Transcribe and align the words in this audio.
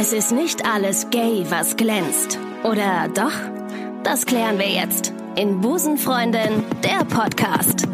Es 0.00 0.12
ist 0.12 0.30
nicht 0.30 0.64
alles 0.64 1.10
gay, 1.10 1.44
was 1.48 1.76
glänzt. 1.76 2.38
Oder 2.62 3.08
doch? 3.12 3.32
Das 4.04 4.26
klären 4.26 4.56
wir 4.56 4.68
jetzt 4.68 5.12
in 5.34 5.60
Busenfreundin, 5.60 6.62
der 6.84 7.04
Podcast. 7.04 7.88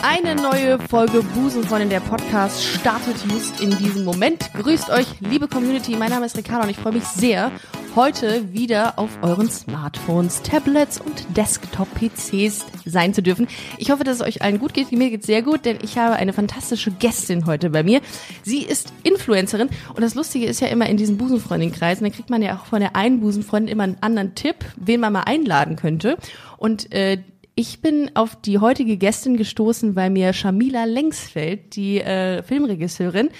Eine 0.00 0.36
neue 0.36 0.78
Folge 0.78 1.24
Busenfreundin 1.34 1.90
der 1.90 1.98
Podcast 1.98 2.62
startet 2.62 3.16
just 3.28 3.60
in 3.60 3.76
diesem 3.76 4.04
Moment. 4.04 4.52
Grüßt 4.54 4.90
euch, 4.90 5.08
liebe 5.18 5.48
Community. 5.48 5.96
Mein 5.96 6.10
Name 6.10 6.26
ist 6.26 6.36
Ricardo 6.36 6.62
und 6.62 6.70
ich 6.70 6.76
freue 6.76 6.92
mich 6.92 7.04
sehr, 7.04 7.50
heute 7.96 8.52
wieder 8.52 8.98
auf 8.98 9.18
euren 9.22 9.48
Smartphones, 9.48 10.42
Tablets 10.42 11.00
und 11.00 11.36
Desktop-PCs 11.36 12.66
sein 12.84 13.14
zu 13.14 13.22
dürfen. 13.22 13.46
Ich 13.78 13.90
hoffe, 13.90 14.02
dass 14.02 14.16
es 14.16 14.22
euch 14.26 14.42
allen 14.42 14.58
gut 14.58 14.74
geht. 14.74 14.90
Mir 14.90 15.10
geht's 15.10 15.26
sehr 15.26 15.42
gut, 15.42 15.64
denn 15.64 15.78
ich 15.82 15.96
habe 15.96 16.16
eine 16.16 16.32
fantastische 16.32 16.90
Gästin 16.90 17.46
heute 17.46 17.70
bei 17.70 17.84
mir. 17.84 18.00
Sie 18.42 18.62
ist 18.62 18.92
Influencerin 19.04 19.68
und 19.90 20.00
das 20.00 20.16
Lustige 20.16 20.46
ist 20.46 20.60
ja 20.60 20.68
immer 20.68 20.88
in 20.88 20.96
diesen 20.96 21.18
Busenfreundin-Kreisen, 21.18 22.04
da 22.04 22.10
kriegt 22.10 22.30
man 22.30 22.42
ja 22.42 22.56
auch 22.56 22.66
von 22.66 22.80
der 22.80 22.96
einen 22.96 23.20
Busenfreundin 23.20 23.72
immer 23.72 23.84
einen 23.84 23.98
anderen 24.00 24.34
Tipp, 24.34 24.56
wen 24.76 25.00
man 25.00 25.12
mal 25.12 25.22
einladen 25.22 25.76
könnte. 25.76 26.16
Und 26.56 26.92
äh, 26.92 27.18
ich 27.54 27.80
bin 27.80 28.10
auf 28.14 28.34
die 28.34 28.58
heutige 28.58 28.96
Gästin 28.96 29.36
gestoßen, 29.36 29.94
weil 29.94 30.10
mir 30.10 30.32
Shamila 30.32 30.84
Lengsfeld, 30.84 31.76
die 31.76 32.00
äh, 32.00 32.42
Filmregisseurin, 32.42 33.30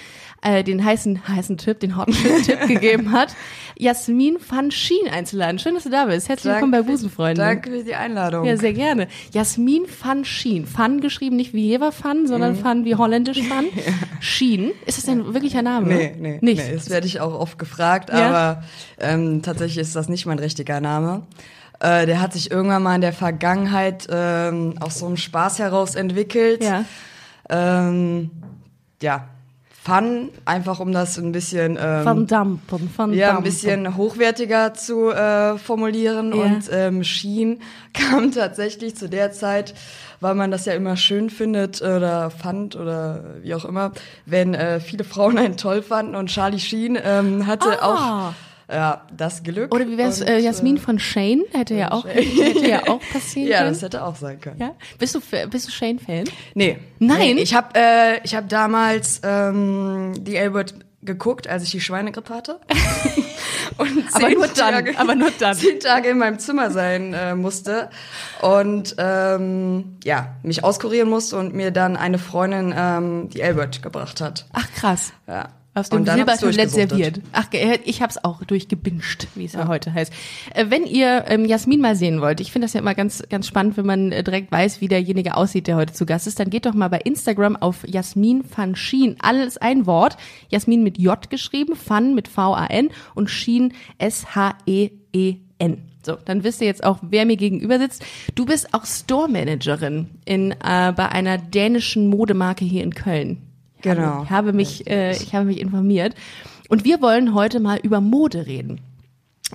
äh, 0.45 0.63
den 0.63 0.85
heißen 0.85 1.27
heißen 1.27 1.57
Tipp, 1.57 1.79
den 1.79 1.97
Hot 1.97 2.07
Tipp 2.45 2.59
gegeben 2.67 3.11
hat, 3.11 3.35
Jasmin 3.77 4.37
van 4.47 4.71
Schien 4.71 5.09
einzuladen. 5.11 5.59
Schön, 5.59 5.73
dass 5.73 5.83
du 5.83 5.89
da 5.89 6.05
bist. 6.05 6.29
Herzlich 6.29 6.53
willkommen 6.53 6.71
bei 6.71 6.83
Busenfreunde. 6.83 7.41
Danke 7.41 7.71
für 7.71 7.83
die 7.83 7.95
Einladung. 7.95 8.45
Ja, 8.45 8.55
sehr 8.55 8.73
gerne. 8.73 9.07
Jasmin 9.33 9.85
van 10.01 10.23
Schien. 10.23 10.67
Van 10.71 11.01
geschrieben 11.01 11.35
nicht 11.35 11.53
wie 11.53 11.65
Jever 11.67 11.91
Van, 11.99 12.27
sondern 12.27 12.53
mhm. 12.53 12.63
Van 12.63 12.85
wie 12.85 12.95
holländisch 12.95 13.39
Van. 13.49 13.65
ja. 13.65 13.81
Schien. 14.19 14.71
Ist 14.85 14.99
das 14.99 15.05
dein 15.05 15.33
wirklicher 15.33 15.63
Name? 15.63 15.87
Nee, 15.87 16.15
nee. 16.17 16.37
Nicht. 16.41 16.67
Nee, 16.67 16.75
das 16.75 16.89
werde 16.89 17.07
ich 17.07 17.19
auch 17.19 17.33
oft 17.33 17.57
gefragt, 17.57 18.09
ja? 18.09 18.27
aber 18.29 18.63
ähm, 18.99 19.41
tatsächlich 19.41 19.79
ist 19.79 19.95
das 19.95 20.09
nicht 20.09 20.25
mein 20.27 20.39
richtiger 20.39 20.79
Name. 20.79 21.23
Äh, 21.79 22.05
der 22.05 22.21
hat 22.21 22.33
sich 22.33 22.51
irgendwann 22.51 22.83
mal 22.83 22.95
in 22.95 23.01
der 23.01 23.13
Vergangenheit 23.13 24.07
ähm, 24.09 24.75
aus 24.79 24.99
so 24.99 25.07
einem 25.07 25.17
Spaß 25.17 25.59
heraus 25.59 25.95
entwickelt. 25.95 26.63
Ja. 26.63 26.85
Ähm, 27.49 28.29
ja. 29.01 29.27
Fun, 29.85 30.31
einfach 30.45 30.79
um 30.79 30.91
das 30.91 31.19
ein 31.19 31.31
bisschen 31.31 31.77
ähm, 31.79 32.05
Van 32.05 32.25
Dampen, 32.25 32.89
Van 32.97 33.13
ja, 33.13 33.37
ein 33.37 33.43
bisschen 33.43 33.95
hochwertiger 33.95 34.73
zu 34.73 35.11
äh, 35.11 35.59
formulieren. 35.59 36.35
Ja. 36.35 36.43
Und 36.43 36.69
ähm, 36.71 37.03
Sheen 37.03 37.61
kam 37.93 38.31
tatsächlich 38.31 38.95
zu 38.95 39.07
der 39.07 39.31
Zeit, 39.31 39.75
weil 40.21 40.33
man 40.33 40.49
das 40.49 40.65
ja 40.65 40.73
immer 40.73 40.97
schön 40.97 41.29
findet 41.29 41.83
oder 41.83 42.31
fand 42.31 42.75
oder 42.75 43.35
wie 43.43 43.53
auch 43.53 43.63
immer, 43.63 43.91
wenn 44.25 44.55
äh, 44.55 44.79
viele 44.79 45.03
Frauen 45.03 45.37
einen 45.37 45.55
toll 45.55 45.83
fanden. 45.83 46.15
Und 46.15 46.31
Charlie 46.31 46.59
Sheen 46.59 46.97
ähm, 46.99 47.45
hatte 47.45 47.83
ah. 47.83 48.29
auch 48.29 48.33
ja, 48.69 49.05
das 49.15 49.43
Glück. 49.43 49.73
Oder 49.73 49.87
wie 49.87 49.97
wär's, 49.97 50.21
äh, 50.21 50.39
Jasmin 50.39 50.77
von 50.77 50.97
Shane? 50.99 51.43
Hätte 51.51 51.75
ja 51.75 51.91
auch, 51.91 52.05
hätte 52.07 52.67
ja 52.67 52.87
auch 52.87 53.01
passieren 53.11 53.49
ja, 53.49 53.57
können. 53.59 53.67
Ja, 53.67 53.69
das 53.69 53.81
hätte 53.81 54.03
auch 54.03 54.15
sein 54.15 54.39
können. 54.39 54.59
Ja? 54.59 54.75
Bist 54.97 55.15
du, 55.15 55.21
bist 55.49 55.67
du 55.67 55.71
Shane-Fan? 55.71 56.25
Nee. 56.53 56.79
Nein? 56.99 57.35
Nee, 57.35 57.41
ich 57.41 57.53
habe 57.53 57.69
äh, 57.75 58.23
ich 58.23 58.35
hab 58.35 58.49
damals 58.49 59.21
ähm, 59.23 60.13
die 60.17 60.37
Albert 60.37 60.73
geguckt, 61.05 61.47
als 61.47 61.63
ich 61.63 61.71
die 61.71 61.81
Schweinegrippe 61.81 62.33
hatte. 62.33 62.59
und 63.77 64.03
aber 64.13 64.29
nur 64.29 64.47
dann, 64.47 64.55
Tage, 64.55 64.97
aber 64.97 65.15
nur 65.15 65.31
dann. 65.37 65.55
zehn 65.55 65.79
Tage 65.79 66.09
in 66.09 66.17
meinem 66.17 66.39
Zimmer 66.39 66.71
sein 66.71 67.13
äh, 67.13 67.35
musste 67.35 67.89
und 68.41 68.95
ähm, 68.97 69.97
ja 70.03 70.35
mich 70.43 70.63
auskurieren 70.63 71.09
musste 71.09 71.37
und 71.37 71.53
mir 71.53 71.71
dann 71.71 71.95
eine 71.95 72.17
Freundin 72.17 72.73
ähm, 72.75 73.29
die 73.29 73.43
Albert 73.43 73.83
gebracht 73.83 74.21
hat. 74.21 74.45
Ach 74.53 74.67
krass. 74.73 75.13
Ja. 75.27 75.49
Aus 75.77 75.89
dem 75.89 76.05
Silbertablett 76.05 76.71
serviert. 76.71 77.19
Ach, 77.33 77.47
ich 77.83 78.01
habe 78.01 78.09
es 78.09 78.23
auch 78.23 78.41
durchgebinscht, 78.45 79.27
wie 79.35 79.43
es 79.43 79.53
ja. 79.53 79.59
ja. 79.59 79.67
heute 79.67 79.93
heißt. 79.93 80.13
Äh, 80.53 80.67
wenn 80.69 80.85
ihr 80.85 81.25
ähm, 81.27 81.43
Jasmin 81.43 81.81
mal 81.81 81.97
sehen 81.97 82.21
wollt, 82.21 82.39
ich 82.39 82.53
finde 82.53 82.65
das 82.65 82.73
ja 82.73 82.79
immer 82.79 82.95
ganz, 82.95 83.21
ganz 83.29 83.45
spannend, 83.45 83.75
wenn 83.75 83.85
man 83.85 84.13
äh, 84.13 84.23
direkt 84.23 84.53
weiß, 84.53 84.79
wie 84.79 84.87
derjenige 84.87 85.35
aussieht, 85.35 85.67
der 85.67 85.75
heute 85.75 85.91
zu 85.91 86.05
Gast 86.05 86.27
ist, 86.27 86.39
dann 86.39 86.49
geht 86.49 86.65
doch 86.65 86.73
mal 86.73 86.87
bei 86.87 86.99
Instagram 86.99 87.57
auf 87.57 87.85
Jasmin 87.85 88.45
van 88.55 88.77
Schien. 88.77 89.17
Alles 89.19 89.57
ein 89.57 89.85
Wort. 89.85 90.15
Jasmin 90.47 90.81
mit 90.81 90.97
J 90.97 91.29
geschrieben, 91.29 91.73
Van 91.85 92.15
mit 92.15 92.29
V-A-N 92.29 92.89
und 93.13 93.29
Schien 93.29 93.73
S-H-E-E-N. 93.97 95.77
So, 96.05 96.17
dann 96.23 96.45
wisst 96.45 96.61
ihr 96.61 96.67
jetzt 96.67 96.85
auch, 96.85 96.99
wer 97.01 97.25
mir 97.25 97.35
gegenüber 97.35 97.79
sitzt. 97.79 98.05
Du 98.35 98.45
bist 98.45 98.73
auch 98.73 98.85
Store 98.85 99.27
Managerin 99.27 100.07
in, 100.23 100.51
äh, 100.51 100.93
bei 100.95 101.09
einer 101.09 101.37
dänischen 101.37 102.07
Modemarke 102.07 102.63
hier 102.63 102.83
in 102.83 102.95
Köln. 102.95 103.41
Genau. 103.85 104.23
Ich 104.23 104.29
habe 104.29 104.53
mich, 104.53 104.87
äh, 104.87 105.11
ich 105.11 105.33
habe 105.33 105.45
mich 105.45 105.59
informiert. 105.59 106.15
Und 106.69 106.83
wir 106.83 107.01
wollen 107.01 107.33
heute 107.33 107.59
mal 107.59 107.79
über 107.81 108.01
Mode 108.01 108.45
reden. 108.45 108.81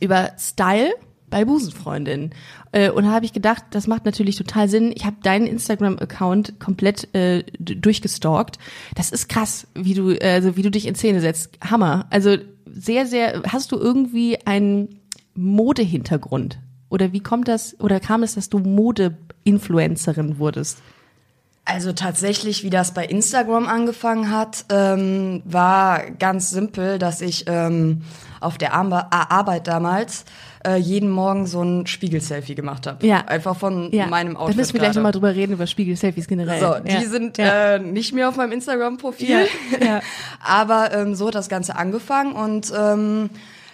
Über 0.01 0.31
Style 0.39 0.93
bei 1.31 1.45
Busenfreundinnen. 1.45 2.31
Äh, 2.73 2.91
und 2.91 3.05
da 3.05 3.11
habe 3.11 3.25
ich 3.25 3.33
gedacht, 3.33 3.65
das 3.71 3.87
macht 3.87 4.05
natürlich 4.05 4.37
total 4.37 4.69
Sinn. 4.69 4.93
Ich 4.95 5.05
habe 5.05 5.17
deinen 5.23 5.47
Instagram-Account 5.47 6.61
komplett 6.61 7.13
äh, 7.15 7.45
durchgestalkt. 7.59 8.59
Das 8.95 9.11
ist 9.11 9.29
krass, 9.29 9.67
wie 9.75 9.95
du, 9.95 10.17
also 10.21 10.57
wie 10.57 10.62
du 10.62 10.71
dich 10.71 10.87
in 10.87 10.95
Szene 10.95 11.21
setzt. 11.21 11.51
Hammer. 11.69 12.07
Also 12.11 12.37
sehr, 12.67 13.07
sehr. 13.07 13.43
Hast 13.47 13.73
du 13.73 13.77
irgendwie 13.77 14.39
einen 14.47 15.01
Modehintergrund? 15.35 16.59
Oder 16.89 17.12
wie 17.12 17.21
kommt 17.21 17.49
das? 17.49 17.79
Oder 17.81 18.01
kam 18.01 18.23
es, 18.23 18.35
dass 18.35 18.49
du 18.49 18.59
Mode-Influencerin 18.59 20.39
wurdest? 20.39 20.83
Also 21.72 21.92
tatsächlich, 21.92 22.64
wie 22.64 22.70
das 22.70 22.92
bei 22.92 23.04
Instagram 23.04 23.69
angefangen 23.69 24.31
hat, 24.31 24.64
ähm, 24.72 25.41
war 25.44 26.03
ganz 26.19 26.50
simpel, 26.50 26.98
dass 26.98 27.20
ich 27.20 27.44
ähm, 27.47 28.03
auf 28.41 28.58
der 28.58 28.75
Ar 28.75 29.31
Arbeit 29.31 29.69
damals 29.69 30.25
äh, 30.66 30.76
jeden 30.76 31.10
Morgen 31.10 31.47
so 31.47 31.62
ein 31.62 31.86
Spiegel-Selfie 31.86 32.56
gemacht 32.56 32.88
habe. 32.88 33.06
Ja. 33.06 33.25
Einfach 33.26 33.56
von 33.56 33.92
ja. 33.92 34.06
meinem 34.06 34.36
Outfit. 34.36 34.56
Da 34.56 34.60
müssen 34.60 34.72
wir 34.75 34.81
gleich 34.81 34.97
nochmal 34.97 35.12
drüber 35.12 35.34
reden, 35.34 35.53
über 35.53 35.69
Spiegel-Selfies 35.69 36.26
generell. 36.26 36.60
So, 36.60 36.75
die 36.84 36.92
ja. 36.92 37.00
sind 37.03 37.38
ja. 37.38 37.75
Äh, 37.75 37.78
nicht 37.78 38.12
mehr 38.12 38.28
auf 38.28 38.37
meinem 38.37 38.52
Instagram-Profil. 38.52 39.47
Ja. 39.81 39.87
ja. 39.87 40.00
Aber 40.44 40.92
ähm, 40.92 41.14
so 41.14 41.28
hat 41.28 41.37
das 41.37 41.48
Ganze 41.48 41.76
angefangen 41.76 42.32
und 42.32 42.72
ähm, 42.76 43.31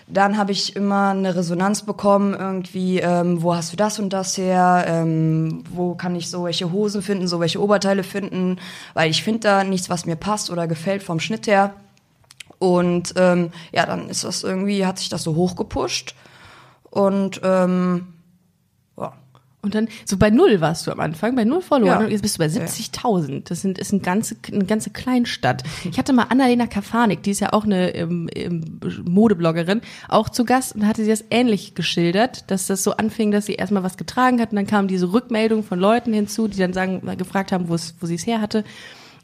dann 0.08 0.36
habe 0.36 0.52
ich 0.52 0.76
immer 0.76 1.08
eine 1.08 1.34
Resonanz 1.34 1.82
bekommen, 1.82 2.34
irgendwie, 2.34 3.00
ähm, 3.00 3.42
wo 3.42 3.54
hast 3.54 3.72
du 3.72 3.76
das 3.76 3.98
und 3.98 4.12
das 4.12 4.38
her? 4.38 4.84
Ähm, 4.86 5.64
wo 5.70 5.94
kann 5.94 6.14
ich 6.14 6.30
so 6.30 6.44
welche 6.44 6.70
Hosen 6.70 7.02
finden, 7.02 7.26
so 7.26 7.40
welche 7.40 7.60
Oberteile 7.60 8.04
finden? 8.04 8.58
Weil 8.94 9.10
ich 9.10 9.24
finde 9.24 9.40
da 9.40 9.64
nichts, 9.64 9.90
was 9.90 10.06
mir 10.06 10.16
passt 10.16 10.50
oder 10.50 10.68
gefällt 10.68 11.02
vom 11.02 11.18
Schnitt 11.18 11.48
her. 11.48 11.74
Und 12.58 13.14
ähm, 13.16 13.50
ja, 13.72 13.84
dann 13.84 14.08
ist 14.08 14.22
das 14.22 14.44
irgendwie, 14.44 14.86
hat 14.86 14.98
sich 14.98 15.08
das 15.08 15.24
so 15.24 15.34
hochgepusht. 15.34 16.14
Und 16.90 17.40
ähm, 17.42 18.06
und 19.66 19.74
dann, 19.74 19.88
so 20.04 20.16
bei 20.16 20.30
null 20.30 20.60
warst 20.60 20.86
du 20.86 20.92
am 20.92 21.00
Anfang, 21.00 21.36
bei 21.36 21.44
null 21.44 21.60
Follower. 21.60 21.88
Ja. 21.88 21.98
Und 21.98 22.10
jetzt 22.10 22.22
bist 22.22 22.36
du 22.36 22.38
bei 22.38 22.46
70.000. 22.46 23.48
Das 23.48 23.60
sind, 23.60 23.78
ist 23.78 23.92
eine 23.92 24.00
ganze, 24.00 24.36
eine 24.50 24.64
ganze 24.64 24.90
Kleinstadt. 24.90 25.62
Ich 25.90 25.98
hatte 25.98 26.12
mal 26.12 26.26
Annalena 26.30 26.66
Kafanik, 26.66 27.22
die 27.22 27.32
ist 27.32 27.40
ja 27.40 27.52
auch 27.52 27.64
eine 27.64 27.94
ähm, 27.94 28.28
ähm, 28.34 28.80
Modebloggerin, 29.04 29.82
auch 30.08 30.28
zu 30.28 30.44
Gast 30.44 30.74
und 30.74 30.86
hatte 30.86 31.04
sie 31.04 31.10
das 31.10 31.24
ähnlich 31.30 31.74
geschildert, 31.74 32.50
dass 32.50 32.66
das 32.66 32.82
so 32.82 32.92
anfing, 32.92 33.30
dass 33.30 33.46
sie 33.46 33.54
erstmal 33.54 33.82
was 33.82 33.96
getragen 33.96 34.40
hat 34.40 34.50
und 34.50 34.56
dann 34.56 34.66
kam 34.66 34.88
diese 34.88 35.12
Rückmeldung 35.12 35.62
von 35.62 35.78
Leuten 35.78 36.12
hinzu, 36.12 36.48
die 36.48 36.58
dann 36.58 36.72
sagen, 36.72 37.02
gefragt 37.18 37.52
haben, 37.52 37.68
wo 37.68 37.76
sie 37.76 38.14
es 38.14 38.26
her 38.26 38.40
hatte. 38.40 38.64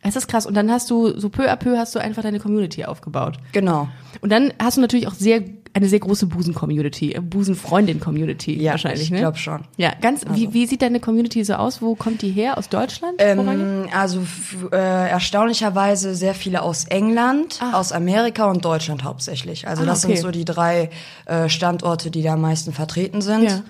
Es 0.02 0.16
ist 0.16 0.26
krass. 0.26 0.46
Und 0.46 0.54
dann 0.54 0.70
hast 0.70 0.90
du, 0.90 1.18
so 1.18 1.28
peu 1.28 1.48
à 1.48 1.56
peu 1.56 1.78
hast 1.78 1.94
du 1.94 2.00
einfach 2.00 2.22
deine 2.22 2.40
Community 2.40 2.84
aufgebaut. 2.84 3.38
Genau. 3.52 3.88
Und 4.20 4.32
dann 4.32 4.52
hast 4.60 4.76
du 4.76 4.80
natürlich 4.80 5.06
auch 5.06 5.14
sehr, 5.14 5.42
eine 5.74 5.88
sehr 5.88 6.00
große 6.00 6.26
Busen-Community, 6.26 7.12
äh, 7.12 7.20
Busen-Freundin-Community 7.20 8.60
ja, 8.60 8.72
wahrscheinlich, 8.72 9.04
ich 9.04 9.10
ne? 9.10 9.18
Glaube 9.18 9.38
schon. 9.38 9.64
Ja, 9.76 9.92
ganz, 10.00 10.24
also. 10.24 10.36
wie, 10.36 10.52
wie 10.52 10.66
sieht 10.66 10.82
deine 10.82 11.00
Community 11.00 11.42
so 11.44 11.54
aus? 11.54 11.80
Wo 11.80 11.94
kommt 11.94 12.22
die 12.22 12.30
her? 12.30 12.58
Aus 12.58 12.68
Deutschland? 12.68 13.14
Ähm, 13.18 13.88
also 13.94 14.22
äh, 14.70 14.76
erstaunlicherweise 14.76 16.14
sehr 16.14 16.34
viele 16.34 16.62
aus 16.62 16.84
England, 16.84 17.58
Ach. 17.62 17.74
aus 17.74 17.92
Amerika 17.92 18.50
und 18.50 18.64
Deutschland 18.64 19.04
hauptsächlich. 19.04 19.66
Also 19.66 19.82
ah, 19.82 19.86
das 19.86 20.04
okay. 20.04 20.16
sind 20.16 20.22
so 20.22 20.30
die 20.30 20.44
drei 20.44 20.90
äh, 21.24 21.48
Standorte, 21.48 22.10
die 22.10 22.22
da 22.22 22.34
am 22.34 22.42
meisten 22.42 22.72
vertreten 22.72 23.22
sind. 23.22 23.44
Ja. 23.44 23.62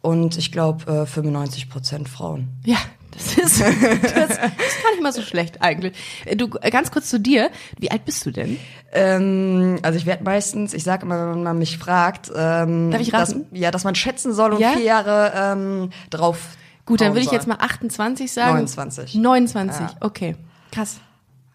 Und 0.00 0.38
ich 0.38 0.52
glaube 0.52 1.02
äh, 1.02 1.06
95 1.06 1.68
Prozent 1.68 2.08
Frauen. 2.08 2.48
Ja, 2.64 2.78
das 3.16 3.38
ist, 3.38 3.60
das 3.60 4.30
ist 4.30 4.38
gar 4.82 4.90
nicht 4.92 5.02
mal 5.02 5.12
so 5.12 5.22
schlecht 5.22 5.62
eigentlich. 5.62 5.94
Du, 6.36 6.48
ganz 6.48 6.90
kurz 6.90 7.08
zu 7.08 7.18
dir. 7.18 7.50
Wie 7.78 7.90
alt 7.90 8.04
bist 8.04 8.24
du 8.26 8.30
denn? 8.30 8.58
Ähm, 8.92 9.78
also 9.82 9.98
ich 9.98 10.06
werde 10.06 10.24
meistens, 10.24 10.74
ich 10.74 10.84
sage 10.84 11.04
immer, 11.04 11.32
wenn 11.32 11.42
man 11.42 11.58
mich 11.58 11.78
fragt, 11.78 12.30
ähm, 12.34 12.90
Darf 12.90 13.00
ich 13.00 13.12
raten? 13.12 13.46
Dass, 13.50 13.60
ja, 13.60 13.70
dass 13.70 13.84
man 13.84 13.94
schätzen 13.94 14.32
soll 14.32 14.52
und 14.52 14.60
ja? 14.60 14.72
vier 14.72 14.84
Jahre 14.84 15.32
ähm, 15.34 15.90
drauf. 16.10 16.56
Gut, 16.84 17.00
dann 17.00 17.14
würde 17.14 17.24
ich 17.24 17.32
jetzt 17.32 17.48
mal 17.48 17.56
28 17.58 18.30
sagen. 18.30 18.52
29. 18.52 19.14
29, 19.16 19.80
ja. 19.80 19.90
okay. 20.00 20.36
Krass. 20.70 21.00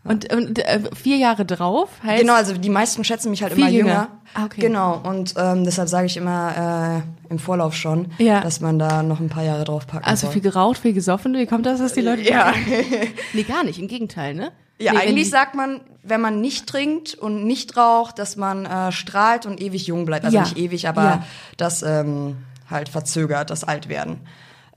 Und, 0.04 0.34
und 0.34 0.58
äh, 0.58 0.80
vier 0.96 1.18
Jahre 1.18 1.46
drauf 1.46 1.90
heißt. 2.04 2.22
Genau, 2.22 2.34
also 2.34 2.58
die 2.58 2.70
meisten 2.70 3.04
schätzen 3.04 3.30
mich 3.30 3.44
halt 3.44 3.54
immer 3.56 3.70
jünger. 3.70 3.88
jünger. 3.90 4.08
Ah, 4.34 4.46
okay. 4.46 4.62
Genau, 4.62 5.00
und 5.04 5.36
ähm, 5.38 5.64
deshalb 5.64 5.90
sage 5.90 6.08
ich 6.08 6.18
immer 6.18 7.04
äh, 7.30 7.32
im 7.32 7.38
Vorlauf 7.38 7.76
schon, 7.76 8.08
Ja. 8.18 8.42
dass 8.42 8.62
man 8.62 8.80
da 8.80 9.04
noch 9.04 9.20
ein 9.20 9.30
paar 9.30 9.44
Jahre 9.44 9.64
drauf 9.64 9.86
packen 9.86 10.06
Also 10.06 10.26
soll. 10.26 10.34
viel 10.34 10.42
geraucht, 10.42 10.80
viel 10.80 10.94
gesoffen. 10.94 11.36
Wie 11.36 11.46
kommt 11.46 11.68
das, 11.68 11.80
dass 11.80 11.94
die 11.94 12.02
Leute. 12.02 12.24
Ja. 12.24 12.52
Nee, 13.34 13.44
gar 13.44 13.64
nicht. 13.64 13.78
Im 13.80 13.88
Gegenteil, 13.88 14.34
ne? 14.34 14.52
Ja, 14.80 14.94
nee, 14.94 15.00
eigentlich 15.00 15.30
sagt 15.30 15.54
man, 15.54 15.82
wenn 16.02 16.20
man 16.22 16.42
nicht 16.42 16.66
trinkt 16.66 17.14
und 17.14 17.46
nicht 17.46 17.78
raucht, 17.78 18.18
dass 18.18 18.36
man 18.38 18.66
äh, 18.66 18.92
strahlt 18.92 19.46
und 19.46 19.62
ewig 19.62 19.86
jung 19.86 20.06
bleibt. 20.06 20.26
Also 20.26 20.36
Ja. 20.38 20.44
nicht 20.44 20.58
ewig, 20.58 20.88
aber 20.88 21.04
Ja. 21.04 21.24
das 21.58 21.84
ähm, 21.84 22.38
halt 22.68 22.90
verzögert, 22.90 23.52
das 23.52 23.64
Altwerden. 23.64 24.22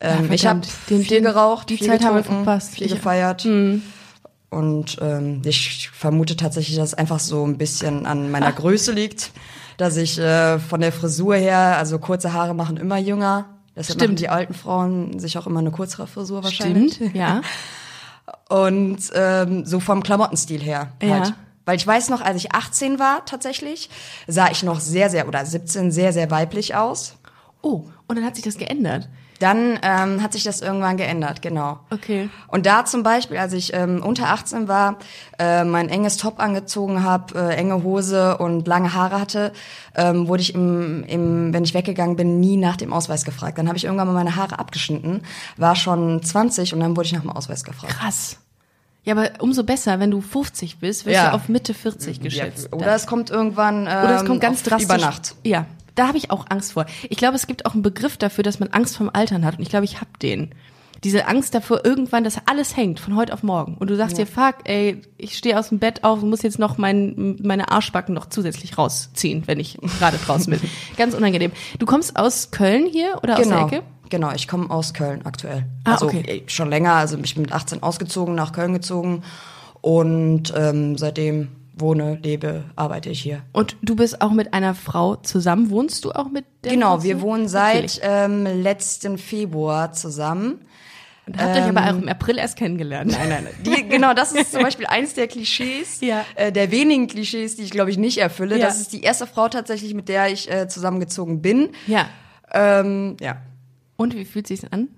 Ähm, 0.01 0.31
ich 0.31 0.47
habe 0.47 0.61
viel 0.67 1.05
den- 1.05 1.23
geraucht, 1.23 1.71
die 1.71 1.79
viel 1.79 1.87
Zeit 1.87 2.05
haben 2.05 2.17
wir 2.17 2.25
verpasst. 2.25 2.75
viel 2.75 2.87
Ich- 2.89 3.03
Mhm. 3.47 3.83
Und 4.51 4.99
ähm, 5.01 5.43
ich 5.45 5.91
vermute 5.91 6.37
tatsächlich, 6.37 6.77
dass 6.77 6.91
es 6.91 6.95
einfach 6.95 7.19
so 7.19 7.45
ein 7.47 7.59
bisschen 7.59 8.07
an 8.07 8.31
meiner 8.31 8.53
Größe 8.53 8.93
liegt, 8.93 9.33
dass 9.77 9.97
ich 9.97 10.19
äh, 10.19 10.59
von 10.61 10.81
der 10.81 10.93
Frisur 10.93 11.35
her, 11.35 11.77
also 11.79 11.99
kurze 11.99 12.33
Haare 12.33 12.55
machen 12.55 12.77
immer 12.77 12.99
jünger. 12.99 13.47
Deshalb 13.77 13.99
machen 13.99 14.07
Stimmt. 14.07 14.21
die 14.21 14.29
alten 14.29 14.55
Frauen 14.55 15.19
sich 15.19 15.37
auch 15.37 15.49
immer 15.49 15.59
eine 15.59 15.73
kürzere 15.73 16.07
Frisur 16.07 16.45
wahrscheinlich. 16.45 16.95
Stimmt, 16.95 17.17
ja. 17.17 17.41
Und 18.49 18.99
ähm, 19.15 19.65
so 19.67 19.81
vom 19.81 20.03
Klamottenstil 20.03 20.61
her 20.63 20.93
Ja. 21.03 21.09
halt. 21.11 21.35
Weil 21.67 21.77
ich 21.77 21.87
weiß 21.87 22.11
noch, 22.11 22.21
als 22.21 22.37
ich 22.37 22.53
18 22.53 22.99
war 22.99 23.25
tatsächlich, 23.25 23.89
sah 24.27 24.51
ich 24.51 24.63
noch 24.63 24.81
sehr, 24.81 25.09
sehr, 25.09 25.27
oder 25.27 25.45
17 25.47 25.91
sehr, 25.91 26.13
sehr 26.13 26.31
weiblich 26.31 26.75
aus. 26.75 27.17
Oh, 27.63 27.87
und 28.07 28.17
dann 28.17 28.25
hat 28.25 28.35
sich 28.37 28.45
das 28.45 28.59
geändert. 28.59 29.09
Dann 29.41 29.79
ähm, 29.83 30.23
hat 30.23 30.33
sich 30.33 30.45
das 30.45 30.61
irgendwann 30.61 30.97
geändert, 30.97 31.43
genau. 31.43 31.81
Okay. 31.91 32.29
Und 32.49 32.67
da 32.67 32.85
zum 32.85 33.03
Beispiel, 33.03 33.37
als 33.37 33.53
ich 33.53 33.75
ähm, 33.75 34.01
unter 34.03 34.29
18 34.29 34.69
war, 34.69 34.97
äh, 35.39 35.65
mein 35.65 35.89
enges 35.89 36.17
Top 36.17 36.39
angezogen 36.41 37.03
habe, 37.03 37.35
äh, 37.51 37.55
enge 37.57 37.83
Hose 37.83 38.39
und 38.39 38.67
lange 38.69 38.95
Haare 38.95 39.21
hatte, 39.21 39.53
ähm, 39.97 40.29
wurde 40.29 40.41
ich 40.43 40.55
im, 40.55 41.03
im, 41.05 41.53
wenn 41.53 41.65
ich 41.65 41.75
weggegangen 41.75 42.17
bin, 42.17 42.39
nie 42.39 42.57
nach 42.57 42.77
dem 42.77 42.93
Ausweis 42.93 43.25
gefragt. 43.25 43.59
Dann 43.59 43.67
habe 43.67 43.77
ich 43.77 43.85
irgendwann 43.85 44.07
mal 44.07 44.15
meine 44.15 44.37
Haare 44.37 44.59
abgeschnitten, 44.59 45.23
war 45.57 45.75
schon 45.75 46.23
20 46.23 46.73
und 46.73 46.81
dann 46.81 46.97
wurde 46.97 47.07
ich 47.07 47.13
nach 47.13 47.23
dem 47.23 47.31
Ausweis 47.31 47.65
gefragt. 47.65 47.93
Krass. 47.93 48.39
Ja, 49.03 49.15
aber 49.15 49.31
umso 49.41 49.65
besser, 49.65 50.01
wenn 50.01 50.11
du 50.11 50.21
50 50.23 50.79
bist, 50.79 51.05
wirst 51.05 51.17
Ja. 51.17 51.31
du 51.31 51.35
auf 51.37 51.49
Mitte 51.49 51.75
40 51.75 52.21
geschätzt. 52.21 52.69
Ja, 52.73 52.79
oder 52.79 52.95
es 52.95 53.07
kommt 53.07 53.29
irgendwann 53.31 53.81
ähm, 53.81 53.83
Oder 54.05 54.17
es 54.17 54.25
kommt 54.25 54.41
ganz 54.41 54.59
auf- 54.61 54.69
drastisch. 54.69 54.85
über 54.87 54.97
Nacht. 54.97 55.35
Ja, 55.43 55.67
da 55.95 56.09
habe 56.09 56.19
ich 56.19 56.31
auch 56.31 56.47
Angst 56.49 56.73
vor. 56.73 56.87
Ich 57.09 57.19
glaube, 57.19 57.37
es 57.37 57.47
gibt 57.47 57.67
auch 57.67 57.75
einen 57.75 57.83
Begriff 57.83 58.17
dafür, 58.17 58.45
dass 58.45 58.61
man 58.61 58.71
Angst 58.71 58.97
vom 58.97 59.11
Altern 59.13 59.45
hat. 59.45 59.57
Und 59.57 59.63
ich 59.63 59.69
glaube, 59.69 59.85
ich 59.85 60.01
habe 60.01 60.11
den. 60.23 60.51
Diese 61.03 61.27
Angst 61.27 61.55
davor, 61.55 61.85
irgendwann, 61.85 62.25
dass 62.25 62.39
alles 62.47 62.79
hängt 62.79 62.99
von 62.99 63.15
heute 63.15 63.35
auf 63.35 63.43
morgen. 63.43 63.77
Und 63.77 63.91
du 63.91 63.97
sagst 63.97 64.17
dir, 64.17 64.27
fuck, 64.27 64.55
ey, 64.65 65.03
ich 65.19 65.37
stehe 65.37 65.59
aus 65.59 65.69
dem 65.69 65.79
Bett 65.79 66.03
auf 66.03 66.23
und 66.23 66.31
muss 66.31 66.41
jetzt 66.41 66.59
noch 66.59 66.79
mein, 66.79 67.37
meine 67.43 67.71
Arschbacken 67.71 68.15
noch 68.15 68.27
zusätzlich 68.27 68.79
rausziehen, 68.79 69.43
wenn 69.47 69.61
ich 69.61 69.79
gerade 69.99 70.17
draußen 70.17 70.51
bin. 70.51 70.61
Ganz 70.97 71.13
unangenehm. 71.13 71.53
Du 71.79 71.85
kommst 71.85 72.17
aus 72.17 72.53
Köln 72.53 72.87
hier 72.87 73.19
oder 73.23 73.35
aus 73.39 73.43
Genau. 73.43 73.69
der 73.69 73.79
Ecke? 73.79 73.87
Genau, 74.09 74.33
ich 74.33 74.49
komme 74.49 74.71
aus 74.71 74.95
Köln 74.95 75.27
aktuell. 75.27 75.67
Ah, 75.85 75.93
also 75.93 76.07
okay. 76.07 76.45
schon 76.47 76.71
länger, 76.71 76.95
also 76.95 77.19
ich 77.23 77.35
bin 77.35 77.43
mit 77.43 77.53
18 77.53 77.83
ausgezogen, 77.83 78.35
nach 78.35 78.53
Köln 78.53 78.73
gezogen 78.73 79.23
und 79.83 80.55
ähm, 80.57 80.97
seitdem 80.97 81.49
wohne, 81.77 82.19
lebe, 82.23 82.65
arbeite 82.77 83.11
ich 83.11 83.21
hier. 83.21 83.43
Und 83.53 83.77
du 83.83 83.97
bist 83.97 84.21
auch 84.21 84.31
mit 84.33 84.55
einer 84.55 84.75
Frau 84.75 85.17
zusammen. 85.17 85.71
Wohnst 85.71 86.05
du 86.05 86.13
auch 86.13 86.31
mit 86.31 86.45
der 86.63 86.73
Genau, 86.73 86.97
Frau 86.97 87.03
wir 87.05 87.21
wohnen 87.21 87.49
seit 87.49 88.01
ähm, 88.03 88.45
letzten 88.45 89.19
Februar 89.19 89.93
zusammen. 89.93 90.61
Und 91.27 91.41
habt 91.41 91.57
euch 91.57 91.63
aber 91.63 91.85
auch 91.85 92.03
im 92.03 92.09
April 92.09 92.37
erst 92.37 92.57
kennengelernt. 92.59 93.11
Nein, 93.13 93.29
nein, 93.31 93.45
nein. 93.45 93.55
Die, 93.65 93.89
genau, 93.89 94.13
das 94.13 94.33
ist 94.33 94.53
zum 94.53 94.63
Beispiel 94.69 94.85
eins 94.87 95.15
der 95.15 95.27
Klischees, 95.27 96.03
Ja. 96.03 96.23
äh, 96.35 96.53
der 96.53 96.71
wenigen 96.71 97.07
Klischees, 97.07 97.57
die 97.57 97.63
ich 97.63 97.71
glaube 97.71 97.91
ich 97.91 97.97
nicht 97.97 98.19
erfülle. 98.19 98.59
Ja. 98.59 98.67
Das 98.67 98.79
ist 98.79 98.93
die 98.93 99.01
erste 99.03 99.27
Frau 99.27 99.49
tatsächlich, 99.49 99.95
mit 99.95 100.09
der 100.11 100.29
ich 100.31 100.51
äh, 100.53 100.69
zusammengezogen 100.69 101.41
bin. 101.41 101.71
Ja. 101.87 102.07
Ähm, 102.53 103.17
ja. 103.21 103.39
Und 103.97 104.15
wie 104.15 104.25
fühlt 104.27 104.47
sich's 104.47 104.65
an? 104.71 104.89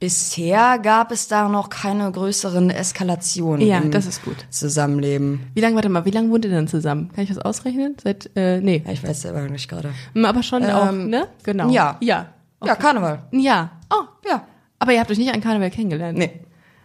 Bisher 0.00 0.78
gab 0.78 1.12
es 1.12 1.28
da 1.28 1.46
noch 1.50 1.68
keine 1.68 2.10
größeren 2.10 2.70
Eskalationen 2.70 3.66
Ja, 3.66 3.78
im 3.78 3.90
das 3.90 4.06
ist 4.06 4.24
gut. 4.24 4.36
Zusammenleben. 4.48 5.40
Wie 5.52 5.60
lange, 5.60 5.74
warte 5.74 5.90
mal, 5.90 6.06
wie 6.06 6.10
lange 6.10 6.30
wohnt 6.30 6.46
ihr 6.46 6.50
denn 6.50 6.68
zusammen? 6.68 7.10
Kann 7.14 7.24
ich 7.24 7.28
das 7.28 7.38
ausrechnen? 7.38 7.96
Seit, 8.02 8.30
äh, 8.34 8.62
nee. 8.62 8.82
Ich 8.90 9.06
weiß 9.06 9.20
selber 9.22 9.42
nicht 9.42 9.68
gerade. 9.68 9.90
Hm, 10.14 10.24
Aber 10.24 10.42
schon 10.42 10.64
auch, 10.64 10.90
ne? 10.90 11.28
Genau. 11.42 11.68
ja. 11.70 11.98
Ja. 12.00 12.32
Ja, 12.64 12.74
Karneval. 12.76 13.24
Ja. 13.32 13.72
Oh, 13.92 14.04
Ja. 14.26 14.44
aber 14.78 14.92
ihr 14.92 15.00
habt 15.00 15.10
euch 15.10 15.18
nicht 15.18 15.32
an 15.34 15.40
Karneval 15.42 15.70
kennengelernt? 15.70 16.16
Nee. 16.18 16.30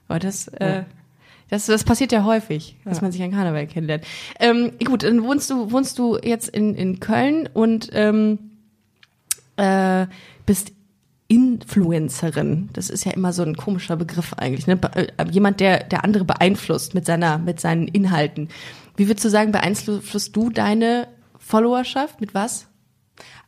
Aber 0.10 0.20
das, 0.20 0.50
äh, 0.50 0.84
das, 1.50 1.68
das 1.68 1.86
passiert 1.86 2.12
ja 2.12 2.26
häufig, 2.26 2.76
dass 2.84 3.02
man 3.02 3.14
sich 3.14 3.24
an 3.24 3.32
Karneval 3.32 3.66
kennenlernt. 3.68 4.04
Ähm, 4.42 4.72
gut, 4.84 5.04
dann 5.04 5.24
wohnst 5.24 5.50
du, 5.50 5.72
wohnst 5.72 6.00
du 6.00 6.18
jetzt 6.22 6.50
in, 6.50 6.76
in 6.76 7.00
Köln 7.00 7.48
und 7.54 7.90
ähm, 7.94 8.40
äh, 9.58 10.06
bist 10.46 10.74
Influencerin. 11.28 12.70
Das 12.74 12.90
ist 12.90 13.04
ja 13.06 13.12
immer 13.12 13.34
so 13.34 13.44
ein 13.44 13.58
komischer 13.58 13.96
Begriff 13.96 14.34
eigentlich. 14.34 14.68
Ne? 14.68 14.80
Äh, 14.94 15.08
jemand, 15.32 15.60
der, 15.60 15.84
der 15.84 16.04
andere 16.04 16.24
beeinflusst 16.24 16.94
mit 16.94 17.06
seiner, 17.06 17.40
mit 17.40 17.60
seinen 17.60 17.88
Inhalten. 17.88 18.50
Wie 18.96 19.08
würdest 19.08 19.26
du 19.26 19.30
sagen, 19.30 19.52
beeinflusst 19.52 20.36
du 20.36 20.50
deine 20.50 21.08
Followerschaft? 21.40 22.22
Mit 22.22 22.34
was? 22.34 22.68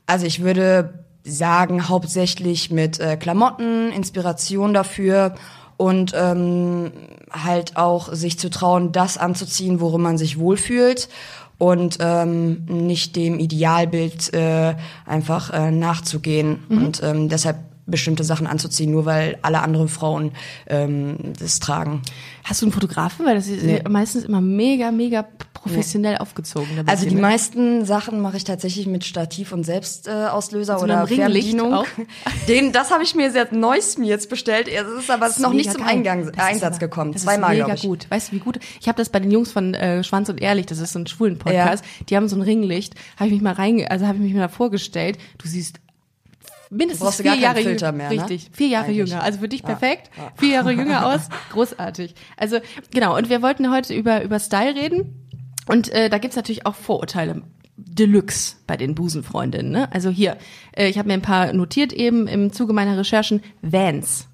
Also 0.07 0.25
ich 0.25 0.41
würde 0.41 1.06
sagen, 1.24 1.88
hauptsächlich 1.89 2.71
mit 2.71 3.00
äh, 3.00 3.18
Klamotten, 3.18 3.91
Inspiration 3.91 4.74
dafür 4.74 5.35
und 5.75 6.13
ähm, 6.15 6.91
halt 7.31 7.77
auch 7.77 8.12
sich 8.13 8.39
zu 8.39 8.50
trauen, 8.50 8.91
das 8.91 9.18
anzuziehen, 9.18 9.79
worin 9.79 10.01
man 10.01 10.18
sich 10.18 10.39
wohlfühlt 10.39 11.09
und 11.57 11.97
ähm, 12.00 12.65
nicht 12.65 13.15
dem 13.15 13.39
Idealbild 13.39 14.33
äh, 14.33 14.75
einfach 15.06 15.51
äh, 15.51 15.71
nachzugehen 15.71 16.63
und 16.69 17.01
ähm, 17.03 17.29
deshalb 17.29 17.57
bestimmte 17.88 18.24
Sachen 18.24 18.45
anzuziehen, 18.48 18.92
nur 18.92 19.06
weil 19.06 19.38
alle 19.42 19.62
anderen 19.62 19.88
Frauen 19.88 20.34
ähm, 20.68 21.18
das 21.39 21.60
tragen. 21.60 22.01
Hast 22.44 22.62
du 22.62 22.66
einen 22.66 22.74
Fotografen? 22.74 23.25
Weil 23.25 23.36
das 23.36 23.48
ist 23.48 23.63
Nee. 23.63 23.81
meistens 23.89 24.25
immer 24.25 24.42
mega, 24.42 24.92
mega 24.92 25.25
professionell 25.54 26.18
aufgezogen. 26.18 26.68
da 26.75 26.84
bei 26.84 26.92
Also 26.92 27.07
die 27.10 27.16
meisten 27.16 27.86
Sachen 27.86 28.19
mache 28.22 28.38
ich 28.38 28.44
tatsächlich 28.44 28.88
mit 28.88 29.04
Stativ 29.06 29.51
und 29.51 29.63
Selbstauslöser 29.66 30.28
äh, 30.28 30.30
Auslöser 30.31 30.78
so 30.80 30.84
oder 30.86 31.07
Fernbedienung. 31.07 31.84
Den, 32.48 32.72
das 32.72 32.92
habe 32.92 33.04
ich 33.04 33.16
mir 33.16 33.31
seit 33.31 33.51
neuestem 33.54 34.04
jetzt 34.04 34.30
bestellt. 34.30 34.68
Es 34.68 34.88
ist 35.04 35.10
aber 35.10 35.28
ist 35.28 35.39
noch 35.39 35.54
nicht 35.54 35.72
zum. 35.72 35.84
Eingang, 35.84 36.30
Einsatz 36.38 36.75
aber- 36.75 36.80
gekommen. 36.80 37.13
Das 37.13 37.24
Zweimal, 37.24 37.56
ist 37.56 37.62
mega 37.63 37.74
ich. 37.75 37.81
gut. 37.81 38.06
Weißt 38.10 38.30
du, 38.31 38.36
wie 38.36 38.39
gut? 38.39 38.60
Ich 38.81 38.88
habe 38.88 38.98
das 38.98 39.10
bei 39.10 39.19
den 39.19 39.31
Jungs 39.31 39.51
von 39.51 39.74
äh, 39.74 40.04
Schwanz 40.04 40.30
und 40.30 40.42
Ehrlich, 40.42 40.66
das 40.66 40.80
ist 40.80 40.94
so 40.94 41.00
ein 41.00 41.07
schwulen 41.07 41.38
Podcast. 41.38 41.84
Die 42.10 42.16
haben 42.16 42.28
so 42.28 42.36
ein 42.36 42.42
Ringlicht. 42.42 42.95
Habe 43.18 43.28
ich 43.28 43.34
mich 43.34 43.42
mal 43.42 43.54
rein, 43.54 43.86
also 43.89 44.06
habe 44.06 44.18
ich 44.18 44.24
mich 44.24 44.34
mal 44.34 44.50
vorgestellt. 44.50 45.18
Du 45.38 45.48
siehst 45.48 45.80
mindestens 46.69 47.15
vier 47.21 47.35
Jahre 47.35 47.61
Filter 47.61 47.91
mehr, 47.91 48.09
ne? 48.09 48.15
Richtig, 48.21 48.49
vier 48.53 48.67
Jahre 48.67 48.87
Eigentlich. 48.87 49.09
jünger. 49.09 49.23
Also 49.23 49.39
für 49.39 49.47
dich 49.47 49.63
perfekt. 49.63 50.09
Vier 50.35 50.49
Jahre 50.53 50.71
jünger 50.71 51.05
aus, 51.13 51.29
großartig. 51.51 52.15
Also 52.35 52.59
genau. 52.91 53.15
Und 53.17 53.29
wir 53.29 53.41
wollten 53.41 53.71
heute 53.71 53.93
über 53.93 54.23
über 54.23 54.39
Style 54.39 54.75
reden. 54.75 55.27
Und 55.67 55.89
äh, 55.89 56.09
da 56.09 56.17
gibt's 56.17 56.36
natürlich 56.38 56.65
auch 56.65 56.75
Vorurteile. 56.75 57.43
Deluxe 57.77 58.55
bei 58.65 58.75
den 58.77 58.95
Busenfreundinnen. 58.95 59.71
Ne? 59.71 59.91
Also 59.91 60.09
hier, 60.09 60.38
äh, 60.75 60.88
ich 60.88 60.97
habe 60.97 61.07
mir 61.09 61.13
ein 61.13 61.21
paar 61.21 61.53
notiert 61.53 61.93
eben 61.93 62.27
im 62.27 62.51
Zuge 62.51 62.74
meiner 62.74 62.97
Recherchen. 62.97 63.41
Vans. 63.62 64.27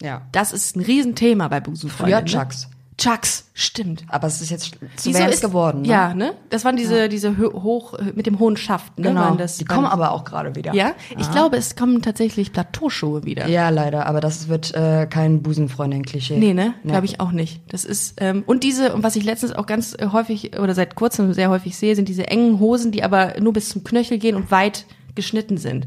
Ja. 0.00 0.26
Das 0.32 0.52
ist 0.52 0.76
ein 0.76 0.80
Riesenthema 0.80 1.48
bei 1.48 1.56
Früher 1.56 1.64
Busenfreundinnen. 1.64 2.24
ne? 2.24 2.30
Chucks. 2.30 2.68
Chucks, 2.98 3.48
stimmt. 3.54 4.02
Aber 4.08 4.26
es 4.26 4.40
ist 4.40 4.50
jetzt 4.50 4.72
zu 4.96 5.08
Wieso 5.08 5.22
ist- 5.24 5.40
geworden. 5.40 5.82
Ne? 5.82 5.88
Ja, 5.88 6.14
ne? 6.14 6.32
Das 6.50 6.64
waren 6.64 6.76
diese, 6.76 7.08
diese 7.08 7.30
hö- 7.30 7.52
hoch, 7.52 7.94
mit 8.16 8.26
dem 8.26 8.40
hohen 8.40 8.56
Schaft, 8.56 8.98
ne? 8.98 9.08
genau. 9.10 9.36
Das, 9.36 9.56
die 9.56 9.64
kommen 9.64 9.86
aber 9.86 10.10
auch 10.10 10.24
gerade 10.24 10.56
wieder. 10.56 10.74
Ja? 10.74 10.92
Ich 11.16 11.30
glaube, 11.30 11.56
es 11.56 11.76
kommen 11.76 12.02
tatsächlich 12.02 12.52
Plateauschuhe 12.52 13.24
wieder. 13.24 13.46
Ja, 13.46 13.68
leider. 13.68 14.06
Aber 14.06 14.20
das 14.20 14.48
wird 14.48 14.74
äh, 14.74 15.06
kein 15.08 15.42
Busenfreundin-Klischee. 15.42 16.38
Nee, 16.38 16.54
ne? 16.54 16.74
Nee. 16.82 16.90
Glaube 16.90 17.06
ich 17.06 17.20
auch 17.20 17.30
nicht. 17.30 17.60
Das 17.72 17.84
ist, 17.84 18.14
ähm, 18.20 18.42
und 18.46 18.64
diese, 18.64 18.92
und 18.92 19.04
was 19.04 19.14
ich 19.14 19.22
letztens 19.24 19.52
auch 19.52 19.66
ganz 19.66 19.94
äh, 19.96 20.08
häufig 20.12 20.58
oder 20.58 20.74
seit 20.74 20.96
kurzem 20.96 21.32
sehr 21.32 21.50
häufig 21.50 21.76
sehe, 21.76 21.94
sind 21.94 22.08
diese 22.08 22.26
engen 22.26 22.58
Hosen, 22.58 22.90
die 22.90 23.04
aber 23.04 23.34
nur 23.40 23.52
bis 23.52 23.68
zum 23.68 23.84
Knöchel 23.84 24.18
gehen 24.18 24.34
und 24.34 24.50
weit 24.50 24.86
geschnitten 25.14 25.56
sind. 25.56 25.86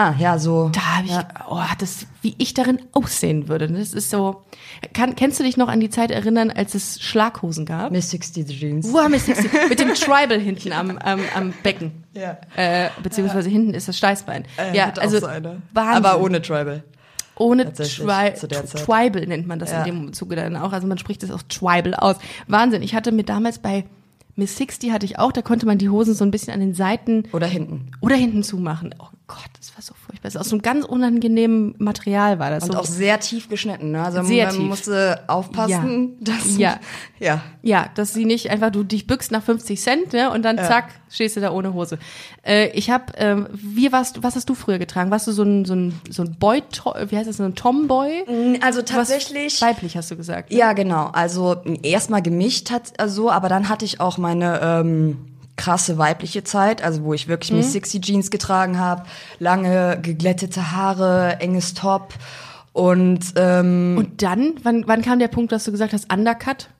Ah, 0.00 0.14
ja, 0.16 0.38
so. 0.38 0.68
Da 0.72 0.80
habe 0.98 1.06
ich, 1.06 1.12
Ja. 1.12 1.26
oh, 1.50 1.58
das, 1.80 2.06
wie 2.22 2.34
ich 2.38 2.54
darin 2.54 2.78
aussehen 2.92 3.48
würde. 3.48 3.66
Das 3.66 3.92
ist 3.94 4.10
so. 4.10 4.44
Kann, 4.94 5.16
kennst 5.16 5.40
du 5.40 5.42
dich 5.44 5.56
noch 5.56 5.66
an 5.66 5.80
die 5.80 5.90
Zeit 5.90 6.12
erinnern, 6.12 6.52
als 6.52 6.76
es 6.76 7.00
Schlaghosen 7.00 7.66
gab? 7.66 7.90
Miss 7.90 8.10
60 8.10 8.46
Jeans. 8.46 8.92
Wow, 8.92 9.08
Miss 9.08 9.26
60, 9.26 9.50
mit 9.68 9.80
dem 9.80 9.92
Tribal 9.94 10.38
hinten 10.38 10.72
am, 10.72 10.96
am, 10.98 11.20
am 11.34 11.52
Becken. 11.64 12.04
Ja. 12.14 12.36
Äh, 12.54 12.90
beziehungsweise 13.02 13.48
hinten 13.50 13.74
ist 13.74 13.88
das 13.88 13.98
Steißbein. 13.98 14.44
ja, 14.72 14.86
hatte 14.86 15.00
auch 15.00 15.04
also 15.04 15.18
so 15.18 15.26
eine. 15.26 15.62
Wahnsinn. 15.72 16.04
Aber 16.04 16.22
ohne 16.22 16.42
Tribal. 16.42 16.84
ohne 17.36 17.72
Tri. 17.72 17.84
Tribal 17.84 19.26
nennt 19.26 19.48
man 19.48 19.58
das 19.58 19.72
Ja. 19.72 19.82
in 19.82 19.84
dem 20.04 20.12
Zuge 20.12 20.36
dann 20.36 20.54
auch. 20.56 20.72
Also 20.72 20.86
man 20.86 20.98
spricht 20.98 21.24
das 21.24 21.32
auch 21.32 21.42
Tribal 21.48 21.94
aus. 21.94 22.16
Wahnsinn. 22.46 22.82
Ich 22.84 22.94
hatte 22.94 23.10
mir 23.10 23.24
damals 23.24 23.58
bei 23.58 23.84
Miss 24.36 24.56
60 24.56 24.92
hatte 24.92 25.04
ich 25.04 25.18
auch, 25.18 25.32
da 25.32 25.42
konnte 25.42 25.66
man 25.66 25.78
die 25.78 25.88
Hosen 25.88 26.14
so 26.14 26.24
ein 26.24 26.30
bisschen 26.30 26.54
an 26.54 26.60
den 26.60 26.72
Seiten 26.72 27.24
Oder 27.32 27.48
hinten. 27.48 27.90
oder 28.00 28.14
hinten 28.14 28.44
zumachen. 28.44 28.94
Oh, 29.00 29.06
Gott, 29.28 29.44
das 29.58 29.74
war 29.76 29.82
so 29.82 29.92
furchtbar. 30.06 30.28
Ist 30.28 30.38
aus 30.38 30.48
so 30.48 30.56
einem 30.56 30.62
ganz 30.62 30.86
unangenehmen 30.86 31.74
Material 31.76 32.38
war 32.38 32.48
das. 32.48 32.64
Und 32.64 32.72
so. 32.72 32.78
auch 32.78 32.86
sehr 32.86 33.20
tief 33.20 33.50
geschnitten, 33.50 33.90
ne? 33.90 34.02
Also 34.02 34.22
Sehr 34.22 34.46
man 34.46 34.56
tief. 34.56 34.64
musste 34.64 35.20
aufpassen, 35.28 36.16
dass 36.18 36.56
Ja. 36.56 36.80
ja. 37.20 37.42
Ja, 37.62 37.90
dass 37.94 38.14
sie 38.14 38.24
nicht 38.24 38.50
einfach, 38.50 38.70
du 38.70 38.84
dich 38.84 39.06
bückst 39.06 39.30
nach 39.30 39.42
50 39.42 39.78
Cent, 39.80 40.12
ne, 40.14 40.30
und 40.30 40.42
dann 40.46 40.56
zack, 40.56 40.88
stehst 41.10 41.36
du 41.36 41.40
da 41.42 41.50
ohne 41.52 41.74
Hose. 41.74 41.98
Äh, 42.42 42.70
ich 42.70 42.88
hab, 42.90 43.20
ähm, 43.20 43.48
wie 43.52 43.92
warst 43.92 44.16
du, 44.16 44.22
was 44.22 44.34
hast 44.34 44.48
du 44.48 44.54
früher 44.54 44.78
getragen? 44.78 45.10
Warst 45.10 45.26
du 45.26 45.32
so 45.32 45.42
ein, 45.42 45.66
so 45.66 45.74
ein, 45.74 46.00
so 46.08 46.22
ein 46.22 46.34
Boy, 46.38 46.62
wie 47.08 47.16
heißt 47.18 47.28
das, 47.28 47.36
so 47.36 47.44
ein 47.44 47.54
Tomboy? 47.54 48.24
Also 48.62 48.80
Was- 48.80 48.86
tatsächlich 48.86 49.60
Weiblich 49.60 49.94
hast 49.98 50.10
du 50.10 50.16
gesagt. 50.16 50.50
Ja, 50.54 50.72
genau. 50.72 51.10
Also 51.12 51.56
erstmal 51.82 52.22
gemischt 52.22 52.70
hat 52.70 52.92
äh, 52.96 53.08
so, 53.08 53.30
aber 53.30 53.50
dann 53.50 53.68
hatte 53.68 53.84
ich 53.84 54.00
auch 54.00 54.16
meine 54.16 54.58
ähm, 54.62 55.18
krasse 55.58 55.98
weibliche 55.98 56.42
Zeit, 56.44 56.82
also 56.82 57.04
wo 57.04 57.12
ich 57.12 57.28
wirklich 57.28 57.50
Mhm. 57.50 57.58
Miss 57.58 57.72
Sixty 57.72 58.00
Jeans 58.00 58.30
getragen 58.30 58.78
habe, 58.78 59.02
lange 59.38 59.98
geglättete 60.00 60.72
Haare, 60.72 61.36
enges 61.40 61.74
Top 61.74 62.14
und 62.72 63.20
ähm, 63.36 63.96
Und 63.98 64.22
dann, 64.22 64.54
wann, 64.62 64.84
wann 64.86 65.02
kam 65.02 65.18
der 65.18 65.28
Punkt, 65.28 65.52
dass 65.52 65.64
du 65.64 65.72
gesagt 65.72 65.92
hast, 65.92 66.10
Undercut? 66.12 66.70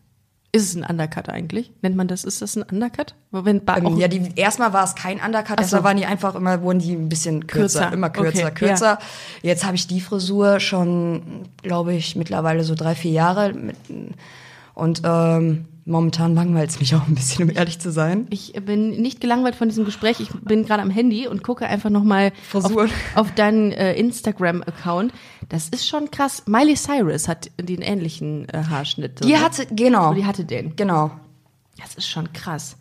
Ist 0.50 0.70
es 0.70 0.76
ein 0.76 0.84
Undercut 0.88 1.28
eigentlich? 1.28 1.72
Nennt 1.82 1.94
man 1.94 2.08
das, 2.08 2.24
ist 2.24 2.40
das 2.40 2.56
ein 2.56 2.62
Undercut? 2.62 3.14
Wenn 3.32 3.60
ähm, 3.76 3.98
ja, 3.98 4.08
die 4.08 4.32
erstmal 4.34 4.72
war 4.72 4.84
es 4.84 4.94
kein 4.94 5.20
Undercut, 5.20 5.60
erstmal 5.60 5.82
so. 5.82 5.84
waren 5.84 5.96
die 5.98 6.06
einfach 6.06 6.34
immer 6.36 6.62
wurden 6.62 6.78
die 6.78 6.92
ein 6.94 7.10
bisschen 7.10 7.46
kürzer, 7.46 7.80
Kürzer. 7.80 7.92
immer 7.92 8.08
kürzer, 8.08 8.46
Okay, 8.46 8.66
kürzer. 8.66 8.98
Jetzt 9.42 9.66
habe 9.66 9.76
ich 9.76 9.86
die 9.88 10.00
Frisur 10.00 10.58
schon, 10.60 11.42
glaube 11.62 11.92
ich, 11.94 12.16
mittlerweile 12.16 12.64
so 12.64 12.74
drei, 12.74 12.94
vier 12.94 13.10
Jahre 13.10 13.52
mit, 13.52 13.76
und 14.74 15.02
ähm, 15.04 15.66
momentan 15.88 16.34
langweilt 16.34 16.70
es 16.70 16.80
mich 16.80 16.94
auch 16.94 17.06
ein 17.08 17.14
bisschen, 17.14 17.48
um 17.48 17.56
ehrlich 17.56 17.78
zu 17.78 17.90
sein. 17.90 18.26
Ich 18.30 18.52
bin 18.52 19.00
nicht 19.00 19.20
gelangweilt 19.20 19.56
von 19.56 19.68
diesem 19.68 19.84
Gespräch. 19.84 20.20
Ich 20.20 20.30
bin 20.30 20.64
gerade 20.64 20.82
am 20.82 20.90
Handy 20.90 21.26
und 21.26 21.42
gucke 21.42 21.66
einfach 21.66 21.90
nochmal 21.90 22.32
auf, 22.52 22.72
auf 23.14 23.34
deinen 23.34 23.72
äh, 23.72 23.94
Instagram-Account. 23.94 25.12
Das 25.48 25.68
ist 25.68 25.88
schon 25.88 26.10
krass. 26.10 26.44
Miley 26.46 26.76
Cyrus 26.76 27.26
hat 27.26 27.50
den 27.60 27.80
ähnlichen 27.80 28.48
äh, 28.50 28.64
Haarschnitt. 28.68 29.24
Die 29.24 29.32
ne? 29.32 29.40
hatte, 29.40 29.66
genau. 29.66 30.14
Die 30.14 30.24
hatte 30.26 30.44
den. 30.44 30.76
Genau. 30.76 31.10
Das 31.80 31.94
ist 31.94 32.08
schon 32.08 32.32
krass. 32.32 32.76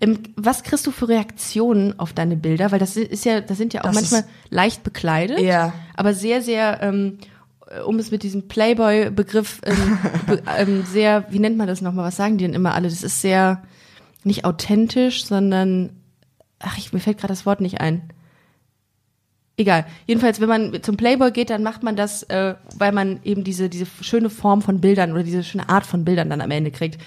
Ähm, 0.00 0.18
was 0.36 0.62
kriegst 0.62 0.86
du 0.86 0.90
für 0.90 1.08
Reaktionen 1.08 1.98
auf 1.98 2.12
deine 2.12 2.36
Bilder? 2.36 2.72
Weil 2.72 2.78
das 2.78 2.96
ist 2.96 3.24
ja, 3.24 3.40
das 3.40 3.58
sind 3.58 3.74
ja 3.74 3.82
auch 3.82 3.86
Das 3.86 3.94
manchmal 3.94 4.24
leicht 4.50 4.82
bekleidet, 4.82 5.40
Ja. 5.40 5.72
aber 5.94 6.14
sehr, 6.14 6.42
sehr, 6.42 6.80
ähm, 6.82 7.18
äh, 7.20 7.26
um 7.86 7.98
es 7.98 8.10
mit 8.10 8.22
diesem 8.22 8.48
Playboy-Begriff 8.48 9.60
ähm, 9.64 9.98
be 10.26 10.42
ähm, 10.56 10.84
sehr, 10.84 11.26
wie 11.30 11.38
nennt 11.38 11.56
man 11.56 11.66
das 11.66 11.80
nochmal? 11.80 12.06
Was 12.06 12.16
sagen 12.16 12.38
die 12.38 12.44
denn 12.44 12.54
immer 12.54 12.74
alle? 12.74 12.88
Das 12.88 13.02
ist 13.02 13.20
sehr 13.20 13.62
nicht 14.24 14.44
authentisch, 14.44 15.24
sondern 15.24 15.90
ach, 16.58 16.78
ich, 16.78 16.92
mir 16.92 17.00
fällt 17.00 17.18
gerade 17.18 17.32
das 17.32 17.46
Wort 17.46 17.60
nicht 17.60 17.80
ein. 17.80 18.12
Egal. 19.56 19.86
Jedenfalls, 20.06 20.40
wenn 20.40 20.48
man 20.48 20.82
zum 20.82 20.96
Playboy 20.96 21.30
geht, 21.32 21.50
dann 21.50 21.62
macht 21.62 21.82
man 21.82 21.96
das, 21.96 22.22
äh, 22.24 22.54
weil 22.76 22.92
man 22.92 23.20
eben 23.24 23.42
diese, 23.42 23.70
diese 23.70 23.86
schöne 24.02 24.28
Form 24.28 24.60
von 24.60 24.80
Bildern 24.80 25.12
oder 25.12 25.22
diese 25.22 25.42
schöne 25.42 25.68
Art 25.68 25.86
von 25.86 26.04
Bildern 26.04 26.28
dann 26.28 26.42
am 26.42 26.50
Ende 26.50 26.70
kriegt. 26.70 27.00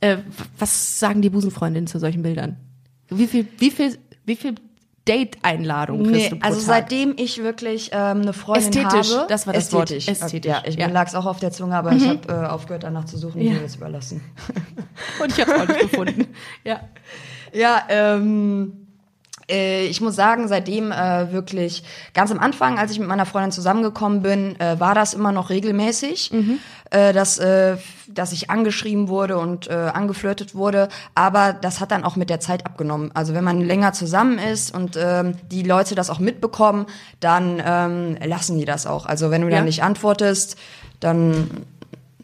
Äh, 0.00 0.18
was 0.58 0.98
sagen 0.98 1.22
die 1.22 1.30
Busenfreundinnen 1.30 1.86
zu 1.86 1.98
solchen 1.98 2.22
Bildern? 2.22 2.56
Wie 3.08 3.26
viel, 3.26 3.46
wie 3.58 3.70
viel, 3.70 3.96
wie 4.26 4.36
viel 4.36 4.54
Date-Einladungen 5.06 6.04
kriegst 6.06 6.20
Nee, 6.22 6.28
du 6.30 6.36
pro 6.38 6.46
also 6.48 6.58
Tag? 6.60 6.66
seitem 6.90 7.14
ich 7.18 7.42
wirklich 7.42 7.90
ähm, 7.92 8.22
eine 8.22 8.32
Freundin 8.32 8.68
Ästhetisch, 8.68 9.14
habe. 9.14 9.26
das 9.28 9.46
war 9.46 9.52
das 9.54 9.72
Wort. 9.72 9.90
Ästhetisch. 9.90 10.22
Ästhetisch, 10.22 10.50
Ja, 10.50 10.62
ich, 10.64 10.76
ja. 10.76 10.86
mir 10.86 10.92
lag 10.94 11.06
es 11.08 11.14
auch 11.14 11.26
auf 11.26 11.40
der 11.40 11.50
Zunge, 11.52 11.76
aber 11.76 11.92
ich 11.92 12.06
habe 12.08 12.20
äh, 12.28 12.46
aufgehört 12.46 12.84
danach 12.84 13.04
zu 13.04 13.18
suchen 13.18 13.40
und 13.40 13.46
Ja. 13.46 13.54
dir 13.54 13.60
das 13.60 13.76
überlassen. 13.76 14.22
Und 15.22 15.32
ich 15.32 15.40
habe 15.40 15.52
es 15.52 15.60
auch 15.60 15.68
nicht 15.68 15.80
gefunden. 15.90 16.26
Ja. 16.64 16.80
Ja, 17.52 17.82
ähm, 17.88 18.72
äh, 18.72 18.83
ich 19.46 20.00
muss 20.00 20.16
sagen, 20.16 20.48
seitdem 20.48 20.90
äh, 20.90 21.32
wirklich 21.32 21.82
ganz 22.14 22.30
am 22.30 22.38
Anfang, 22.38 22.78
als 22.78 22.92
ich 22.92 22.98
mit 22.98 23.08
meiner 23.08 23.26
Freundin 23.26 23.52
zusammengekommen 23.52 24.22
bin, 24.22 24.58
äh, 24.60 24.80
war 24.80 24.94
das 24.94 25.12
immer 25.14 25.32
noch 25.32 25.50
regelmäßig, 25.50 26.32
äh, 26.90 27.12
dass, 27.12 27.38
äh, 27.38 27.76
dass 28.08 28.32
ich 28.32 28.50
angeschrieben 28.50 29.08
wurde 29.08 29.36
und 29.38 29.68
äh, 29.68 29.72
angeflirtet 29.74 30.54
wurde. 30.54 30.88
Aber 31.14 31.52
das 31.52 31.80
hat 31.80 31.90
dann 31.90 32.04
auch 32.04 32.16
mit 32.16 32.30
der 32.30 32.40
Zeit 32.40 32.64
abgenommen. 32.66 33.10
Also 33.14 33.34
wenn 33.34 33.44
man 33.44 33.60
länger 33.60 33.92
zusammen 33.92 34.38
ist 34.38 34.74
und 34.74 34.96
ähm, 34.96 35.34
die 35.50 35.62
Leute 35.62 35.94
das 35.94 36.08
auch 36.10 36.18
mitbekommen, 36.20 36.86
dann 37.20 37.62
ähm, 37.64 38.16
lassen 38.24 38.58
die 38.58 38.64
das 38.64 38.86
auch. 38.86 39.06
Also 39.06 39.30
wenn 39.30 39.42
du 39.42 39.48
Ja. 39.48 39.56
dann 39.56 39.66
nicht 39.66 39.82
antwortest, 39.82 40.56
dann 41.00 41.50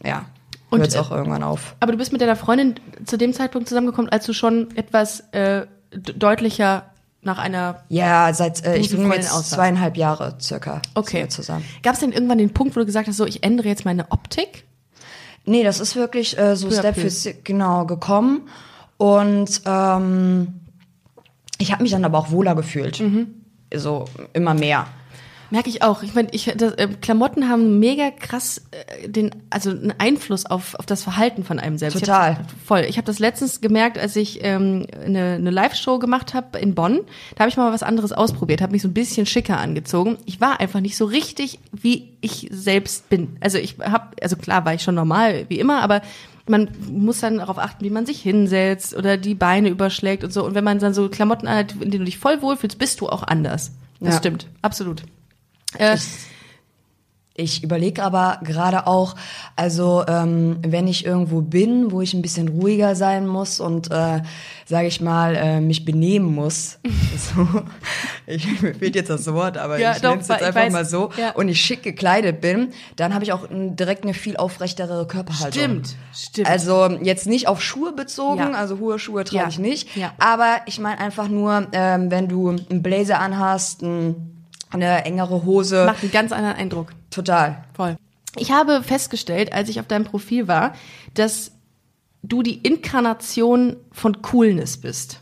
ja, 0.03 0.25
hört 0.71 0.87
es 0.87 0.95
äh, 0.95 0.99
auch 0.99 1.11
irgendwann 1.11 1.43
auf. 1.43 1.75
Aber 1.81 1.93
du 1.93 1.99
bist 1.99 2.13
mit 2.13 2.21
deiner 2.23 2.37
Freundin 2.37 2.77
zu 3.05 3.19
dem 3.19 3.35
Zeitpunkt 3.35 3.69
zusammengekommen, 3.69 4.11
als 4.11 4.25
du 4.25 4.33
schon 4.33 4.75
etwas 4.77 5.21
äh, 5.33 5.67
deutlicher 5.91 6.85
nach 7.23 7.39
einer 7.39 7.83
Ja, 7.89 8.33
seit 8.33 8.65
äh, 8.65 8.77
ich 8.77 8.91
bin 8.91 9.11
jetzt 9.13 9.31
aussahst. 9.31 9.51
zweieinhalb 9.51 9.97
Jahre 9.97 10.37
circa 10.41 10.81
Okay. 10.95 11.29
zusammen. 11.29 11.65
Gab 11.83 11.95
es 11.95 12.01
denn 12.01 12.13
irgendwann 12.13 12.39
den 12.39 12.53
Punkt, 12.55 12.75
wo 12.77 12.81
du 12.81 12.87
gesagt 12.87 13.09
hast, 13.09 13.17
so 13.17 13.27
ich 13.27 13.43
ändere 13.45 13.69
jetzt 13.69 13.85
meine 13.85 14.11
Optik? 14.11 14.65
Nee, 15.45 15.63
das 15.65 15.81
ist 15.81 15.97
wirklich 15.97 16.39
äh, 16.39 16.57
so 16.57 16.71
Step 16.71 16.95
für 16.97 17.11
Step 17.11 17.45
genau 17.45 17.85
gekommen 17.87 18.49
und 18.99 19.63
ähm, 19.67 20.61
ich 21.59 21.73
habe 21.73 21.83
mich 21.83 21.93
dann 21.93 22.05
aber 22.05 22.19
auch 22.19 22.31
wohler 22.31 22.55
gefühlt, 22.55 23.01
Mhm. 23.01 23.35
so 23.75 24.05
immer 24.33 24.55
mehr. 24.55 24.87
Merke 25.51 25.69
ich 25.69 25.83
auch. 25.83 26.03
Ich 26.03 26.15
meine, 26.15 26.29
ich, 26.31 26.53
das, 26.57 26.75
äh, 26.75 26.89
Klamotten 27.01 27.49
haben 27.49 27.81
mega 27.81 28.11
krass 28.11 28.63
äh, 28.71 29.09
den, 29.09 29.31
also 29.51 29.71
einen 29.71 29.93
Einfluss 29.99 30.47
auf, 30.47 30.75
auf 30.77 30.87
das 30.87 31.03
Verhalten 31.03 31.45
von 31.45 31.59
einem 31.59 31.77
selbst. 31.77 31.99
Total. 31.99 32.33
Ich 32.33 32.39
hab, 32.39 32.51
voll. 32.65 32.81
Ich 32.89 32.97
habe 32.97 33.07
das 33.07 33.19
letztens 33.19 33.61
gemerkt, 33.61 33.99
als 33.99 34.15
ich 34.17 34.45
ähm, 34.45 34.87
eine, 35.05 35.35
eine 35.35 35.51
Live-Show 35.51 35.99
gemacht 35.99 36.35
habe 36.35 36.59
in 36.59 36.75
Bonn. 36.75 37.01
Da 37.35 37.41
habe 37.41 37.51
ich 37.51 37.57
mal 37.57 37.73
was 37.73 37.83
anderes 37.83 38.13
ausprobiert, 38.13 38.63
habe 38.63 38.73
mich 38.73 38.83
so 38.83 38.89
ein 38.89 38.95
bisschen 38.95 39.27
schicker 39.27 39.59
angezogen. 39.59 40.19
Ich 40.25 40.41
war 40.41 40.61
einfach 40.61 40.81
nicht 40.81 40.97
so 40.97 41.05
richtig, 41.05 41.59
wie 41.73 42.11
ich 42.21 42.49
selbst 42.53 43.09
bin. 43.09 43.37
Also 43.41 43.59
ich 43.59 43.77
habe, 43.81 44.11
also 44.23 44.37
klar 44.37 44.65
war 44.65 44.75
ich 44.75 44.83
schon 44.83 44.95
normal 44.95 45.47
wie 45.49 45.59
immer, 45.59 45.83
aber 45.83 46.03
man 46.49 46.69
muss 46.91 47.21
dann 47.21 47.39
darauf 47.39 47.59
achten, 47.59 47.85
wie 47.85 47.91
man 47.91 48.07
sich 48.07 48.21
hinsetzt 48.21 48.97
oder 48.97 49.17
die 49.17 49.35
Beine 49.35 49.69
überschlägt 49.69 50.25
und 50.25 50.33
so. 50.33 50.45
Und 50.45 50.55
wenn 50.55 50.65
man 50.65 50.79
dann 50.79 50.95
so 50.95 51.09
Klamotten 51.09 51.47
anhat, 51.47 51.73
in 51.73 51.91
denen 51.91 52.01
du 52.01 52.05
dich 52.05 52.19
voll 52.19 52.43
wohlfühlst, 52.43 52.79
bist 52.79 53.01
du 53.01 53.09
auch 53.09 53.23
anders. 53.23 53.73
Das 54.01 54.15
Ja. 54.15 54.19
stimmt, 54.19 54.47
absolut. 54.63 55.03
Äh, 55.79 55.97
Ich 57.37 57.63
überlege 57.65 58.03
aber 58.03 58.39
gerade 58.43 58.87
auch, 58.87 59.15
also 59.57 60.05
ähm, 60.07 60.59
wenn 60.67 60.87
ich 60.87 61.07
irgendwo 61.07 61.41
bin, 61.41 61.91
wo 61.91 62.03
ich 62.03 62.13
ein 62.13 62.21
bisschen 62.21 62.49
ruhiger 62.49 62.95
sein 62.97 63.27
muss 63.27 63.61
und 63.61 63.91
äh, 63.91 64.21
sage 64.67 64.89
ich 64.89 65.01
mal 65.01 65.37
äh, 65.37 65.61
mich 65.61 65.87
benehmen 65.87 66.35
muss, 66.35 66.81
so, 67.17 67.47
ich, 68.27 68.61
mir 68.61 68.75
fehlt 68.75 68.95
jetzt 68.95 69.09
das 69.09 69.33
Wort, 69.33 69.57
aber 69.57 69.79
Ja, 69.79 69.97
ich 69.97 70.03
nenne 70.03 70.21
es 70.21 70.29
jetzt 70.29 70.43
einfach 70.43 70.61
weiß. 70.61 70.73
mal 70.73 70.85
so, 70.85 71.11
Ja. 71.17 71.31
und 71.31 71.49
ich 71.49 71.61
schick 71.63 71.83
gekleidet 71.83 72.43
bin, 72.43 72.75
dann 72.97 73.15
habe 73.15 73.25
ich 73.25 73.33
auch 73.33 73.47
direkt 73.51 74.03
eine 74.03 74.13
viel 74.13 74.37
aufrechtere 74.37 75.07
Körperhaltung. 75.07 75.53
Stimmt, 75.63 75.97
stimmt. 76.13 76.49
Also 76.51 76.91
jetzt 77.01 77.27
nicht 77.27 77.49
auf 77.49 77.63
Schuhe 77.63 77.93
bezogen, 77.93 78.39
Ja. 78.41 78.51
also 78.53 78.81
hohe 78.81 78.99
Schuhe 78.99 79.25
trage 79.25 79.49
ich 79.49 79.59
nicht, 79.59 79.89
aber 80.19 80.59
ich 80.67 80.79
meine 80.79 80.99
einfach 80.99 81.29
nur, 81.29 81.69
ähm, 81.73 82.11
wenn 82.11 82.29
du 82.29 82.51
einen 82.51 82.83
Blazer 82.83 83.19
anhast, 83.21 83.83
ein, 83.83 84.40
eine 84.71 85.05
engere 85.05 85.45
Hose, 85.45 85.87
Macht 85.87 86.03
einen 86.03 86.13
ganz 86.13 86.33
anderen 86.33 86.57
Eindruck. 86.57 86.93
total. 87.11 87.65
Voll. 87.75 87.97
Ich 88.37 88.53
habe 88.53 88.83
festgestellt, 88.83 89.53
als 89.53 89.69
ich 89.69 89.81
auf 89.81 89.87
deinem 89.87 90.05
Profil 90.05 90.47
war, 90.47 90.75
dass 91.15 91.53
du 92.23 92.43
die 92.43 92.59
Inkarnation 92.59 93.77
von 93.93 94.23
Coolness 94.23 94.77
bist. 94.77 95.21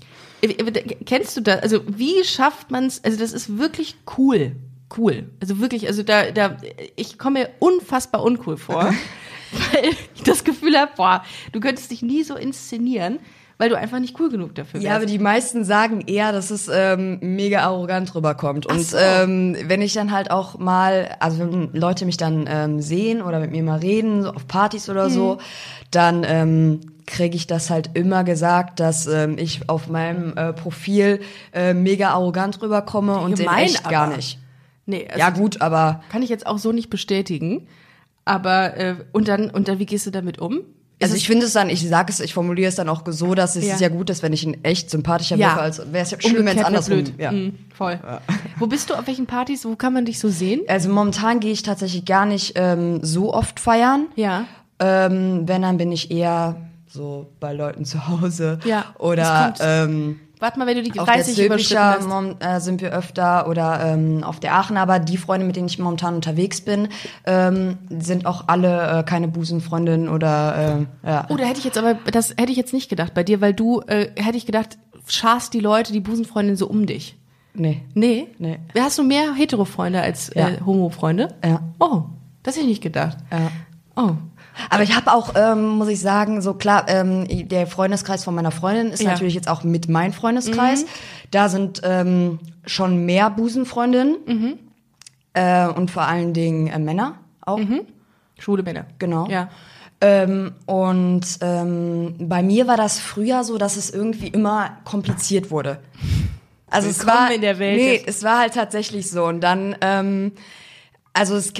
Kennst 1.04 1.36
du 1.36 1.42
das? 1.42 1.62
Also 1.62 1.82
wie 1.86 2.24
schafft 2.24 2.70
man 2.70 2.86
es? 2.86 3.04
Also 3.04 3.18
das 3.18 3.32
ist 3.32 3.58
wirklich 3.58 3.96
cool, 4.16 4.56
cool. 4.96 5.28
Also 5.40 5.58
wirklich, 5.58 5.86
also 5.86 6.02
da, 6.02 6.30
da, 6.30 6.56
ich 6.96 7.18
komme 7.18 7.40
mir 7.40 7.50
unfassbar 7.58 8.22
uncool 8.22 8.56
vor, 8.56 8.84
weil 9.72 9.90
ich 10.14 10.22
das 10.22 10.44
Gefühl 10.44 10.78
habe, 10.78 10.92
boah, 10.96 11.24
du 11.52 11.60
könntest 11.60 11.90
dich 11.90 12.00
nie 12.00 12.22
so 12.22 12.36
inszenieren, 12.36 13.18
weil 13.60 13.68
du 13.68 13.76
einfach 13.76 13.98
nicht 14.00 14.18
cool 14.18 14.30
genug 14.30 14.54
dafür 14.54 14.80
Ja, 14.80 14.96
aber 14.96 15.04
die 15.04 15.18
meisten 15.18 15.64
sagen 15.64 16.00
eher, 16.06 16.32
dass 16.32 16.50
es 16.50 16.70
ähm, 16.72 17.18
mega 17.20 17.60
arrogant 17.60 18.14
rüberkommt. 18.14 18.64
Und 18.64 18.80
so. 18.80 18.96
ähm, 18.96 19.54
wenn 19.66 19.82
ich 19.82 19.92
dann 19.92 20.12
halt 20.12 20.30
auch 20.30 20.58
mal, 20.58 21.14
also 21.20 21.40
wenn 21.40 21.70
Leute 21.74 22.06
mich 22.06 22.16
dann 22.16 22.46
ähm, 22.48 22.80
sehen 22.80 23.20
oder 23.20 23.38
mit 23.38 23.50
mir 23.50 23.62
mal 23.62 23.78
reden, 23.78 24.22
so 24.22 24.30
auf 24.30 24.46
Partys 24.46 24.88
oder 24.88 25.10
so, 25.10 25.34
Mhm. 25.34 25.38
dann 25.90 26.24
ähm, 26.26 26.80
kriege 27.06 27.36
ich 27.36 27.46
das 27.46 27.68
halt 27.68 27.90
immer 27.92 28.24
gesagt, 28.24 28.80
dass 28.80 29.06
ähm, 29.06 29.36
ich 29.36 29.68
auf 29.68 29.88
meinem 29.88 30.34
äh, 30.38 30.54
Profil 30.54 31.20
äh, 31.52 31.74
mega 31.74 32.12
arrogant 32.12 32.62
rüberkomme 32.62 33.18
und 33.18 33.32
in 33.32 33.38
Gemein, 33.40 33.64
echt 33.64 33.88
gar 33.90 34.06
nicht. 34.16 34.38
nee, 34.86 35.06
also 35.06 35.18
Ja 35.18 35.28
gut, 35.28 35.60
aber 35.60 36.02
kann 36.10 36.22
ich 36.22 36.30
jetzt 36.30 36.46
auch 36.46 36.56
so 36.58 36.72
nicht 36.72 36.88
bestätigen. 36.88 37.66
Aber 38.24 38.76
äh, 38.78 38.94
und 39.12 39.28
dann 39.28 39.50
und 39.50 39.68
dann 39.68 39.78
wie 39.78 39.86
gehst 39.86 40.06
du 40.06 40.10
damit 40.10 40.38
um? 40.38 40.60
Also 41.02 41.14
ich 41.14 41.26
finde 41.26 41.46
es 41.46 41.52
dann, 41.52 41.70
ich 41.70 41.86
sage 41.88 42.12
es, 42.12 42.20
ich 42.20 42.34
formuliere 42.34 42.68
es 42.68 42.74
dann 42.74 42.88
auch 42.88 43.02
so, 43.06 43.34
dass 43.34 43.56
es 43.56 43.66
Ja. 43.66 43.74
ist 43.74 43.80
ja 43.80 43.88
gut 43.88 44.10
ist, 44.10 44.22
wenn 44.22 44.32
ich 44.32 44.44
ihn 44.44 44.58
echt 44.64 44.90
sympathischer 44.90 45.36
Ja. 45.36 45.48
wirke, 45.48 45.60
als 45.62 45.78
wäre 45.92 46.04
es 46.04 46.10
ja 46.10 46.20
schlimm, 46.20 46.44
wenn 46.46 46.58
es 46.58 46.64
andersrum. 46.64 47.02
blöd. 47.04 47.14
Ja. 47.18 47.32
Mhm, 47.32 47.58
voll. 47.74 47.98
Wo 48.58 48.66
bist 48.66 48.90
du? 48.90 48.94
Auf 48.94 49.06
welchen 49.06 49.26
Partys? 49.26 49.64
Wo 49.64 49.76
kann 49.76 49.92
man 49.92 50.04
dich 50.04 50.18
so 50.18 50.28
sehen? 50.28 50.60
Also 50.68 50.88
momentan 50.90 51.40
gehe 51.40 51.52
ich 51.52 51.62
tatsächlich 51.62 52.04
gar 52.04 52.26
nicht 52.26 52.52
ähm, 52.56 53.00
so 53.02 53.32
oft 53.32 53.60
feiern. 53.60 54.06
Ja. 54.16 54.44
Ähm, 54.78 55.42
wenn, 55.46 55.62
dann 55.62 55.76
bin 55.76 55.92
ich 55.92 56.10
eher 56.10 56.56
so 56.86 57.26
bei 57.38 57.52
Leuten 57.52 57.84
zu 57.84 58.08
Hause. 58.08 58.58
Ja, 58.64 58.86
Oder 58.98 59.54
ähm, 59.60 60.18
Warte 60.40 60.58
mal, 60.58 60.66
wenn 60.66 60.76
du 60.76 60.82
die 60.82 60.98
Auf 60.98 61.06
der 61.06 61.16
30 61.16 61.34
Zülpicher 61.36 61.98
äh, 62.40 62.60
sind 62.60 62.80
wir 62.80 62.92
öfter 62.92 63.46
oder 63.46 63.80
ähm, 63.84 64.24
auf 64.24 64.40
der 64.40 64.54
Aachen, 64.54 64.76
aber 64.78 64.98
die 64.98 65.18
Freunde, 65.18 65.46
mit 65.46 65.54
denen 65.56 65.66
ich 65.68 65.78
momentan 65.78 66.14
unterwegs 66.14 66.62
bin, 66.62 66.88
ähm, 67.26 67.76
sind 67.90 68.24
auch 68.26 68.44
alle 68.48 69.00
äh, 69.00 69.02
keine 69.04 69.28
Busenfreundinnen 69.28 70.08
oder 70.08 70.86
äh, 71.04 71.08
ja. 71.08 71.26
Oh, 71.28 71.36
da 71.36 71.44
hätte 71.44 71.58
ich 71.58 71.64
jetzt 71.64 71.76
aber, 71.78 71.94
das 72.10 72.30
hätte 72.30 72.50
ich 72.50 72.56
jetzt 72.56 72.72
nicht 72.72 72.88
gedacht 72.88 73.12
bei 73.14 73.22
dir, 73.22 73.40
weil 73.40 73.52
du, 73.54 73.80
äh, 73.86 74.08
hätte 74.16 74.36
ich 74.38 74.46
gedacht, 74.46 74.78
scharst 75.06 75.52
die 75.54 75.60
Leute, 75.60 75.92
die 75.92 76.00
Busenfreundin 76.00 76.56
so 76.56 76.66
um 76.68 76.86
dich. 76.86 77.16
Nee. 77.52 77.82
Nee? 77.94 78.28
Nee. 78.38 78.58
Hast 78.78 78.98
du 78.98 79.02
mehr 79.02 79.34
Hetero-Freunde 79.34 80.00
als 80.00 80.30
Ja. 80.34 80.48
äh, 80.48 80.60
Homo-Freunde? 80.64 81.34
Ja. 81.44 81.60
Oh, 81.78 82.02
das 82.42 82.54
hätte 82.54 82.64
ich 82.64 82.70
nicht 82.70 82.82
gedacht. 82.82 83.18
Ja. 83.30 83.50
Oh. 83.96 84.12
Aber 84.68 84.82
ich 84.82 84.94
habe 84.94 85.12
auch, 85.12 85.32
ähm, 85.34 85.66
muss 85.68 85.88
ich 85.88 86.00
sagen, 86.00 86.42
so 86.42 86.54
klar, 86.54 86.84
ähm, 86.88 87.26
der 87.48 87.66
Freundeskreis 87.66 88.24
von 88.24 88.34
meiner 88.34 88.50
Freundin 88.50 88.88
ist 88.92 89.02
Ja. 89.02 89.10
natürlich 89.10 89.34
jetzt 89.34 89.48
auch 89.48 89.62
mit 89.64 89.88
mein 89.88 90.12
Freundeskreis. 90.12 90.84
Da 91.30 91.48
sind 91.48 91.80
ähm, 91.84 92.38
schon 92.66 93.06
mehr 93.06 93.30
Busenfreundinnen 93.30 94.58
äh, 95.34 95.66
und 95.68 95.90
vor 95.90 96.02
allen 96.02 96.32
Dingen 96.34 96.66
äh, 96.66 96.78
Männer 96.78 97.14
auch. 97.40 97.60
Schwule 98.38 98.62
Männer. 98.62 98.86
Genau. 98.98 99.26
Ja. 99.28 99.48
Ähm, 100.02 100.52
und 100.66 101.22
ähm, 101.42 102.14
bei 102.18 102.42
mir 102.42 102.66
war 102.66 102.76
das 102.78 102.98
früher 102.98 103.44
so, 103.44 103.58
dass 103.58 103.76
es 103.76 103.90
irgendwie 103.90 104.28
immer 104.28 104.78
kompliziert 104.84 105.50
wurde. 105.50 105.78
Also 106.70 106.88
es 106.88 107.00
Willkommen 107.00 107.18
war 107.18 107.34
in 107.34 107.40
der 107.42 107.58
Welt 107.58 107.76
Nee, 107.76 108.02
es 108.06 108.22
war 108.22 108.38
halt 108.38 108.54
tatsächlich 108.54 109.10
so. 109.10 109.24
Und 109.24 109.40
dann, 109.42 109.76
ähm, 109.82 110.32
also 111.12 111.36
es 111.36 111.52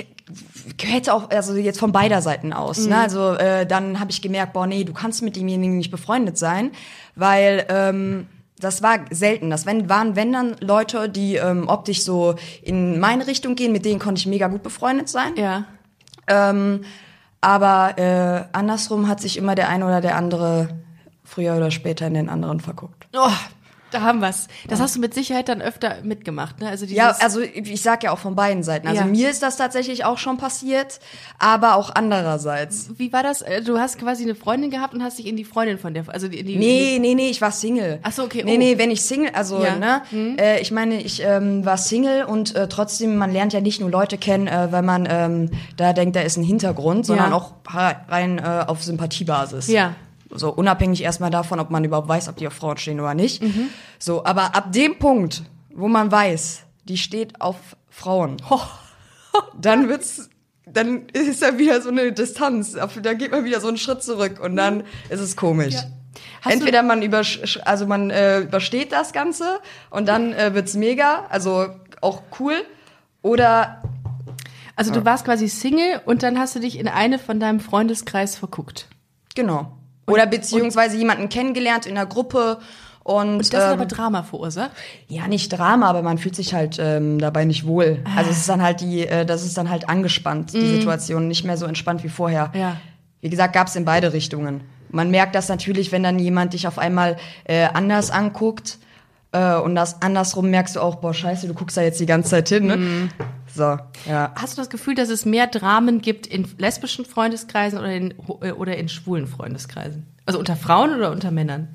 hätte 0.83 1.15
auch, 1.15 1.31
also 1.31 1.55
jetzt 1.57 1.79
von 1.79 1.93
beider 1.93 2.23
Seiten 2.23 2.53
aus. 2.53 2.81
Mhm. 2.81 2.89
Ne? 2.89 2.99
Also 2.99 3.33
äh, 3.35 3.67
dann 3.67 4.01
habe 4.01 4.11
ich 4.11 4.23
gemerkt, 4.23 4.53
boah, 4.53 4.67
nee, 4.67 4.85
du 4.85 4.93
kannst 4.93 5.23
mit 5.23 5.37
demjenigen 5.37 5.77
nicht 5.77 5.91
befreundet 5.91 6.39
sein, 6.39 6.73
weil 7.15 7.67
ähm, 7.69 8.27
das 8.59 8.83
war 8.83 8.99
selten. 9.11 9.51
Das 9.51 9.67
wenn, 9.67 9.89
waren, 9.89 10.17
wenn 10.17 10.33
dann 10.33 10.57
Leute, 10.61 11.09
die 11.09 11.37
ähm, 11.37 11.69
optisch 11.69 12.03
so 12.03 12.35
in 12.63 13.01
meine 13.01 13.27
Richtung 13.27 13.55
gehen, 13.55 13.73
mit 13.73 13.85
denen 13.85 13.99
konnte 13.99 14.21
ich 14.21 14.27
mega 14.27 14.49
gut 14.49 14.63
befreundet 14.63 15.09
sein. 15.09 15.35
Ja. 15.37 15.65
Ähm, 16.27 16.83
aber 17.41 17.99
äh, 17.99 18.45
andersrum 18.53 19.09
hat 19.09 19.21
sich 19.21 19.37
immer 19.37 19.55
der 19.55 19.69
eine 19.69 19.87
oder 19.87 20.01
der 20.01 20.17
andere 20.17 20.69
früher 21.25 21.57
oder 21.57 21.71
später 21.71 22.07
in 22.07 22.15
den 22.15 22.29
anderen 22.29 22.61
verguckt. 22.61 23.07
Oh, 23.15 23.31
da 23.91 24.03
haben 24.03 24.21
wir's. 24.21 24.49
Das 24.69 24.81
hast 24.81 24.97
du 24.97 25.01
mit 25.01 25.15
Sicherheit 25.15 25.49
dann 25.49 25.61
öfter 25.63 25.97
mitgemacht, 26.03 26.61
ne? 26.61 26.69
Also 26.69 26.87
Ja, 26.87 27.11
also 27.21 27.41
ich 27.41 27.83
sag 27.83 28.03
ja 28.05 28.13
auch 28.13 28.19
von 28.19 28.35
beiden 28.37 28.63
Seiten. 28.63 28.87
Also 28.89 29.01
Ja. 29.03 29.07
mir 29.07 29.31
ist 29.31 29.43
das 29.43 29.57
tatsächlich 29.57 30.05
auch 30.05 30.19
schon 30.19 30.37
passiert, 30.39 31.01
aber 31.39 31.75
auch 31.77 31.91
andererseits. 31.95 32.91
wie 32.97 33.13
war 33.13 33.23
das? 33.23 33.43
Äh, 33.43 33.63
Du 33.63 33.79
hast 33.79 33.99
quasi 33.99 34.23
eine 34.25 34.35
Freundin 34.35 34.71
gehabt 34.71 34.95
und 34.95 35.03
hast 35.03 35.19
dich 35.19 35.27
in 35.27 35.37
die 35.37 35.45
Freundin 35.45 35.79
von 35.79 35.95
der, 35.95 36.05
also 36.09 36.27
in 36.27 36.47
die. 36.47 36.57
Nee, 36.57 36.99
nee, 37.01 37.15
nee, 37.15 37.29
ich 37.31 37.41
war 37.41 37.51
Single. 37.53 37.99
Ach 38.03 38.13
so, 38.13 38.25
okay, 38.25 38.43
Nee, 38.45 38.55
oh. 38.55 38.59
nee, 38.59 38.79
wenn 38.79 38.91
ich 38.91 39.03
Single, 39.03 39.31
also, 39.35 39.63
Ja. 39.63 39.77
ne, 39.77 40.03
äh, 40.39 40.61
ich 40.61 40.71
meine, 40.71 41.01
ich 41.03 41.23
ähm, 41.23 41.65
war 41.65 41.77
Single 41.77 42.25
und 42.25 42.55
äh, 42.55 42.69
trotzdem, 42.69 43.17
man 43.17 43.33
lernt 43.33 43.53
ja 43.53 43.61
nicht 43.61 43.81
nur 43.81 43.91
Leute 43.91 44.19
kennen, 44.19 44.47
äh, 44.47 44.69
weil 44.71 44.83
man 44.83 45.07
ähm, 45.11 45.51
da 45.77 45.93
denkt, 45.93 46.17
da 46.17 46.21
ist 46.21 46.37
ein 46.37 46.45
Hintergrund, 46.45 47.07
sondern 47.07 47.33
auch 47.33 47.53
rein 47.67 48.39
äh, 48.39 48.65
auf 48.67 48.83
Sympathiebasis. 48.83 49.69
Ja. 49.69 49.95
So 50.33 50.51
unabhängig 50.53 51.03
erstmal 51.03 51.31
davon, 51.31 51.59
ob 51.61 51.71
man 51.71 51.83
überhaupt 51.85 52.09
weiß, 52.09 52.29
ob 52.29 52.37
die 52.37 52.47
auf 52.47 52.53
Frauen 52.55 52.77
stehen 52.77 53.01
oder 53.01 53.15
nicht. 53.15 53.43
Mhm. 53.43 53.69
So, 53.99 54.25
aber 54.25 54.55
ab 54.55 54.73
dem 54.73 54.99
Punkt, 54.99 55.43
wo 55.75 55.89
man 55.89 56.11
weiß, 56.13 56.63
die 56.85 56.99
steht 56.99 57.41
auf 57.41 57.57
Frauen, 57.89 58.37
dann 59.61 59.89
wird's, 59.89 60.29
dann 60.67 61.09
ist 61.09 61.43
da 61.43 61.59
wieder 61.59 61.81
so 61.83 61.89
eine 61.91 62.13
Distanz. 62.13 62.77
Da 63.03 63.15
geht 63.15 63.33
man 63.33 63.45
wieder 63.45 63.61
so 63.61 63.69
einen 63.69 63.77
Schritt 63.77 64.03
zurück 64.03 64.41
und 64.43 64.57
dann 64.57 64.85
ist 65.09 65.21
es 65.21 65.37
komisch. 65.37 65.75
Hast 65.75 66.47
du- 66.47 66.51
Entweder 66.59 66.83
man 66.83 67.03
übersch 67.03 67.59
also 67.65 67.87
man 67.87 68.11
äh, 68.11 68.41
übersteht 68.41 68.93
das 68.93 69.13
Ganze 69.13 69.59
und 69.91 70.07
dann 70.09 70.33
äh, 70.33 70.55
wird's 70.55 70.75
mega, 70.75 71.27
also 71.29 71.67
auch 72.01 72.23
cool, 72.39 72.55
oder 73.23 73.83
Also 74.77 74.93
du 74.93 75.05
warst 75.05 75.25
quasi 75.27 75.49
Single 75.49 76.01
und 76.07 76.23
dann 76.23 76.39
hast 76.39 76.55
du 76.57 76.61
dich 76.61 76.79
in 76.79 76.89
eine 76.89 77.19
von 77.19 77.39
deinem 77.41 77.61
Freundeskreis 77.61 78.37
verguckt. 78.37 78.89
genau. 79.35 79.77
Oder 80.11 80.27
beziehungsweise 80.27 80.97
jemanden 80.97 81.29
kennengelernt 81.29 81.87
in 81.87 81.95
der 81.95 82.07
Gruppe 82.07 82.59
und, 83.03 83.37
Und 83.37 83.53
das 83.53 83.65
hat 83.65 83.73
ähm, 83.73 83.81
aber 83.81 83.87
Drama 83.87 84.23
verursacht. 84.23 84.73
Ja, 85.09 85.27
nicht 85.27 85.49
Drama, 85.49 85.89
aber 85.89 86.03
man 86.03 86.19
fühlt 86.19 86.37
sich 86.37 86.53
halt 86.53 86.77
ähm, 86.79 87.19
dabei 87.19 87.45
nicht 87.45 87.67
wohl. 87.67 87.99
Also 88.17 88.31
es 88.31 88.39
ist 88.39 88.49
dann 88.49 88.63
halt 88.63 88.81
die, 88.81 89.07
äh, 89.07 89.25
das 89.25 89.45
ist 89.45 89.57
dann 89.57 89.71
halt 89.71 89.89
angespannt, 89.89 90.53
die 90.53 90.77
Situation, 90.77 91.27
nicht 91.27 91.45
mehr 91.45 91.57
so 91.57 91.67
entspannt 91.67 92.05
wie 92.05 92.09
vorher. 92.09 92.53
Ja. 92.55 92.77
Wie 93.21 93.31
gesagt, 93.31 93.55
gab's 93.55 93.75
in 93.75 93.85
beide 93.85 94.13
Richtungen. 94.13 94.61
Man 94.91 95.11
merkt 95.11 95.35
das 95.35 95.49
natürlich, 95.49 95.93
wenn 95.93 96.03
dann 96.03 96.19
jemand 96.19 96.53
dich 96.53 96.67
auf 96.67 96.79
einmal 96.79 97.17
äh, 97.45 97.69
anders 97.73 98.11
anguckt 98.11 98.79
äh, 99.33 99.57
und 99.57 99.75
das 99.75 100.03
andersrum 100.03 100.51
merkst 100.51 100.77
du 100.77 100.81
auch, 100.81 100.97
boah, 100.97 101.15
scheiße, 101.15 101.47
du 101.47 101.55
guckst 101.55 101.77
da 101.77 101.83
jetzt 101.83 102.01
die 102.01 102.07
ganze 102.07 102.31
Zeit 102.31 102.49
hin, 102.49 102.67
ne? 102.67 103.09
So, 103.55 103.77
ja. 104.09 104.33
Hast 104.37 104.57
du 104.57 104.61
das 104.61 104.71
Gefühl, 104.71 104.95
dass 104.95 105.09
es 105.09 105.25
mehr 105.25 105.47
Dramen 105.47 106.01
gibt 106.01 106.27
in 106.27 106.47
lesbischen 106.59 107.05
Freundeskreisen 107.05 107.79
oder 107.79 107.93
in, 107.93 108.13
oder 108.13 108.77
in 108.77 108.89
schwulen 108.89 109.27
Freundeskreisen? 109.27 110.07
Also 110.27 110.39
unter 110.39 110.57
Frauen 110.57 110.95
oder 110.95 111.11
unter 111.11 111.31
Männern? 111.31 111.69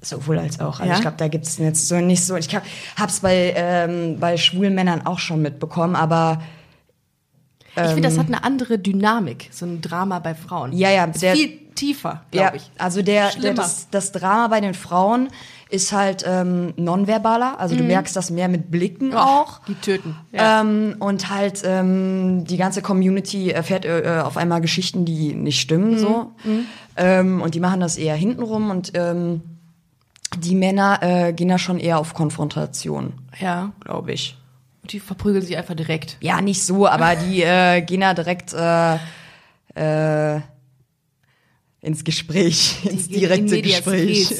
Sowohl 0.00 0.38
als 0.38 0.60
auch. 0.60 0.78
Also 0.80 0.90
Ja? 0.90 0.94
ich 0.96 1.00
glaube, 1.00 1.16
da 1.16 1.28
gibt's 1.28 1.58
jetzt 1.58 1.88
so 1.88 1.96
nicht 2.00 2.24
so. 2.24 2.36
Ich 2.36 2.54
hab, 2.54 2.62
hab's 2.96 3.20
bei, 3.20 3.52
ähm, 3.56 4.18
bei 4.20 4.36
schwulen 4.36 4.74
Männern 4.74 5.04
auch 5.06 5.18
schon 5.18 5.42
mitbekommen, 5.42 5.96
aber 5.96 6.42
ich 7.78 7.82
finde, 7.90 8.08
das 8.08 8.16
hat 8.16 8.28
eine 8.28 8.42
andere 8.42 8.78
Dynamik, 8.78 9.48
so 9.52 9.66
ein 9.66 9.82
Drama 9.82 10.18
bei 10.20 10.34
Frauen. 10.34 10.72
Ja, 10.72 10.88
ja, 10.90 11.06
der- 11.06 11.34
viel 11.34 11.58
tiefer, 11.76 12.22
Ja, 12.32 12.42
glaube 12.42 12.56
ich. 12.58 12.70
also 12.78 13.02
der, 13.02 13.30
der 13.30 13.54
das, 13.54 13.88
das 13.90 14.12
Drama 14.12 14.48
bei 14.48 14.60
den 14.60 14.74
Frauen 14.74 15.28
ist 15.68 15.92
halt 15.92 16.24
ähm, 16.26 16.74
nonverbaler. 16.76 17.58
Also 17.58 17.74
du 17.74 17.82
merkst 17.82 18.14
das 18.14 18.30
mehr 18.30 18.48
mit 18.48 18.70
Blicken 18.70 19.14
auch. 19.14 19.60
Die 19.66 19.74
töten. 19.74 20.16
Mhm. 20.30 20.38
Ja. 20.38 20.60
Ähm, 20.60 20.96
und 21.00 21.28
halt 21.28 21.62
ähm, 21.64 22.44
die 22.44 22.56
ganze 22.56 22.82
Community 22.82 23.50
erfährt 23.50 23.84
äh, 23.84 24.22
auf 24.24 24.36
einmal 24.36 24.60
Geschichten, 24.60 25.04
die 25.04 25.34
nicht 25.34 25.60
stimmen. 25.60 25.92
Mhm. 25.94 25.98
so. 25.98 26.32
Ähm, 26.96 27.42
und 27.42 27.54
die 27.54 27.60
machen 27.60 27.80
das 27.80 27.96
eher 27.96 28.14
hintenrum 28.14 28.70
und 28.70 28.92
ähm, 28.94 29.42
die 30.38 30.54
Männer 30.54 30.98
äh, 31.02 31.32
gehen 31.32 31.48
da 31.48 31.58
schon 31.58 31.78
eher 31.78 31.98
auf 31.98 32.14
Konfrontation, 32.14 33.14
ja. 33.38 33.72
glaube 33.80 34.12
ich. 34.12 34.36
Und 34.82 34.92
die 34.92 35.00
verprügeln 35.00 35.44
sich 35.44 35.56
einfach 35.56 35.74
direkt. 35.74 36.16
Ja, 36.20 36.40
nicht 36.40 36.64
so, 36.64 36.86
aber 36.86 37.16
die 37.16 37.42
äh, 37.42 37.80
gehen 37.82 38.00
da 38.02 38.14
direkt 38.14 38.52
äh, 38.52 38.94
äh, 39.74 40.40
ins 41.80 42.04
Gespräch, 42.04 42.84
ins 42.84 43.08
Die- 43.08 43.20
direkte 43.20 43.56
in 43.56 43.62
Gespräch. 43.62 44.34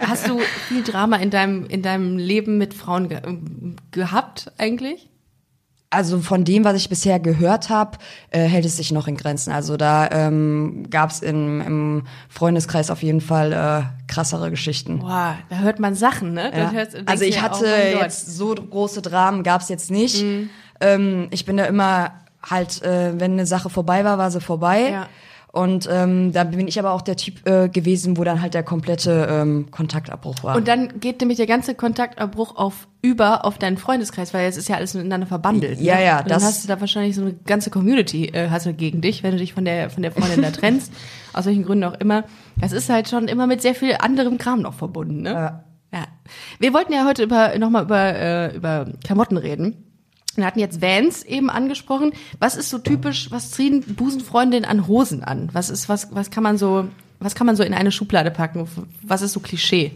Hast 0.00 0.28
du 0.28 0.38
viel 0.68 0.82
Drama 0.82 1.16
in 1.16 1.30
deinem, 1.30 1.66
in 1.66 1.82
deinem 1.82 2.16
Leben 2.18 2.58
mit 2.58 2.74
Frauen 2.74 3.08
ge 3.08 3.20
ähm, 3.24 3.76
gehabt 3.90 4.52
eigentlich? 4.58 5.08
Also 5.90 6.20
von 6.20 6.44
dem, 6.44 6.64
was 6.64 6.74
ich 6.76 6.88
bisher 6.88 7.20
gehört 7.20 7.68
habe, 7.68 7.98
äh, 8.30 8.40
hält 8.44 8.64
es 8.64 8.78
sich 8.78 8.92
noch 8.92 9.08
in 9.08 9.14
Grenzen. 9.14 9.52
Also 9.52 9.76
da 9.76 10.08
ähm, 10.10 10.86
gab 10.88 11.10
es 11.10 11.20
im 11.20 12.04
Freundeskreis 12.30 12.90
auf 12.90 13.02
jeden 13.02 13.20
Fall 13.20 13.52
äh, 13.52 14.10
krassere 14.10 14.48
Geschichten. 14.48 15.00
Boah, 15.00 15.36
da 15.50 15.56
hört 15.58 15.80
man 15.80 15.94
Sachen, 15.94 16.32
ne? 16.32 16.50
Ja. 16.56 16.72
Also 17.04 17.24
ich 17.24 17.36
ja, 17.36 17.42
hatte 17.42 17.66
oh. 17.66 17.94
Mhm. 17.96 18.00
jetzt 18.00 18.34
so 18.34 18.54
große 18.54 19.02
Dramen 19.02 19.42
gab 19.42 19.60
es 19.60 19.68
jetzt 19.68 19.90
nicht. 19.90 20.24
Ähm, 20.80 21.28
ich 21.30 21.44
bin 21.44 21.58
da 21.58 21.64
immer 21.64 22.12
halt, 22.42 22.80
äh, 22.82 23.20
wenn 23.20 23.32
eine 23.32 23.44
Sache 23.44 23.68
vorbei 23.68 24.02
war, 24.02 24.16
war 24.16 24.30
sie 24.30 24.40
vorbei. 24.40 24.90
Ja. 24.92 25.08
Und 25.54 25.86
ähm, 25.92 26.32
da 26.32 26.44
bin 26.44 26.66
ich 26.66 26.78
aber 26.78 26.92
auch 26.92 27.02
der 27.02 27.16
Typ 27.16 27.46
äh, 27.46 27.68
gewesen, 27.68 28.16
wo 28.16 28.24
dann 28.24 28.40
halt 28.40 28.54
der 28.54 28.62
komplette 28.62 29.28
ähm, 29.30 29.70
Kontaktabbruch 29.70 30.36
war. 30.42 30.56
Und 30.56 30.66
dann 30.66 30.98
geht 30.98 31.20
nämlich 31.20 31.36
der 31.36 31.46
ganze 31.46 31.74
Kontaktabbruch 31.74 32.56
auf 32.56 32.88
über 33.02 33.44
auf 33.44 33.58
deinen 33.58 33.76
Freundeskreis, 33.76 34.32
weil 34.32 34.46
jetzt 34.46 34.56
ist 34.56 34.70
ja 34.70 34.76
alles 34.76 34.94
miteinander 34.94 35.26
verbandelt. 35.26 35.78
Ja, 35.78 35.96
ne? 35.96 36.04
ja, 36.06 36.18
Und 36.20 36.30
dann 36.30 36.38
das- 36.40 36.44
hast 36.44 36.64
du 36.64 36.68
da 36.68 36.80
wahrscheinlich 36.80 37.14
so 37.16 37.20
eine 37.22 37.34
ganze 37.34 37.68
Community 37.68 38.28
äh, 38.28 38.48
hast 38.48 38.64
du 38.64 38.72
gegen 38.72 39.02
dich, 39.02 39.22
wenn 39.22 39.32
du 39.32 39.38
dich 39.38 39.52
von 39.52 39.66
der 39.66 39.90
von 39.90 40.02
der 40.02 40.12
Freundin 40.12 40.40
da 40.40 40.50
trennst, 40.58 40.90
aus 41.34 41.44
welchen 41.44 41.64
Gründen 41.66 41.84
auch 41.84 42.00
immer. 42.00 42.24
Das 42.58 42.72
ist 42.72 42.88
halt 42.88 43.10
schon 43.10 43.28
immer 43.28 43.46
mit 43.46 43.60
sehr 43.60 43.74
viel 43.74 43.94
anderem 44.00 44.38
Kram 44.38 44.62
noch 44.62 44.72
verbunden, 44.74 45.20
ne? 45.20 45.32
Ja. 45.32 45.64
Ja. 45.92 46.04
Wir 46.60 46.72
wollten 46.72 46.94
ja 46.94 47.04
heute 47.06 47.22
über 47.24 47.58
nochmal 47.58 47.82
über 47.84 48.14
äh, 48.14 48.56
über 48.56 48.86
Klamotten 49.04 49.36
reden. 49.36 49.91
Wir 50.36 50.46
hatten 50.46 50.60
jetzt 50.60 50.80
Vans 50.80 51.22
eben 51.24 51.50
angesprochen. 51.50 52.12
Was 52.38 52.56
ist 52.56 52.70
so 52.70 52.78
typisch, 52.78 53.30
was 53.30 53.50
ziehen 53.50 53.82
Busenfreundinnen 53.82 54.68
an 54.68 54.86
Hosen 54.86 55.22
an? 55.22 55.50
Was 55.52 55.70
ist, 55.70 55.88
was, 55.88 56.14
was 56.14 56.30
kann 56.30 56.42
man 56.42 56.56
so, 56.58 56.88
was 57.20 57.34
kann 57.34 57.46
man 57.46 57.56
so 57.56 57.62
in 57.62 57.74
eine 57.74 57.92
Schublade 57.92 58.30
packen? 58.30 58.66
Was 59.02 59.22
ist 59.22 59.32
so 59.32 59.40
Klischee? 59.40 59.92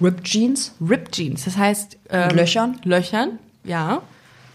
Ripped 0.00 0.24
Jeans? 0.24 0.74
Ripped 0.80 1.12
Jeans, 1.12 1.44
das 1.44 1.56
heißt 1.56 1.98
ähm, 2.10 2.36
Löchern? 2.36 2.80
Löchern, 2.84 3.38
ja. 3.64 4.02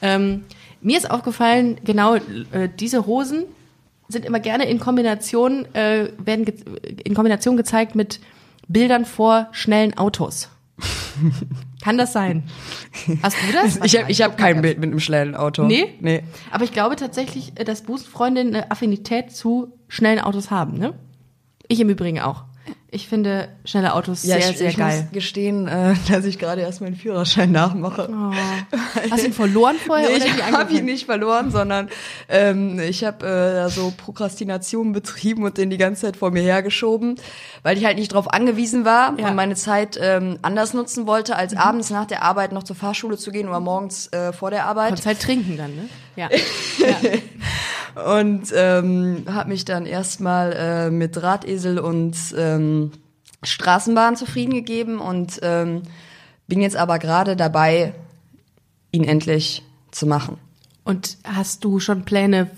Ähm, 0.02 0.44
mir 0.82 0.98
ist 0.98 1.10
aufgefallen, 1.10 1.78
genau 1.84 2.16
äh, 2.16 2.70
diese 2.80 3.06
Hosen 3.06 3.46
sind 4.10 4.26
immer 4.26 4.40
gerne 4.40 4.66
in 4.66 4.80
Kombination 4.80 5.66
äh, 5.74 6.10
werden 6.18 6.46
in 7.04 7.14
Kombination 7.14 7.58
gezeigt 7.58 7.96
mit 7.96 8.20
Bildern 8.68 9.06
vor 9.06 9.48
schnellen 9.52 9.98
Autos. 9.98 10.50
Kann 11.84 11.98
das 11.98 12.14
sein? 12.14 12.44
Hast 13.22 13.36
du 13.46 13.52
das? 13.52 13.78
Ich 13.84 13.98
habe 14.00 14.10
ich 14.10 14.22
hab 14.22 14.38
kein 14.38 14.62
Bild 14.62 14.80
mit 14.80 14.90
einem 14.90 15.02
schnellen 15.02 15.36
Auto. 15.36 15.64
Nee? 15.64 15.96
Nee. 16.00 16.24
Aber 16.50 16.64
ich 16.64 16.72
glaube 16.72 16.96
tatsächlich, 16.96 17.52
äh, 17.56 17.66
dass 17.66 17.82
Busenfreundinnen 17.82 18.56
eine 18.56 18.72
Affinität 18.72 19.32
zu 19.32 19.74
schnellen 19.90 20.20
Autos 20.20 20.50
haben, 20.50 20.78
ne? 20.78 20.94
Ich 21.68 21.82
im 21.82 21.90
Übrigen 21.90 22.22
auch. 22.22 22.46
Ich 22.94 23.08
finde 23.08 23.48
schnelle 23.66 23.94
Autos 23.96 24.24
Ja, 24.24 24.40
sehr, 24.40 24.52
ich, 24.52 24.58
sehr 24.60 24.70
ich 24.70 24.78
geil. 24.78 25.02
muss 25.02 25.12
gestehen, 25.12 25.68
äh, 25.68 25.96
dass 26.10 26.26
ich 26.26 26.38
gerade 26.38 26.62
erst 26.62 26.80
meinen 26.82 26.96
Führerschein 26.96 27.52
nachmache. 27.52 28.08
Oh. 28.12 28.32
Hast 29.12 29.24
du 29.24 29.28
ihn 29.28 29.34
verloren 29.34 29.76
vorher 29.84 30.10
Nee, 30.10 30.16
oder 30.18 30.26
ich 30.28 30.44
habe 30.52 30.74
ihn 30.74 30.86
nicht 30.86 31.06
verloren, 31.08 31.50
sondern 31.50 31.90
ähm, 32.30 32.80
ich 32.80 33.04
habe 33.04 33.26
äh, 33.26 33.70
so 33.70 33.92
Prokrastination 33.98 34.92
betrieben 34.94 35.44
und 35.44 35.58
den 35.58 35.70
die 35.72 35.78
ganze 35.78 36.02
Zeit 36.04 36.18
vor 36.18 36.30
mir 36.32 36.44
hergeschoben, 36.44 37.16
weil 37.64 37.78
ich 37.78 37.86
halt 37.86 37.98
nicht 37.98 38.14
drauf 38.14 38.32
angewiesen 38.32 38.86
war 38.86 39.08
Ja. 39.18 39.24
Mhm. 39.24 39.26
und 39.30 39.36
meine 39.36 39.56
Zeit 39.56 39.98
ähm, 40.00 40.38
anders 40.44 40.74
nutzen 40.74 41.08
wollte, 41.08 41.36
als 41.36 41.56
abends 41.56 41.90
nach 41.90 42.06
der 42.06 42.22
Arbeit 42.24 42.52
noch 42.52 42.64
zur 42.64 42.76
Fahrschule 42.76 43.18
zu 43.18 43.32
gehen 43.32 43.48
oder 43.50 43.60
morgens 43.60 44.08
äh, 44.14 44.32
vor 44.34 44.52
der 44.52 44.66
Arbeit. 44.66 44.90
Konntest 44.90 45.08
halt 45.08 45.20
trinken 45.20 45.58
dann, 45.58 45.76
ne? 45.76 45.90
Ja. 46.16 46.30
Und 48.18 48.52
ähm, 48.56 49.24
habe 49.32 49.50
mich 49.50 49.66
dann 49.66 49.86
erstmal 49.86 50.54
äh, 50.54 50.90
mit 50.90 51.16
Drahtesel 51.16 51.78
und 51.78 52.16
ähm, 52.36 52.92
Straßenbahn 53.44 54.16
zufrieden 54.16 54.54
gegeben 54.54 55.00
und 55.00 55.40
ähm, 55.44 55.84
bin 56.48 56.60
jetzt 56.62 56.76
aber 56.76 56.98
gerade 56.98 57.36
dabei, 57.36 57.94
ihn 58.92 59.04
endlich 59.04 59.62
zu 59.92 60.08
machen. 60.08 60.38
Und 60.84 61.18
hast 61.24 61.64
du 61.64 61.80
schon 61.80 62.04
Pläne 62.04 62.50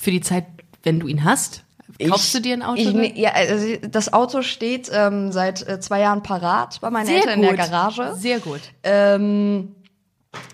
für 0.00 0.12
die 0.12 0.20
Zeit, 0.20 0.46
wenn 0.84 1.00
du 1.00 1.08
ihn 1.08 1.24
hast? 1.24 1.64
Kaufst 2.08 2.26
Ich- 2.26 2.32
du 2.34 2.40
dir 2.42 2.52
ein 2.54 2.62
Auto? 2.62 2.80
Ich, 2.80 2.92
ne- 2.94 3.18
ja, 3.18 3.32
also 3.32 3.66
das 3.90 4.12
Auto 4.12 4.42
steht 4.42 4.88
ähm, 4.92 5.32
seit 5.32 5.66
äh, 5.66 5.80
zwei 5.80 6.00
Jahren 6.00 6.22
parat 6.22 6.80
bei 6.80 6.90
meinen 6.90 7.06
Sehr 7.06 7.16
Eltern 7.16 7.40
gut. 7.40 7.50
in 7.50 7.56
der 7.56 7.66
Garage. 7.66 8.14
Sehr 8.16 8.38
gut. 8.38 8.60
Ähm, 8.84 9.74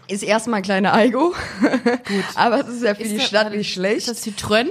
ist 0.09 0.23
erstmal 0.23 0.59
ein 0.59 0.63
kleiner 0.63 0.93
Aigo. 0.95 1.35
Gut. 1.61 2.25
Aber 2.35 2.61
es 2.61 2.69
ist 2.69 2.83
ja 2.83 2.95
für 2.95 3.03
Ist 3.03 3.13
die 3.13 3.17
das- 3.19 3.27
Stadt 3.27 3.51
nicht 3.53 3.73
schlecht. 3.73 4.09
Ist 4.09 4.09
das 4.09 4.25
Citroën? 4.27 4.69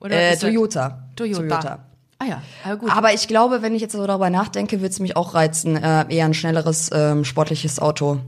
Oder 0.00 0.14
äh, 0.16 0.32
ist 0.32 0.42
das- 0.42 0.48
Toyota. 0.50 1.08
Toyota. 1.16 1.84
Ah 2.22 2.26
ja, 2.26 2.42
aber 2.64 2.76
gut. 2.76 2.90
Aber 2.94 3.14
ich 3.14 3.28
glaube, 3.28 3.62
wenn 3.62 3.74
ich 3.74 3.80
jetzt 3.80 3.92
so 3.94 4.06
darüber 4.06 4.28
nachdenke, 4.28 4.82
wird 4.82 4.92
es 4.92 5.00
mich 5.00 5.16
auch 5.16 5.32
reizen, 5.32 5.76
äh, 5.82 6.04
eher 6.14 6.26
ein 6.26 6.34
schnelleres, 6.34 6.90
ähm, 6.92 7.24
sportliches 7.24 7.80
Auto 7.80 8.20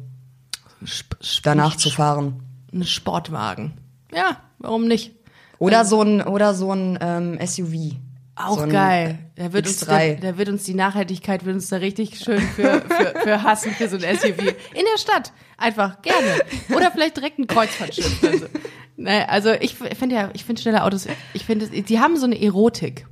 Sp 0.88 1.12
danach 1.42 1.76
zu 1.76 1.90
fahren. 1.90 2.42
Ein 2.72 2.84
Sportwagen. 2.84 3.74
Ja, 4.14 4.38
warum 4.58 4.88
nicht? 4.88 5.14
Oder 5.58 5.84
so 5.84 6.00
ein, 6.02 6.22
oder 6.22 6.54
so 6.54 6.72
ein 6.72 6.98
ähm, 7.02 7.38
SUV. 7.46 7.96
Auch 8.34 8.60
so 8.60 8.66
geil. 8.66 9.18
Da 9.36 9.52
wird, 9.52 9.66
uns, 9.66 9.86
X3. 9.86 10.14
da, 10.20 10.30
da 10.32 10.38
wird 10.38 10.48
uns 10.48 10.64
die 10.64 10.74
Nachhaltigkeit 10.74 11.44
wird 11.44 11.54
uns 11.56 11.68
da 11.68 11.76
richtig 11.76 12.18
schön 12.18 12.40
für, 12.40 12.80
für, 12.80 13.14
für 13.22 13.42
hassen 13.42 13.72
für 13.72 13.88
so 13.88 13.96
ein 13.96 14.16
SUV. 14.16 14.38
In 14.38 14.84
der 14.92 14.98
Stadt. 14.98 15.32
Einfach 15.58 16.00
gerne. 16.02 16.40
Oder 16.74 16.90
vielleicht 16.90 17.16
direkt 17.16 17.38
ein 17.38 17.46
Kreuzfahrtschiff. 17.46 18.22
oder 18.22 18.38
so. 18.38 18.46
Naja, 18.96 19.26
also 19.26 19.50
ich 19.52 19.74
finde 19.76 20.14
ja, 20.14 20.30
ich 20.32 20.44
finde 20.44 20.62
schnelle 20.62 20.82
Autos, 20.84 21.06
ich 21.34 21.44
finde, 21.44 21.66
die 21.66 22.00
haben 22.00 22.16
so 22.16 22.26
eine 22.26 22.40
Erotik. 22.40 23.06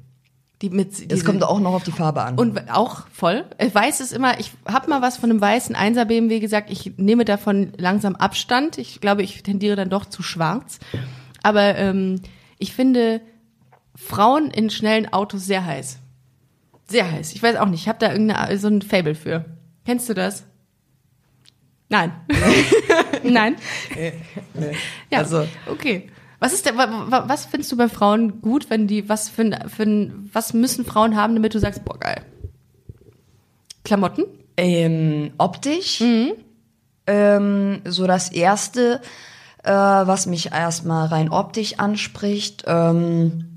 Die 0.62 0.68
mit, 0.68 0.92
Das 0.92 1.06
diese- 1.06 1.24
kommt 1.24 1.42
auch 1.42 1.58
noch 1.58 1.72
auf 1.72 1.84
die 1.84 1.92
Farbe 1.92 2.22
an. 2.22 2.38
Und 2.38 2.70
auch 2.70 3.06
voll. 3.08 3.46
Weiß 3.72 4.00
ist 4.00 4.12
immer, 4.12 4.38
ich 4.40 4.52
habe 4.66 4.90
mal 4.90 5.00
was 5.00 5.16
von 5.16 5.30
einem 5.30 5.40
weißen 5.40 5.74
1er 5.74 6.04
BMW 6.04 6.38
gesagt, 6.38 6.70
ich 6.70 6.92
nehme 6.98 7.24
davon 7.24 7.72
langsam 7.78 8.14
Abstand. 8.14 8.76
Ich 8.78 9.00
glaube, 9.00 9.22
ich 9.22 9.42
tendiere 9.42 9.74
dann 9.76 9.88
doch 9.88 10.04
zu 10.04 10.22
schwarz. 10.22 10.78
Aber 11.42 11.76
ähm, 11.76 12.20
ich 12.58 12.74
finde 12.74 13.22
Frauen 14.00 14.50
in 14.50 14.70
schnellen 14.70 15.12
Autos 15.12 15.46
sehr 15.46 15.64
heiß. 15.64 15.98
Sehr 16.86 17.10
heiß. 17.10 17.32
Ich 17.34 17.42
weiß 17.42 17.56
auch 17.56 17.66
nicht, 17.66 17.82
ich 17.82 17.88
habe 17.88 17.98
da 17.98 18.10
irgendeine, 18.10 18.58
so 18.58 18.68
ein 18.68 18.82
Fable 18.82 19.14
für. 19.14 19.44
Kennst 19.84 20.08
du 20.08 20.14
das? 20.14 20.44
Nein. 21.88 22.12
Nein? 23.24 23.56
Ja, 25.10 25.18
Also- 25.18 25.46
okay. 25.66 26.08
Was 26.42 26.54
ist 26.54 26.64
wa- 26.74 27.24
was 27.26 27.44
findest 27.44 27.70
du 27.70 27.76
bei 27.76 27.88
Frauen 27.90 28.40
gut, 28.40 28.70
wenn 28.70 28.86
die, 28.86 29.10
was 29.10 29.28
für, 29.28 29.42
ein- 29.42 29.68
für 29.68 30.10
was 30.32 30.54
müssen 30.54 30.86
Frauen 30.86 31.14
haben, 31.14 31.34
damit 31.34 31.54
du 31.54 31.58
sagst, 31.58 31.84
boah, 31.84 31.98
geil? 31.98 32.22
Klamotten? 33.84 34.24
Ähm, 34.56 35.32
optisch. 35.36 36.00
Mhm. 36.00 36.32
Ähm, 37.06 37.82
so 37.84 38.06
das 38.06 38.30
erste, 38.32 39.02
äh, 39.64 39.70
was 39.70 40.24
mich 40.26 40.52
erstmal 40.52 41.08
rein 41.08 41.28
optisch 41.30 41.78
anspricht, 41.78 42.64
ähm, 42.66 43.49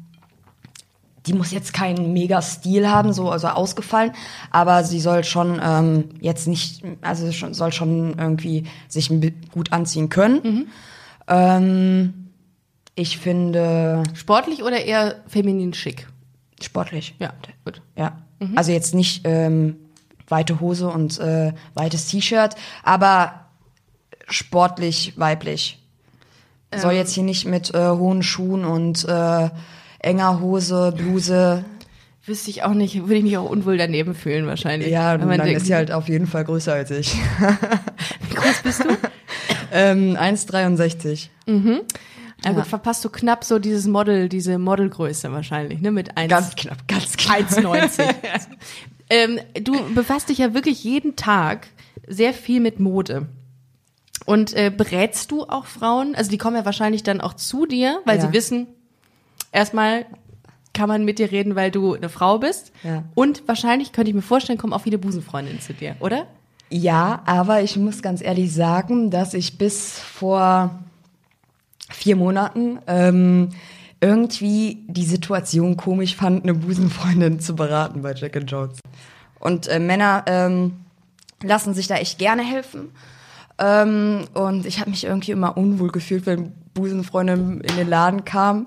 die 1.25 1.33
muss 1.33 1.51
jetzt 1.51 1.73
keinen 1.73 2.13
mega 2.13 2.41
Stil 2.41 2.89
haben, 2.89 3.13
so 3.13 3.29
also 3.29 3.47
ausgefallen, 3.47 4.11
aber 4.51 4.83
sie 4.83 4.99
soll 4.99 5.23
schon 5.23 5.59
ähm, 5.63 6.09
jetzt 6.19 6.47
nicht, 6.47 6.83
also 7.01 7.31
schon, 7.31 7.53
soll 7.53 7.71
schon 7.71 8.17
irgendwie 8.17 8.65
sich 8.87 9.09
gut 9.51 9.71
anziehen 9.71 10.09
können. 10.09 10.41
Mhm. 10.43 10.67
Ähm, 11.27 12.13
ich 12.95 13.17
finde 13.17 14.03
Sportlich 14.13 14.63
oder 14.63 14.83
eher 14.83 15.15
feminin 15.27 15.73
schick? 15.73 16.07
sportlich. 16.61 17.15
Ja, 17.19 17.33
gut. 17.65 17.81
Ja. 17.97 18.17
Also 18.55 18.71
jetzt 18.71 18.93
nicht 18.93 19.21
ähm, 19.23 19.77
weite 20.27 20.59
Hose 20.59 20.89
und 20.89 21.19
äh, 21.19 21.53
weites 21.75 22.07
T-Shirt, 22.07 22.55
aber 22.83 23.45
sportlich 24.27 25.13
weiblich. 25.17 25.79
Soll 26.75 26.93
jetzt 26.93 27.13
hier 27.13 27.23
nicht 27.23 27.45
mit 27.45 27.73
äh, 27.73 27.89
hohen 27.89 28.23
Schuhen 28.23 28.65
und 28.65 29.07
äh, 29.07 29.49
enger 30.03 30.39
Hose, 30.39 30.93
Bluse. 30.95 31.65
Wüsste 32.25 32.51
ich 32.51 32.63
auch 32.63 32.73
nicht, 32.73 32.95
würde 33.01 33.15
ich 33.15 33.23
mich 33.23 33.37
auch 33.37 33.49
unwohl 33.49 33.77
daneben 33.77 34.15
fühlen 34.15 34.45
wahrscheinlich. 34.45 34.89
Ja, 34.89 35.17
dann 35.17 35.27
denkt, 35.29 35.57
ist 35.57 35.65
sie 35.65 35.75
halt 35.75 35.91
auf 35.91 36.07
jeden 36.07 36.27
Fall 36.27 36.45
größer 36.45 36.73
als 36.73 36.91
ich. 36.91 37.13
wie 38.29 38.35
groß 38.35 38.61
bist 38.63 38.85
du? 38.85 38.89
ähm, 39.73 40.15
1,63. 40.15 41.27
Ja, 42.45 42.51
gut, 42.51 42.65
verpasst 42.65 43.03
du 43.03 43.09
knapp 43.09 43.43
so 43.43 43.59
dieses 43.59 43.87
Model, 43.87 44.29
diese 44.29 44.57
Modelgröße 44.57 45.31
wahrscheinlich, 45.31 45.81
ne, 45.81 45.91
mit 45.91 46.17
1, 46.17 46.29
Ganz 46.29 46.55
knapp, 46.55 46.87
ganz 46.87 47.17
knapp. 47.17 47.39
1,90. 47.39 48.03
ähm, 49.09 49.39
du 49.61 49.93
befasst 49.93 50.29
dich 50.29 50.37
ja 50.37 50.53
wirklich 50.53 50.83
jeden 50.83 51.15
Tag 51.15 51.67
sehr 52.07 52.33
viel 52.33 52.59
mit 52.61 52.79
Mode. 52.79 53.27
Und 54.25 54.53
äh, 54.53 54.71
berätst 54.75 55.31
du 55.31 55.43
auch 55.43 55.65
Frauen? 55.65 56.15
Also 56.15 56.31
die 56.31 56.37
kommen 56.37 56.55
ja 56.55 56.63
wahrscheinlich 56.65 57.03
dann 57.03 57.19
auch 57.19 57.33
zu 57.33 57.65
dir, 57.65 57.99
weil 58.05 58.17
Ja. 58.17 58.27
sie 58.27 58.33
wissen, 58.33 58.67
erstmal 59.53 60.05
kann 60.73 60.89
man 60.89 61.05
mit 61.05 61.19
dir 61.19 61.31
reden, 61.31 61.55
weil 61.55 61.71
du 61.71 61.93
eine 61.93 62.09
Frau 62.09 62.39
bist. 62.39 62.71
Ja. 62.83 63.03
Und 63.13 63.47
wahrscheinlich 63.47 63.91
könnte 63.91 64.09
ich 64.09 64.15
mir 64.15 64.23
vorstellen, 64.23 64.57
kommen 64.57 64.73
auch 64.73 64.81
viele 64.81 64.97
Busenfreundinnen 64.97 65.61
zu 65.61 65.73
dir, 65.73 65.95
oder? 65.99 66.25
Ja, 66.69 67.21
aber 67.25 67.61
ich 67.61 67.77
muss 67.77 68.01
ganz 68.01 68.21
ehrlich 68.21 68.51
sagen, 68.51 69.11
dass 69.11 69.35
ich 69.35 69.59
bis 69.59 69.99
vor 69.99 70.79
vier 71.91 72.15
Monaten 72.15 72.79
ähm, 72.87 73.49
irgendwie 74.01 74.83
die 74.87 75.05
Situation 75.05 75.77
komisch 75.77 76.15
fand, 76.15 76.43
eine 76.43 76.55
Busenfreundin 76.55 77.39
zu 77.39 77.55
beraten 77.55 78.01
bei 78.01 78.13
Jack 78.13 78.35
and 78.35 78.49
Jones. 78.49 78.79
Und 79.39 79.67
äh, 79.67 79.79
Männer 79.79 80.23
ähm, 80.25 80.73
lassen 81.43 81.75
sich 81.75 81.87
da 81.87 81.95
echt 81.95 82.17
gerne 82.17 82.41
helfen. 82.43 82.89
Ähm, 83.59 84.25
und 84.33 84.65
ich 84.65 84.79
habe 84.79 84.89
mich 84.89 85.03
irgendwie 85.03 85.31
immer 85.31 85.55
unwohl 85.55 85.91
gefühlt, 85.91 86.25
wenn 86.25 86.53
Busenfreundin 86.73 87.61
in 87.61 87.75
den 87.75 87.87
Laden 87.87 88.25
kam, 88.25 88.65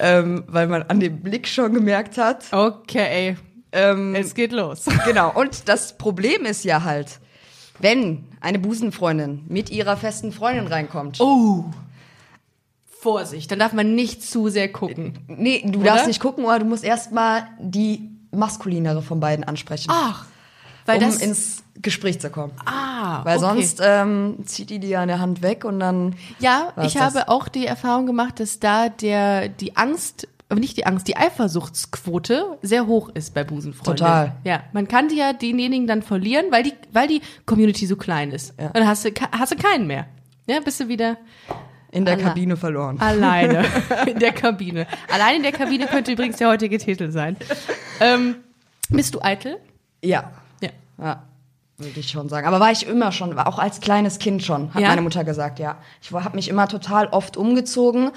ähm, 0.00 0.44
weil 0.48 0.66
man 0.66 0.82
an 0.84 0.98
dem 0.98 1.20
Blick 1.22 1.46
schon 1.46 1.72
gemerkt 1.74 2.18
hat. 2.18 2.44
Okay, 2.52 3.36
Ähm, 3.72 4.14
es 4.16 4.34
geht 4.34 4.50
los. 4.52 4.86
Genau, 5.06 5.30
und 5.32 5.68
das 5.68 5.96
Problem 5.96 6.44
ist 6.44 6.64
ja 6.64 6.82
halt, 6.82 7.20
wenn 7.78 8.24
eine 8.40 8.58
Busenfreundin 8.58 9.44
mit 9.48 9.70
ihrer 9.70 9.96
festen 9.96 10.32
Freundin 10.32 10.66
reinkommt. 10.66 11.20
Oh. 11.20 11.64
Vorsicht, 13.00 13.50
dann 13.50 13.58
darf 13.58 13.72
man 13.72 13.94
nicht 13.94 14.22
zu 14.22 14.48
sehr 14.48 14.70
gucken. 14.70 15.18
Nee, 15.28 15.62
du 15.64 15.80
Oder? 15.80 15.90
darfst 15.92 16.06
nicht 16.06 16.20
gucken, 16.20 16.44
oder 16.44 16.58
du 16.58 16.66
musst 16.66 16.84
erstmal 16.84 17.46
die 17.58 18.10
maskulinere 18.30 19.00
von 19.02 19.20
beiden 19.20 19.44
ansprechen, 19.44 19.88
Ach, 19.90 20.26
weil 20.84 20.98
um 20.98 21.04
das 21.04 21.16
ins 21.18 21.62
Gespräch 21.80 22.20
zu 22.20 22.28
kommen. 22.28 22.52
ah, 22.66 22.89
Weil 23.24 23.38
okay. 23.38 23.46
sonst 23.46 23.80
ähm, 23.82 24.38
zieht 24.44 24.70
die 24.70 24.78
dir 24.78 25.00
an 25.00 25.08
der 25.08 25.20
Hand 25.20 25.42
weg 25.42 25.64
und 25.64 25.80
dann. 25.80 26.14
Ja, 26.38 26.72
ich 26.82 26.94
das. 26.94 27.02
habe 27.02 27.28
auch 27.28 27.48
die 27.48 27.66
Erfahrung 27.66 28.06
gemacht, 28.06 28.40
dass 28.40 28.60
da 28.60 28.88
der 28.88 29.48
die 29.48 29.76
Angst, 29.76 30.28
aber 30.48 30.60
nicht 30.60 30.76
die 30.76 30.86
Angst, 30.86 31.08
die 31.08 31.16
Eifersuchtsquote 31.16 32.58
sehr 32.62 32.86
hoch 32.86 33.08
ist 33.10 33.34
bei 33.34 33.44
Busenfreunden. 33.44 33.96
Total. 33.96 34.32
Ja, 34.44 34.62
man 34.72 34.88
kann 34.88 35.08
die 35.08 35.16
ja 35.16 35.32
denjenigen 35.32 35.86
dann 35.86 36.02
verlieren, 36.02 36.46
weil 36.50 36.62
die 36.62 36.72
weil 36.92 37.08
die 37.08 37.20
Community 37.46 37.86
so 37.86 37.96
klein 37.96 38.30
ist. 38.32 38.54
Ja. 38.58 38.68
Dann 38.70 38.86
hast 38.86 39.04
du 39.04 39.10
hast 39.32 39.52
du 39.52 39.56
keinen 39.56 39.86
mehr. 39.86 40.06
Ja, 40.46 40.60
bist 40.60 40.80
du 40.80 40.88
wieder 40.88 41.16
in 41.92 42.04
der. 42.04 42.16
Kabine 42.16 42.56
verloren. 42.56 43.00
alleine 43.00 43.64
in 44.06 44.18
der 44.18 44.32
Kabine. 44.32 44.86
Allein 45.12 45.36
in 45.36 45.42
der 45.42 45.52
Kabine 45.52 45.86
könnte 45.86 46.12
übrigens 46.12 46.36
der 46.36 46.48
heutige 46.48 46.78
Titel 46.78 47.10
sein. 47.10 47.36
Ähm, 48.00 48.36
bist 48.88 49.14
du 49.14 49.20
eitel? 49.22 49.58
Ja. 50.02 50.32
Ja. 50.60 50.70
Ja. 50.98 51.22
Würde 51.80 51.98
ich 51.98 52.10
schon 52.10 52.28
sagen. 52.28 52.46
Aber 52.46 52.60
war 52.60 52.70
ich 52.70 52.86
immer 52.86 53.10
schon, 53.10 53.34
war 53.36 53.46
auch 53.46 53.58
als 53.58 53.80
kleines 53.80 54.18
Kind 54.18 54.42
schon, 54.42 54.72
hat 54.74 54.82
Ja? 54.82 54.88
meine 54.88 55.00
Mutter 55.02 55.24
gesagt, 55.24 55.58
ja. 55.58 55.78
Ich 56.02 56.12
habe 56.12 56.36
mich 56.36 56.48
immer 56.48 56.68
total 56.68 57.06
oft 57.08 57.36
umgezogen, 57.36 58.10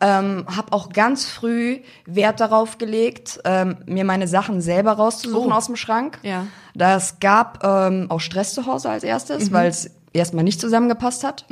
ähm, 0.00 0.44
habe 0.54 0.72
auch 0.72 0.90
ganz 0.90 1.26
früh 1.26 1.78
Wert 2.04 2.40
darauf 2.40 2.78
gelegt, 2.78 3.40
ähm, 3.44 3.78
mir 3.86 4.04
meine 4.04 4.28
Sachen 4.28 4.60
selber 4.60 4.92
rauszusuchen 4.92 5.50
Oh. 5.50 5.54
aus 5.54 5.66
dem 5.66 5.76
Schrank. 5.76 6.18
Ja. 6.22 6.46
Das 6.74 7.18
gab 7.20 7.64
ähm, 7.64 8.06
auch 8.10 8.20
Stress 8.20 8.52
zu 8.54 8.66
Hause 8.66 8.90
als 8.90 9.02
erstes, 9.02 9.50
weil 9.50 9.68
es 9.68 9.90
erstmal 10.12 10.44
nicht 10.44 10.60
zusammengepasst 10.60 11.24
hat. 11.24 11.46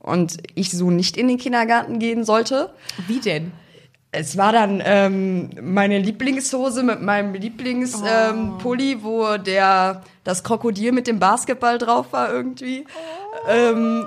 Und 0.00 0.36
ich 0.54 0.70
so 0.72 0.90
nicht 0.90 1.16
in 1.16 1.28
den 1.28 1.38
Kindergarten 1.38 1.98
gehen 1.98 2.24
sollte. 2.24 2.72
Wie 3.06 3.20
denn? 3.20 3.52
Es 4.14 4.36
war 4.36 4.52
dann 4.52 4.82
ähm, 4.84 5.50
meine 5.60 5.98
Lieblingshose 5.98 6.82
mit 6.82 7.02
meinem 7.02 7.34
Lieblingspulli, 7.34 8.10
ähm, 8.30 8.58
Pulli, 8.58 9.02
wo 9.02 9.36
der 9.36 10.02
das 10.22 10.44
Krokodil 10.44 10.92
mit 10.92 11.06
dem 11.06 11.18
Basketball 11.18 11.78
drauf 11.78 12.12
war 12.12 12.32
irgendwie. 12.32 12.86
Ähm, 13.48 14.06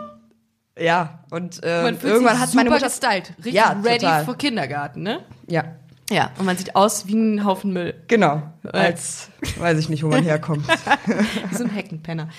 ja, 0.80 1.20
und 1.30 1.60
ähm, 1.63 1.98
irgendwann 2.02 2.39
hat 2.39 2.54
meine 2.54 2.70
Mutter 2.70 2.86
gestylt. 2.86 3.34
Richtig 3.38 3.54
Ja, 3.54 3.76
ready 3.84 4.00
total. 4.00 4.26
für 4.26 4.36
Kindergarten, 4.36 5.04
ne? 5.04 5.20
ja, 5.48 5.63
Ja, 6.10 6.32
und 6.39 6.46
man 6.46 6.56
sieht 6.56 6.76
aus 6.76 7.08
wie 7.08 7.15
ein 7.15 7.43
Haufen 7.43 7.74
Müll. 7.74 7.93
genau, 8.08 8.41
als 8.63 9.30
weiß 9.60 9.78
ich 9.78 9.89
nicht, 9.89 10.04
wo 10.04 10.08
man 10.08 10.24
herkommt. 10.24 10.65
Wie 11.50 11.56
so 11.56 11.65
ein 11.65 11.70
Heckenpenner. 11.70 12.30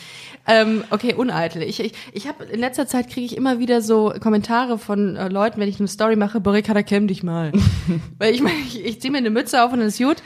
Ähm, 0.47 0.85
okay, 0.89 1.13
uneitel. 1.13 1.63
Ich, 1.63 1.79
ich, 1.79 1.93
ich 2.13 2.27
habe 2.27 2.45
in 2.45 2.59
letzter 2.59 2.87
Zeit 2.87 3.11
kriege 3.11 3.27
ich 3.27 3.37
immer 3.37 3.59
wieder 3.59 3.83
so 3.83 4.15
Kommentare 4.19 4.79
von 4.79 5.17
äh, 5.17 5.29
Leuten, 5.29 5.61
wenn 5.61 5.69
ich 5.69 5.79
eine 5.79 5.89
Story 5.89 6.17
mache, 6.17 6.41
Borikada, 6.41 6.83
kämm 6.83 7.07
dich 7.07 7.23
mal. 7.23 7.53
Weil 8.19 8.35
ich 8.35 8.41
meine, 8.41 8.57
ich, 8.61 8.83
ich 8.83 9.01
ziehe 9.03 9.13
mir 9.13 9.19
eine 9.19 9.29
Mütze 9.29 9.63
auf 9.63 9.73
und 9.73 9.81
dann 9.81 9.89
ist 9.89 9.99
gut. 9.99 10.17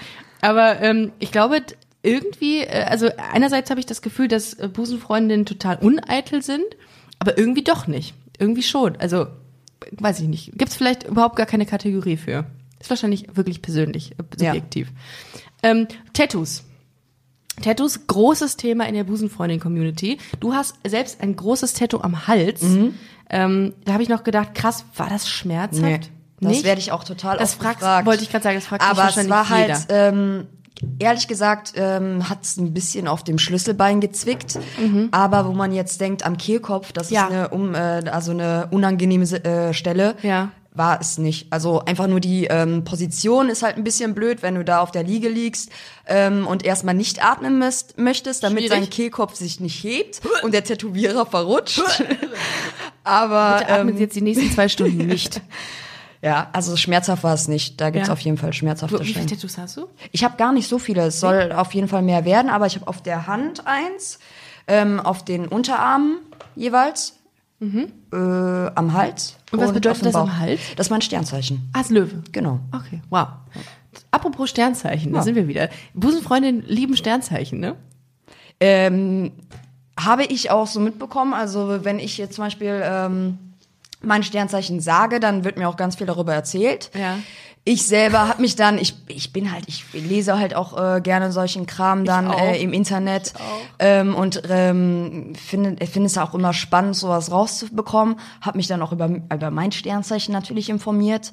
Aber 0.41 0.81
ähm, 0.81 1.11
ich 1.19 1.33
glaube, 1.33 1.63
irgendwie, 2.03 2.61
äh, 2.61 2.85
also 2.85 3.09
einerseits 3.33 3.71
habe 3.71 3.81
ich 3.81 3.87
das 3.87 4.03
Gefühl, 4.03 4.29
dass 4.29 4.55
äh, 4.55 4.69
Busenfreundinnen 4.69 5.47
total 5.47 5.79
uneitel 5.79 6.43
sind, 6.43 6.67
aber 7.19 7.37
irgendwie 7.37 7.65
doch 7.65 7.89
nicht. 7.89 8.15
Irgendwie 8.39 8.63
schon. 8.63 8.97
Also, 8.97 9.27
weiß 9.91 10.21
ich 10.21 10.29
nicht. 10.29 10.53
Gibt 10.53 10.71
es 10.71 10.77
vielleicht 10.77 11.03
überhaupt 11.05 11.35
gar 11.35 11.47
keine 11.47 11.67
Kategorie 11.67 12.17
für. 12.17 12.45
Ist 12.83 12.91
wahrscheinlich 12.91 13.35
wirklich 13.35 13.63
persönlich, 13.63 14.13
äh, 14.13 14.15
Ja. 14.45 14.53
subjektiv. 14.53 14.89
Ähm, 15.63 15.87
Tattoos. 16.13 16.65
Tattoos, 17.63 18.07
großes 18.07 18.57
Thema 18.57 18.87
in 18.89 18.95
der 18.95 19.05
Busenfreundin-Community. 19.05 20.19
Du 20.41 20.53
hast 20.55 20.75
selbst 20.87 21.21
ein 21.21 21.37
großes 21.37 21.75
Tattoo 21.75 22.01
am 22.01 22.27
Hals. 22.27 22.63
Ähm, 23.31 23.73
da 23.85 23.93
habe 23.93 24.03
ich 24.03 24.09
noch 24.09 24.25
gedacht, 24.25 24.55
krass, 24.55 24.85
war 24.97 25.09
das 25.09 25.29
schmerzhaft? 25.29 26.11
Nee, 26.41 26.49
das 26.55 26.65
werde 26.65 26.81
ich 26.81 26.91
auch 26.93 27.05
total 27.05 27.39
Das 27.39 27.53
oft 27.55 27.63
fragst, 27.63 27.79
gefragt. 27.81 28.07
wollte 28.07 28.23
ich 28.25 28.31
gerade 28.31 28.43
sagen, 28.43 28.57
das 28.57 28.67
fragt 28.67 28.83
Aber 28.83 28.93
es 28.93 28.99
wahrscheinlich 28.99 29.31
war 29.31 29.45
jeder. 29.61 29.75
halt, 29.75 29.87
ähm, 29.91 30.47
ehrlich 30.99 31.29
gesagt, 31.29 31.75
ähm, 31.77 32.29
hat 32.29 32.43
es 32.43 32.57
ein 32.57 32.75
bisschen 32.75 33.07
auf 33.07 33.23
dem 33.23 33.39
Schlüsselbein 33.39 34.01
gezwickt. 34.01 34.59
Aber 35.13 35.47
wo 35.47 35.53
man 35.53 35.73
jetzt 35.73 36.01
denkt, 36.01 36.25
am 36.27 36.37
Kehlkopf, 36.39 36.93
das 36.93 37.11
Mhm. 37.11 37.15
Ja. 37.15 37.27
ist 37.27 37.33
eine, 37.33 37.49
um, 37.51 37.75
äh, 37.75 37.79
also 38.11 38.33
eine 38.33 38.69
unangenehme 38.73 39.25
äh, 39.45 39.73
Stelle, 39.73 40.17
Ja. 40.23 40.51
War 40.75 41.01
es 41.01 41.19
nicht. 41.19 41.53
Also 41.53 41.81
einfach 41.85 42.07
nur 42.07 42.21
die 42.21 42.47
ähm, 42.47 42.83
Position 42.85 43.49
ist 43.51 43.63
halt 43.63 43.77
ein 43.77 43.85
bisschen 43.85 44.15
blöd, 44.15 44.43
wenn 44.43 44.55
du 44.55 44.65
da 44.65 44.81
auf 44.81 44.91
der 44.91 45.03
Liege 45.03 45.29
liegst 45.29 45.71
ähm, 46.07 46.47
und 46.47 46.65
erstmal 46.65 46.95
nicht 46.95 47.23
atmen 47.23 47.59
müsst, 47.59 47.99
möchtest, 47.99 48.43
damit 48.43 48.61
Schwierig. 48.65 48.79
sein 48.79 48.89
Kehlkopf 48.91 49.35
sich 49.35 49.61
nicht 49.61 49.85
hebt 49.85 50.23
und 50.43 50.55
der 50.55 50.65
Tätowierer 50.65 51.27
verrutscht. 51.27 51.83
Aber 53.05 53.59
Bitte 53.59 53.73
atmen 53.73 53.89
ähm, 53.91 53.97
Sie 53.97 54.03
jetzt 54.03 54.17
die 54.17 54.23
nächsten 54.23 54.51
zwei 54.51 54.69
Stunden 54.69 55.07
nicht. 55.07 55.41
ja, 56.23 56.49
also 56.53 56.77
schmerzhaft 56.77 57.25
war 57.25 57.35
es 57.35 57.49
nicht. 57.49 57.81
Da 57.81 57.91
gibt's 57.91 58.09
Ja. 58.09 58.13
auf 58.15 58.21
jeden 58.21 58.39
Fall 58.39 58.53
schmerzhafte 58.53 58.99
wie 59.01 59.13
viele. 59.13 59.27
Tattoos 59.27 59.59
hast 59.59 59.77
du? 59.77 59.89
Ich 60.11 60.25
habe 60.25 60.37
gar 60.37 60.53
nicht 60.53 60.69
so 60.69 60.79
viele. 60.79 61.03
Es 61.07 61.21
soll 61.21 61.53
auf 61.53 61.75
jeden 61.75 61.89
Fall 61.89 62.03
mehr 62.03 62.25
werden, 62.25 62.49
aber 62.51 62.67
ich 62.67 62.77
habe 62.77 62.87
auf 62.87 63.03
der 63.03 63.27
Hand 63.27 63.67
eins, 63.67 64.19
ähm, 64.69 65.01
auf 65.01 65.25
den 65.25 65.49
Unterarmen 65.49 66.19
jeweils, 66.55 67.19
äh, 68.13 68.17
am 68.75 68.93
Hals. 68.93 69.37
Mhm. 69.51 69.59
Und 69.59 69.65
was 69.65 69.73
bedeutet 69.73 70.07
das 70.07 70.15
am. 70.15 70.39
Hals? 70.39 70.61
Das 70.77 70.87
ist 70.87 70.91
mein 70.91 71.03
Sternzeichen. 71.03 71.71
Ah, 71.73 71.83
Löwe. 71.89 72.23
Genau. 72.33 72.61
Okay, 72.73 73.01
wow. 73.11 73.29
Apropos 74.11 74.51
Sternzeichen, 74.51 75.13
da 75.13 75.19
Ja. 75.19 75.23
sind 75.25 75.35
wir 75.35 75.49
wieder. 75.49 75.69
Busenfreundinnen 75.95 76.63
lieben 76.67 76.97
Sternzeichen, 76.97 77.61
ne? 77.61 77.77
Ähm, 78.61 79.33
habe 79.99 80.25
ich 80.25 80.51
auch 80.51 80.67
so 80.67 80.81
mitbekommen. 80.81 81.35
Also 81.35 81.85
wenn 81.85 81.99
ich 81.99 82.19
jetzt 82.19 82.35
zum 82.35 82.45
Beispiel 82.45 82.81
ähm, 82.85 83.39
mein 84.03 84.23
Sternzeichen 84.23 84.81
sage, 84.81 85.21
dann 85.21 85.45
wird 85.45 85.59
mir 85.59 85.69
auch 85.69 85.77
ganz 85.77 85.97
viel 85.97 86.07
darüber 86.07 86.35
erzählt. 86.35 86.91
Ja. 86.99 87.19
Ich 87.65 87.87
selber 87.87 88.27
habe 88.27 88.43
mich 88.43 88.57
dann, 88.57 88.77
ich, 88.77 88.95
ich 89.07 89.33
bin 89.33 89.53
halt, 89.53 89.69
ich 89.69 89.85
lese 89.93 90.37
halt 90.37 90.57
auch 90.57 90.77
äh, 90.97 91.01
gerne 91.01 91.31
solchen 91.31 91.65
Kram 91.67 92.05
dann 92.05 92.29
äh, 92.29 92.61
im 92.61 92.73
Internet. 92.73 93.35
Ähm, 93.79 94.17
und 94.17 94.43
ähm, 94.51 95.35
finde 95.37 95.87
finde 95.87 96.09
es 96.09 96.19
auch 96.19 96.35
immer 96.35 96.55
spannend, 96.55 96.97
sowas 96.97 97.31
rauszubekommen. 97.31 98.17
Habe 98.41 98.57
mich 98.57 98.67
dann 98.67 98.83
auch 98.83 98.91
über, 98.91 99.09
über 99.09 99.51
mein 99.53 99.71
Sternzeichen 99.71 100.33
natürlich 100.33 100.71
informiert, 100.71 101.33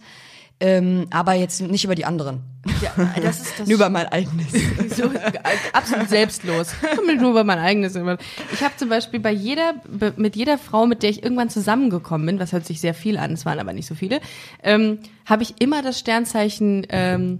ähm, 0.62 1.08
aber 1.10 1.34
jetzt 1.34 1.62
nicht 1.62 1.86
über 1.86 1.96
die 1.96 2.04
anderen, 2.06 2.42
Ja, 2.82 2.92
das 3.22 3.40
ist 3.40 3.54
das 3.60 3.68
nur 3.68 3.76
über 3.78 3.90
mein 3.90 4.08
eigenes. 4.08 4.52
so, 4.96 5.04
äh, 5.04 5.32
absolut 5.72 6.10
selbstlos. 6.10 6.74
Nur 7.20 7.32
über 7.32 7.44
mein 7.44 7.60
eigenes. 7.60 7.96
Ich 7.96 8.62
habe 8.62 8.76
zum 8.76 8.90
Beispiel 8.90 9.20
bei 9.20 9.32
jeder, 9.32 9.76
mit 10.18 10.36
jeder 10.36 10.58
Frau, 10.58 10.86
mit 10.86 11.02
der 11.04 11.10
ich 11.10 11.24
irgendwann 11.24 11.50
zusammengekommen 11.50 12.26
bin, 12.26 12.40
was 12.40 12.52
hört 12.52 12.66
sich 12.66 12.82
sehr 12.82 12.94
viel 12.94 13.18
an, 13.18 13.34
es 13.34 13.46
waren 13.46 13.60
aber 13.60 13.74
nicht 13.74 13.88
so 13.88 13.96
viele, 13.96 14.20
ähm, 14.64 15.00
habe 15.26 15.44
ich 15.44 15.62
immer 15.62 15.82
das 15.82 16.00
Sternzeichen 16.00 16.86
ähm, 16.90 17.40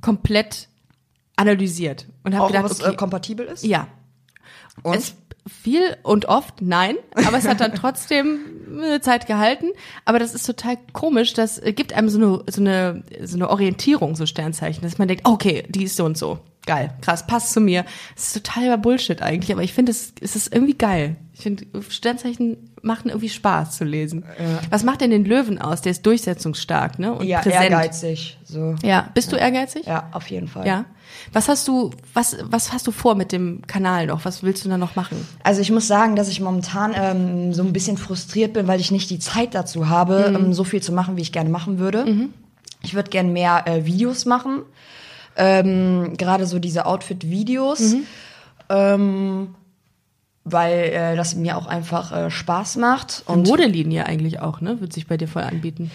komplett 0.00 0.68
analysiert 1.36 2.06
und 2.22 2.36
habe 2.36 2.48
gedacht, 2.48 2.64
was 2.64 2.80
okay, 2.80 2.92
äh, 2.92 2.96
kompatibel 2.96 3.46
ist. 3.46 3.64
ja, 3.64 3.88
Und? 4.82 4.96
es 4.96 5.14
viel 5.46 5.96
und 6.02 6.26
oft 6.26 6.60
nein, 6.60 6.96
aber 7.14 7.38
es 7.38 7.48
hat 7.48 7.60
dann 7.60 7.74
trotzdem 7.74 8.40
eine 8.72 9.00
Zeit 9.00 9.26
gehalten. 9.26 9.66
Aber 10.04 10.18
das 10.18 10.34
ist 10.34 10.46
total 10.46 10.78
komisch. 10.92 11.32
Das 11.32 11.60
gibt 11.62 11.92
einem 11.92 12.08
so 12.08 12.18
eine, 12.18 12.44
so 12.48 12.60
eine, 12.60 13.04
so 13.22 13.36
eine 13.36 13.50
Orientierung, 13.50 14.16
so 14.16 14.26
Sternzeichen, 14.26 14.82
dass 14.82 14.98
man 14.98 15.08
denkt, 15.08 15.26
okay, 15.26 15.64
die 15.68 15.84
ist 15.84 15.96
so 15.96 16.04
und 16.04 16.18
so. 16.18 16.38
Geil, 16.66 16.92
krass, 17.00 17.26
passt 17.26 17.52
zu 17.52 17.60
mir. 17.60 17.84
Es 18.16 18.28
ist 18.28 18.44
totaler 18.44 18.76
Bullshit 18.76 19.22
eigentlich, 19.22 19.50
aber 19.52 19.62
ich 19.62 19.72
finde, 19.72 19.92
es, 19.92 20.12
es 20.20 20.36
ist 20.36 20.54
irgendwie 20.54 20.74
geil. 20.74 21.16
Ich 21.32 21.40
finde, 21.40 21.64
Sternzeichen 21.88 22.58
machen 22.82 23.08
irgendwie 23.08 23.30
Spaß 23.30 23.76
zu 23.78 23.84
lesen. 23.84 24.24
Was 24.68 24.84
macht 24.84 25.00
denn 25.00 25.10
den 25.10 25.24
Löwen 25.24 25.58
aus? 25.58 25.80
Der 25.80 25.92
ist 25.92 26.04
durchsetzungsstark, 26.04 26.98
ne? 26.98 27.12
Und 27.14 27.26
ja, 27.26 27.40
präsent. 27.40 27.62
ehrgeizig. 27.70 28.38
So. 28.44 28.74
Ja, 28.82 29.08
bist 29.14 29.32
du 29.32 29.36
ehrgeizig? 29.36 29.86
Ja, 29.86 30.08
auf 30.12 30.26
jeden 30.28 30.48
Fall. 30.48 30.66
Ja. 30.66 30.84
Was 31.32 31.48
hast 31.48 31.66
du, 31.66 31.90
was, 32.14 32.36
was 32.44 32.72
hast 32.72 32.86
du 32.86 32.92
vor 32.92 33.14
mit 33.14 33.32
dem 33.32 33.62
Kanal 33.66 34.06
noch? 34.06 34.24
Was 34.26 34.42
willst 34.42 34.64
du 34.64 34.68
da 34.68 34.76
noch 34.78 34.96
machen? 34.96 35.16
Also 35.42 35.60
ich 35.62 35.70
muss 35.70 35.86
sagen, 35.88 36.14
dass 36.14 36.28
ich 36.28 36.40
momentan 36.40 36.92
ähm, 36.94 37.54
so 37.54 37.62
ein 37.62 37.72
bisschen 37.72 37.96
frustriert 37.96 38.52
bin, 38.52 38.66
weil 38.68 38.80
ich 38.80 38.90
nicht 38.90 39.08
die 39.10 39.18
Zeit 39.18 39.54
dazu 39.54 39.88
habe, 39.88 40.26
Mhm. 40.30 40.36
ähm, 40.36 40.52
so 40.54 40.64
viel 40.64 40.82
zu 40.82 40.92
machen, 40.92 41.16
wie 41.16 41.22
ich 41.22 41.32
gerne 41.32 41.48
machen 41.50 41.78
würde. 41.78 42.28
Ich 42.82 42.94
würde 42.94 43.10
gerne 43.10 43.30
mehr 43.30 43.64
äh, 43.66 43.84
Videos 43.86 44.24
machen, 44.26 44.62
ähm, 45.36 46.14
gerade 46.16 46.46
so 46.46 46.58
diese 46.58 46.86
Outfit-Videos, 46.86 47.80
Mhm. 47.94 48.02
ähm, 48.68 49.54
weil 50.44 50.78
äh, 50.92 51.16
das 51.16 51.34
mir 51.36 51.56
auch 51.56 51.66
einfach 51.66 52.12
äh, 52.12 52.30
Spaß 52.30 52.76
macht. 52.76 53.22
Und 53.26 53.46
Modelinie 53.46 54.06
eigentlich 54.06 54.40
auch, 54.40 54.60
ne? 54.60 54.80
Wird 54.80 54.92
sich 54.92 55.06
bei 55.06 55.16
dir 55.16 55.28
voll 55.28 55.42
anbieten. 55.42 55.90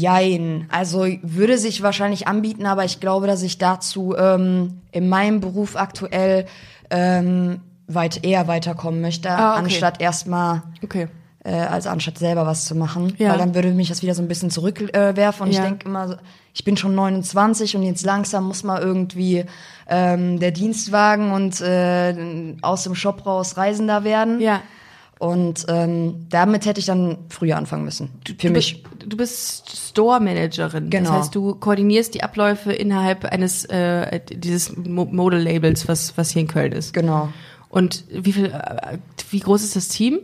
Jein. 0.00 0.66
Also 0.70 1.06
würde 1.22 1.58
sich 1.58 1.82
wahrscheinlich 1.82 2.26
anbieten, 2.26 2.66
aber 2.66 2.84
ich 2.84 3.00
glaube, 3.00 3.26
dass 3.26 3.42
ich 3.42 3.58
dazu 3.58 4.14
ähm, 4.16 4.80
in 4.92 5.08
meinem 5.08 5.40
Beruf 5.40 5.76
aktuell 5.76 6.46
ähm, 6.90 7.60
weit 7.86 8.24
eher 8.24 8.48
weiterkommen 8.48 9.00
möchte, 9.00 9.30
Ah, 9.30 9.52
okay. 9.52 9.64
anstatt 9.64 10.00
erstmal 10.00 10.62
Okay. 10.82 11.08
Äh, 11.44 11.52
als 11.52 11.86
anstatt 11.86 12.18
selber 12.18 12.46
was 12.46 12.64
zu 12.64 12.74
machen. 12.74 13.14
Ja. 13.18 13.30
Weil 13.30 13.38
dann 13.38 13.54
würde 13.54 13.70
mich 13.70 13.88
das 13.88 14.02
wieder 14.02 14.14
so 14.14 14.22
ein 14.22 14.28
bisschen 14.28 14.50
zurückwerfen 14.50 15.46
äh, 15.46 15.48
und 15.48 15.52
Ja. 15.54 15.62
ich 15.62 15.68
denke 15.68 15.86
immer, 15.86 16.18
ich 16.52 16.64
bin 16.64 16.76
schon 16.76 16.94
29 16.94 17.76
und 17.76 17.82
jetzt 17.82 18.04
langsam 18.04 18.44
muss 18.44 18.62
mal 18.62 18.80
irgendwie 18.80 19.44
ähm, 19.88 20.38
der 20.38 20.50
Dienstwagen 20.50 21.32
und 21.32 21.60
äh, 21.60 22.14
aus 22.62 22.84
dem 22.84 22.94
Shop 22.94 23.24
raus 23.24 23.56
Reisender 23.56 24.04
werden. 24.04 24.40
Ja. 24.40 24.62
Und 25.18 25.66
ähm, 25.68 26.26
damit 26.30 26.64
hätte 26.64 26.80
ich 26.80 26.86
dann 26.86 27.18
früher 27.28 27.58
anfangen 27.58 27.84
müssen. 27.84 28.08
Für 28.26 28.32
du 28.34 28.50
mich. 28.50 28.82
Bist, 28.82 29.04
du 29.06 29.16
bist 29.18 29.88
Store-Managerin. 29.90 30.88
Genau. 30.88 31.10
Das 31.10 31.18
heißt, 31.18 31.34
du 31.34 31.54
koordinierst 31.56 32.14
die 32.14 32.22
Abläufe 32.22 32.72
innerhalb 32.72 33.26
eines 33.26 33.66
äh, 33.66 34.20
dieses 34.30 34.74
Mo 34.76 35.04
Model-Labels, 35.04 35.88
was, 35.88 36.16
was 36.16 36.30
hier 36.30 36.40
in 36.40 36.48
Köln 36.48 36.72
ist. 36.72 36.94
Genau. 36.94 37.28
Und 37.68 38.04
wie 38.10 38.32
viel, 38.32 38.46
äh, 38.46 38.96
wie 39.30 39.40
groß 39.40 39.62
ist 39.62 39.76
das 39.76 39.88
Team? 39.88 40.20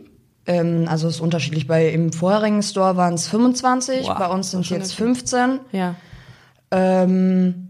Ähm, 0.47 0.85
also 0.87 1.07
es 1.07 1.15
ist 1.15 1.21
unterschiedlich. 1.21 1.67
Bei 1.67 1.89
im 1.89 2.11
vorherigen 2.11 2.63
Store 2.63 2.97
waren 2.97 3.13
es 3.15 3.27
25, 3.27 4.07
Wow, 4.07 4.17
bei 4.17 4.27
uns 4.27 4.51
sind 4.51 4.61
es 4.61 4.69
jetzt 4.69 4.79
ganz 4.79 4.93
15. 4.93 5.59
Ja. 5.73 5.95
Ähm, 6.71 7.66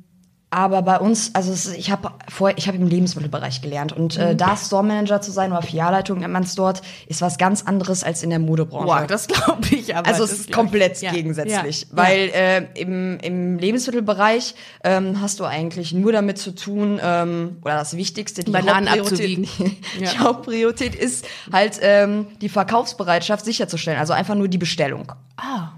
aber 0.49 0.81
bei 0.81 0.97
uns, 0.99 1.35
also 1.35 1.51
ich 1.73 1.91
habe 1.91 2.11
vorher, 2.29 2.57
ich 2.57 2.67
habe 2.69 2.77
im 2.77 2.87
Lebensmittelbereich 2.87 3.61
gelernt 3.61 3.91
und 3.91 4.15
äh, 4.17 4.33
da 4.33 4.55
Store 4.55 4.81
Manager 4.83 5.19
zu 5.19 5.29
sein 5.31 5.51
oder 5.51 5.61
Filialleitung 5.61 6.19
nennt 6.19 6.31
man 6.31 6.43
es 6.43 6.55
dort, 6.55 6.81
ist 7.07 7.21
was 7.21 7.37
ganz 7.37 7.63
anderes 7.63 8.01
als 8.03 8.23
in 8.23 8.29
der 8.29 8.39
Modebranche. 8.39 9.07
das 9.07 9.27
glaube 9.27 9.67
ich 9.71 9.93
aber. 9.93 10.07
also 10.07 10.23
es 10.23 10.31
ist 10.31 10.45
ich. 10.47 10.51
komplett 10.53 11.01
Ja. 11.01 11.11
gegensätzlich, 11.11 11.81
Ja. 11.81 11.87
weil 11.91 12.29
äh, 12.33 12.65
im, 12.79 13.17
im 13.19 13.57
Lebensmittelbereich 13.59 14.55
ähm, 14.85 15.19
hast 15.19 15.41
du 15.41 15.43
eigentlich 15.43 15.91
nur 15.93 16.13
damit 16.13 16.37
zu 16.37 16.55
tun, 16.55 16.97
ähm, 17.03 17.57
oder 17.63 17.75
das 17.75 17.97
Wichtigste, 17.97 18.45
die 18.45 18.51
Bananen 18.51 18.89
Hauptpriorität, 18.89 19.39
abzuwiegen. 19.49 19.77
die 19.99 20.03
Ja. 20.05 20.17
Hauptpriorität 20.19 20.95
ist 20.95 21.25
halt 21.51 21.77
ähm, 21.81 22.27
die 22.39 22.47
Verkaufsbereitschaft 22.49 23.43
sicherzustellen, 23.43 23.99
also 23.99 24.13
einfach 24.13 24.35
nur 24.35 24.47
die 24.47 24.57
Bestellung. 24.57 25.11
Ah. 25.35 25.71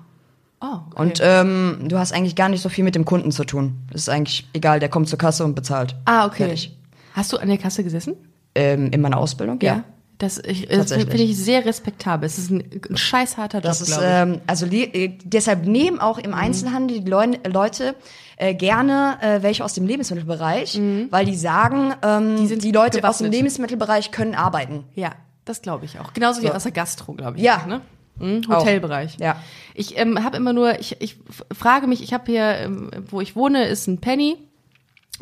Oh, 0.62 0.80
okay. 0.92 1.02
Und 1.02 1.20
ähm, 1.24 1.78
du 1.88 1.98
hast 1.98 2.12
eigentlich 2.12 2.36
gar 2.36 2.50
nicht 2.50 2.62
so 2.62 2.70
viel 2.70 2.84
mit 2.84 2.96
dem 2.96 3.06
Kunden 3.06 3.32
zu 3.32 3.46
tun. 3.46 3.78
Das 3.92 4.02
ist 4.02 4.10
eigentlich 4.10 4.48
egal, 4.54 4.80
der 4.80 4.90
kommt 4.90 5.08
zur 5.08 5.18
Kasse 5.18 5.46
und 5.46 5.56
bezahlt. 5.56 5.96
ah, 6.06 6.26
okay. 6.26 6.46
Fertig. 6.46 6.78
Hast 7.14 7.32
du 7.34 7.38
an 7.38 7.48
der 7.48 7.58
Kasse 7.58 7.84
gesessen? 7.84 8.16
Ähm, 8.56 8.92
in 8.92 9.02
meiner 9.02 9.18
Ausbildung, 9.18 9.60
ja. 9.62 9.84
Das, 10.18 10.38
ich, 10.38 10.68
das 10.68 10.92
finde 10.92 11.16
ich 11.16 11.38
sehr 11.38 11.66
respektabel. 11.66 12.26
Es 12.28 12.38
ist 12.38 12.52
ein, 12.52 12.64
ein 12.90 12.98
scheiß 12.98 13.38
harter 13.38 13.60
Job, 13.60 13.64
Das 13.64 13.80
ist, 13.80 13.98
ähm, 14.04 14.42
also 14.48 14.66
äh, 14.66 15.18
deshalb 15.24 15.66
nehmen 15.66 16.00
auch 16.00 16.18
im 16.18 16.34
Einzelhandel 16.34 17.00
die 17.00 17.10
Leu 17.10 17.26
Leute 17.48 17.96
äh, 18.36 18.54
gerne 18.54 19.18
äh, 19.22 19.42
welche 19.44 19.64
aus 19.64 19.74
dem 19.76 19.88
Lebensmittelbereich, 19.88 20.78
weil 21.10 21.26
die 21.26 21.36
sagen, 21.36 21.94
ähm, 22.04 22.36
die, 22.36 22.48
sind 22.48 22.66
Leute 22.66 23.08
aus 23.08 23.20
dem. 23.20 23.32
Lebensmittelbereich 23.32 24.12
können 24.12 24.36
arbeiten. 24.36 24.84
Ja, 24.94 25.12
das 25.46 25.62
glaube 25.62 25.86
ich 25.86 25.98
auch. 26.00 26.12
Genauso 26.12 26.42
wie 26.42 26.48
So. 26.48 26.54
aus 26.54 26.64
der 26.64 26.74
Gastro, 26.74 27.14
glaube 27.14 27.38
ich. 27.38 27.44
Ja. 27.44 27.60
auch, 27.62 27.66
Ne? 27.66 27.82
Mhm, 28.20 28.44
Hotelbereich. 28.48 29.18
Ja. 29.20 29.42
Ich 29.74 29.98
ähm, 29.98 30.24
habe 30.24 30.38
immer 30.38 30.54
nur, 30.54 30.80
ich, 30.80 30.98
ich 31.00 31.18
frage 31.52 31.88
mich, 31.88 32.04
ich 32.04 32.14
habe 32.14 32.26
hier, 32.32 32.58
ähm, 32.58 32.92
wo 33.10 33.22
ich 33.22 33.36
wohne, 33.36 33.66
ist 33.66 33.88
ein 33.88 34.00
Penny 34.00 34.38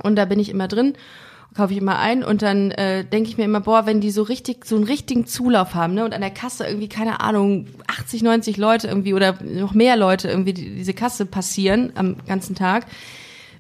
und 0.04 0.16
da 0.16 0.26
bin 0.26 0.40
ich 0.40 0.50
immer 0.50 0.68
drin, 0.68 0.94
kaufe 1.56 1.74
ich 1.74 1.80
immer 1.80 2.00
ein 2.00 2.24
und 2.24 2.42
dann 2.42 2.72
äh, 2.72 3.04
denke 3.04 3.30
ich 3.30 3.38
mir 3.38 3.46
immer, 3.46 3.62
boah, 3.62 3.86
wenn 3.86 4.02
die 4.02 4.12
so 4.12 4.24
richtig, 4.24 4.66
so 4.66 4.76
einen 4.76 4.86
richtigen 4.86 5.26
Zulauf 5.26 5.74
haben, 5.74 5.94
ne, 5.94 6.06
und 6.06 6.14
an 6.14 6.22
der 6.22 6.32
Kasse 6.32 6.66
irgendwie, 6.66 6.90
keine 6.90 7.20
Ahnung, 7.20 7.68
80, 7.88 8.24
90 8.24 8.58
Leute 8.58 8.88
irgendwie 8.88 9.14
oder 9.14 9.38
noch 9.44 9.74
mehr 9.74 9.96
Leute 9.96 10.28
irgendwie 10.28 10.54
die, 10.54 10.76
diese 10.76 10.94
Kasse 10.94 11.26
passieren 11.26 11.92
am 11.96 12.18
ganzen 12.26 12.56
Tag, 12.56 12.86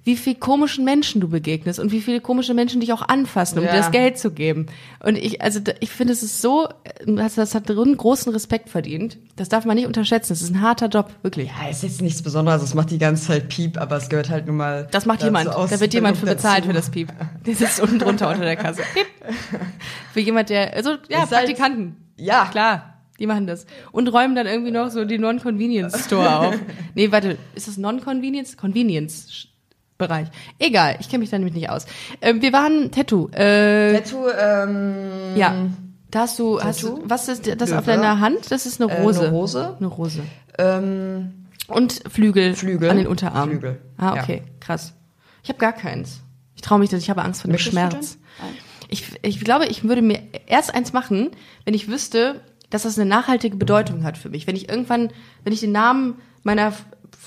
wie 0.08 0.16
viel 0.16 0.36
komischen 0.36 0.86
Menschen 0.86 1.20
du 1.20 1.28
begegnest 1.28 1.80
und 1.80 1.92
wie 1.92 2.00
viele 2.02 2.22
komische 2.22 2.54
Menschen 2.54 2.80
dich 2.80 2.94
auch 2.94 3.02
anfassen, 3.08 3.60
um 3.60 3.66
Ja. 3.66 3.72
dir 3.72 3.78
das 3.80 3.92
Geld 3.92 4.18
zu 4.18 4.32
geben. 4.32 4.68
Und 5.04 5.18
ich, 5.18 5.42
also 5.42 5.60
ich 5.82 5.90
finde, 5.92 6.14
es 6.14 6.24
ist 6.24 6.42
so, 6.42 6.70
das, 7.06 7.36
das 7.36 7.54
hat 7.54 7.68
drin 7.70 7.96
großen 7.98 8.32
Respekt 8.32 8.70
verdient. 8.70 9.18
Das 9.36 9.50
darf 9.50 9.66
man 9.66 9.76
nicht 9.76 9.86
unterschätzen. 9.86 10.30
Das 10.30 10.42
ist 10.42 10.50
ein 10.50 10.62
harter 10.62 10.88
Job, 10.88 11.12
wirklich. 11.24 11.50
Ja, 11.62 11.70
ist 11.70 11.84
jetzt 11.84 12.02
nichts 12.02 12.22
Besonderes, 12.24 12.64
es 12.64 12.74
macht 12.74 12.90
die 12.90 12.98
ganze 12.98 13.28
Zeit 13.28 13.50
Piep, 13.50 13.78
aber 13.78 13.98
es 13.98 14.08
gehört 14.08 14.30
halt 14.30 14.48
nun 14.48 14.56
mal. 14.58 14.88
Das 14.92 15.06
macht 15.06 15.20
dazu 15.20 15.28
jemand. 15.28 15.50
aus- 15.54 15.70
Da 15.70 15.80
wird 15.82 15.94
jemand 15.94 16.16
für 16.18 16.26
dazu. 16.26 16.38
bezahlt 16.38 16.66
für 16.66 16.74
das 16.74 16.90
Piep. 16.90 17.12
Der 17.46 17.56
sitzt 17.56 17.82
unten 17.82 18.00
drunter 18.00 18.30
unter 18.30 18.44
der 18.46 18.56
Kasse. 18.56 18.84
Piep. 18.94 19.06
Für 20.14 20.20
jemand, 20.22 20.50
der, 20.50 20.74
also, 20.74 20.92
ja, 21.10 21.24
Ist 21.24 21.32
halt- 21.32 21.46
Praktikanten. 21.48 21.98
Ja. 22.16 22.46
Klar. 22.50 22.94
Die 23.20 23.28
machen 23.28 23.46
das. 23.48 23.66
Und 23.92 24.08
räumen 24.10 24.36
dann 24.36 24.48
irgendwie 24.48 24.72
noch 24.72 24.90
so 24.90 25.04
die 25.04 25.18
Non-Convenience 25.18 26.06
Store 26.06 26.40
auf. 26.40 26.56
Nee, 26.96 27.12
warte, 27.12 27.38
ist 27.56 27.68
das 27.68 27.76
Non-Convenience? 27.78 28.56
Convenience-Bereich. 29.98 30.28
Egal, 30.60 30.98
ich 31.00 31.10
kenne 31.10 31.20
mich 31.22 31.30
da 31.30 31.38
nämlich 31.38 31.56
nicht 31.56 31.70
aus. 31.70 31.86
Ähm, 32.22 32.42
wir 32.42 32.54
waren 32.54 32.92
Tattoo. 32.92 33.30
Äh, 33.30 34.00
Tattoo, 34.00 34.28
ähm, 34.30 35.36
ja. 35.36 35.54
Da 36.10 36.20
hast 36.22 36.40
du, 36.40 36.62
hast 36.62 36.84
du, 36.84 37.02
was 37.06 37.28
ist 37.28 37.48
das 37.60 37.70
Löwe. 37.70 37.80
auf 37.80 37.86
deiner 37.86 38.20
Hand? 38.22 38.50
Das 38.50 38.66
ist 38.66 38.82
eine 38.82 38.92
Äh, 38.92 39.02
Rose. 39.02 39.20
eine 39.22 39.30
Rose. 39.30 39.76
Eine 39.78 39.88
Rose. 39.88 40.22
ähm, 40.58 41.34
Und 41.68 42.02
Flügel, 42.10 42.56
Flügel. 42.56 42.90
an 42.90 42.98
den 42.98 43.08
Unterarmen. 43.08 43.60
Flügel, 43.60 43.82
Ah, 43.98 44.16
ja. 44.16 44.24
okay, 44.24 44.44
krass. 44.62 44.94
Ich 45.44 45.50
habe 45.50 45.60
gar 45.60 45.74
keins. 45.74 46.22
Ich 46.56 46.62
traue 46.62 46.80
mich, 46.80 46.90
das. 46.90 47.02
ich 47.02 47.10
habe 47.10 47.22
Angst 47.24 47.42
vor 47.42 47.50
dem 47.50 47.54
Möchtest 47.54 47.72
Schmerz. 47.74 48.18
Ich, 48.90 49.04
ich 49.22 49.42
glaube, 49.42 49.66
ich 49.66 49.84
würde 49.84 50.02
mir 50.02 50.20
erst 50.48 50.74
eins 50.74 50.94
machen, 50.94 51.32
wenn 51.66 51.74
ich 51.74 51.90
wüsste, 51.90 52.40
dass 52.70 52.84
das 52.84 52.98
eine 52.98 53.08
nachhaltige 53.08 53.58
Bedeutung 53.58 54.04
hat 54.06 54.18
für 54.18 54.30
mich. 54.30 54.48
Wenn 54.48 54.56
ich 54.56 54.70
irgendwann, 54.70 55.10
wenn 55.44 55.52
ich 55.54 55.60
den 55.60 55.74
Namen 55.74 56.16
meiner 56.44 56.72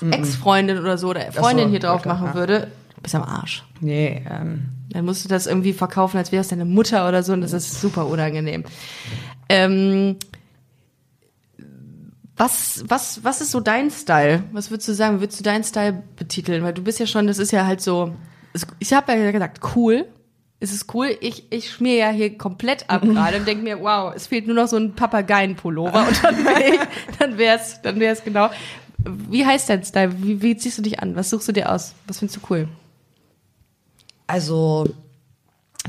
Ex-Freundin 0.01 0.79
oder 0.79 0.97
so 0.97 1.09
oder 1.09 1.31
Freundin 1.31 1.69
hier 1.69 1.79
drauf 1.79 2.05
machen 2.05 2.27
ja. 2.27 2.33
würde, 2.33 2.67
du 2.95 3.01
bist 3.01 3.15
am 3.15 3.23
Arsch. 3.23 3.63
nee, 3.79 4.23
ähm, 4.29 4.69
Dann 4.89 5.05
musst 5.05 5.23
du 5.23 5.29
das 5.29 5.47
irgendwie 5.47 5.73
verkaufen, 5.73 6.17
als 6.17 6.31
wäre 6.31 6.41
es 6.41 6.47
deine 6.47 6.65
Mutter 6.65 7.07
oder 7.07 7.23
so 7.23 7.33
und 7.33 7.41
das 7.41 7.53
ist 7.53 7.81
super 7.81 8.07
unangenehm. 8.07 8.63
Ähm, 9.49 10.17
was, 12.41 12.83
was, 12.87 13.23
was 13.23 13.39
ist 13.41 13.51
so 13.51 13.59
dein 13.59 13.91
Style? 13.91 14.43
Was 14.51 14.71
würdest 14.71 14.87
du 14.87 14.93
sagen? 14.93 15.19
Würdest 15.19 15.39
du 15.39 15.43
deinen 15.43 15.63
Style 15.63 16.01
betiteln? 16.15 16.63
Weil 16.63 16.73
du 16.73 16.81
bist 16.81 16.99
ja 16.99 17.05
schon, 17.05 17.27
das 17.27 17.37
ist 17.37 17.51
ja 17.51 17.67
halt 17.67 17.81
so, 17.81 18.15
ich 18.79 18.93
habe 18.93 19.13
ja 19.13 19.31
gesagt, 19.31 19.59
cool. 19.75 20.07
Es 20.59 20.71
ist 20.71 20.93
cool. 20.93 21.15
Ich, 21.21 21.51
ich 21.51 21.69
schmier 21.71 21.95
ja 21.95 22.09
hier 22.09 22.37
komplett 22.37 22.89
ab 22.89 23.01
gerade 23.05 23.37
und 23.37 23.47
denke 23.47 23.63
mir, 23.63 23.79
wow, 23.79 24.13
es 24.15 24.25
fehlt 24.27 24.47
nur 24.47 24.55
noch 24.55 24.67
so 24.67 24.77
ein 24.77 24.93
Papageienpullover 24.95 26.07
und 26.07 26.23
dann, 26.23 26.45
wär 26.45 26.73
ich, 26.73 26.79
dann 27.19 27.37
wär's, 27.37 27.81
dann 27.83 27.99
wär's 27.99 28.23
genau. 28.23 28.49
Wie 29.29 29.45
heißt 29.45 29.69
dein 29.69 29.83
Style? 29.83 30.11
Wie, 30.23 30.41
wie 30.41 30.55
ziehst 30.57 30.77
du 30.77 30.81
dich 30.81 30.99
an? 30.99 31.15
Was 31.15 31.29
suchst 31.29 31.47
du 31.47 31.51
dir 31.51 31.71
aus? 31.71 31.93
Was 32.07 32.19
findest 32.19 32.41
du 32.41 32.47
cool? 32.49 32.67
Also, 34.27 34.87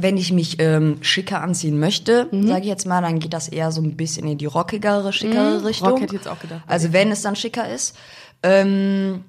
wenn 0.01 0.17
ich 0.17 0.33
mich 0.33 0.57
ähm, 0.59 0.99
schicker 1.03 1.43
anziehen 1.43 1.79
möchte, 1.79 2.29
sage 2.33 2.63
ich 2.63 2.67
jetzt 2.67 2.87
mal, 2.87 3.03
dann 3.03 3.19
geht 3.19 3.33
das 3.35 3.49
eher 3.49 3.71
so 3.73 3.83
ein 3.83 3.97
bisschen 3.97 4.27
in 4.27 4.39
die 4.39 4.47
rockigere, 4.47 5.13
schickere 5.13 5.61
Mhm. 5.61 5.67
Richtung. 5.67 5.89
Rock 5.91 6.01
hätte 6.01 6.15
ich 6.17 6.23
jetzt 6.23 6.29
auch 6.29 6.41
gedacht. 6.41 6.63
Also 6.67 6.93
wenn 6.93 7.11
es 7.13 7.23
dann 7.23 7.37
schicker 7.37 7.69
ist. 7.69 7.95
Ähm, 8.43 9.23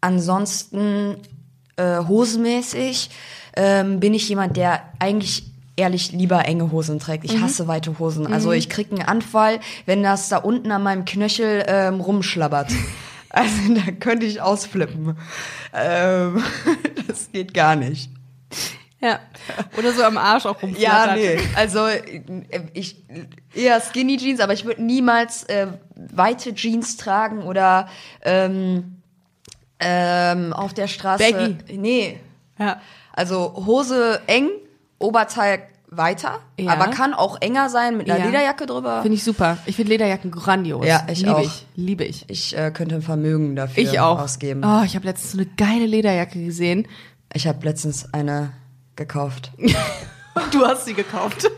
ansonsten 0.00 1.16
äh, 1.76 1.98
hosenmäßig 1.98 3.10
ähm, 3.56 4.00
bin 4.00 4.14
ich 4.14 4.28
jemand, 4.28 4.56
der 4.56 4.82
eigentlich 4.98 5.44
ehrlich 5.76 6.12
lieber 6.12 6.44
enge 6.46 6.72
Hosen 6.72 6.98
trägt. 6.98 7.24
Mhm. 7.24 7.30
Ich 7.30 7.40
hasse 7.40 7.68
weite 7.68 7.98
Hosen. 7.98 8.26
Also 8.26 8.52
ich 8.52 8.68
krieg 8.68 8.90
einen 8.90 9.02
Anfall, 9.02 9.60
wenn 9.86 10.02
das 10.02 10.28
da 10.28 10.38
unten 10.38 10.72
an 10.72 10.82
meinem 10.82 11.04
Knöchel 11.04 11.64
ähm, 11.68 12.00
rumschlabbert. 12.00 12.72
Also 13.30 13.74
da 13.74 13.92
könnte 13.92 14.26
ich 14.26 14.40
ausflippen. 14.40 15.16
Ähm, 15.72 16.42
das 17.06 17.30
geht 17.32 17.54
gar 17.54 17.76
nicht. 17.76 18.10
Ja. 19.00 19.20
Oder 19.78 19.92
so 19.92 20.02
am 20.02 20.18
Arsch 20.18 20.44
auch 20.46 20.60
Ja, 20.76 21.04
rumflattert. 21.04 21.16
nee. 21.16 21.38
Also 21.56 21.86
ich 22.74 23.02
eher 23.54 23.80
Skinny 23.80 24.18
Jeans, 24.18 24.40
aber 24.40 24.52
ich 24.52 24.64
würde 24.64 24.82
niemals 24.82 25.44
äh, 25.44 25.68
weite 25.94 26.54
Jeans 26.54 26.96
tragen 26.96 27.42
oder 27.42 27.88
ähm, 28.22 29.00
ähm, 29.78 30.52
auf 30.52 30.74
der 30.74 30.86
Straße. 30.88 31.24
Baggy. 31.32 31.78
Nee. 31.78 32.20
Ja. 32.58 32.80
Also 33.12 33.64
Hose 33.66 34.20
eng, 34.26 34.50
Oberteil 34.98 35.62
weiter, 35.92 36.38
Ja. 36.58 36.72
aber 36.72 36.88
kann 36.92 37.12
auch 37.14 37.40
enger 37.40 37.68
sein 37.68 37.96
mit 37.96 38.08
einer 38.08 38.20
Ja. 38.20 38.26
Lederjacke 38.26 38.66
drüber. 38.66 39.02
Finde 39.02 39.16
ich 39.16 39.24
super. 39.24 39.58
Ich 39.66 39.74
finde 39.76 39.90
Lederjacken 39.90 40.30
grandios. 40.30 40.86
Ja, 40.86 41.04
ich 41.10 41.18
Liebe 41.20 41.36
auch. 41.36 41.40
ich. 41.42 41.66
Liebe 41.74 42.04
ich. 42.04 42.24
ich 42.28 42.56
äh, 42.56 42.70
könnte 42.70 42.94
ein 42.94 43.02
Vermögen 43.02 43.56
dafür 43.56 43.82
Ich 43.82 43.98
auch. 43.98 44.20
ausgeben. 44.20 44.62
Oh, 44.64 44.82
ich 44.84 44.94
habe 44.94 45.06
letztens 45.06 45.32
so 45.32 45.38
eine 45.38 45.46
geile 45.56 45.86
Lederjacke 45.86 46.42
gesehen. 46.44 46.86
Ich 47.32 47.46
habe 47.48 47.64
letztens 47.66 48.12
eine 48.14 48.52
gekauft. 48.96 49.50
Du 50.52 50.64
hast 50.64 50.84
sie 50.86 50.94
gekauft. 50.94 51.50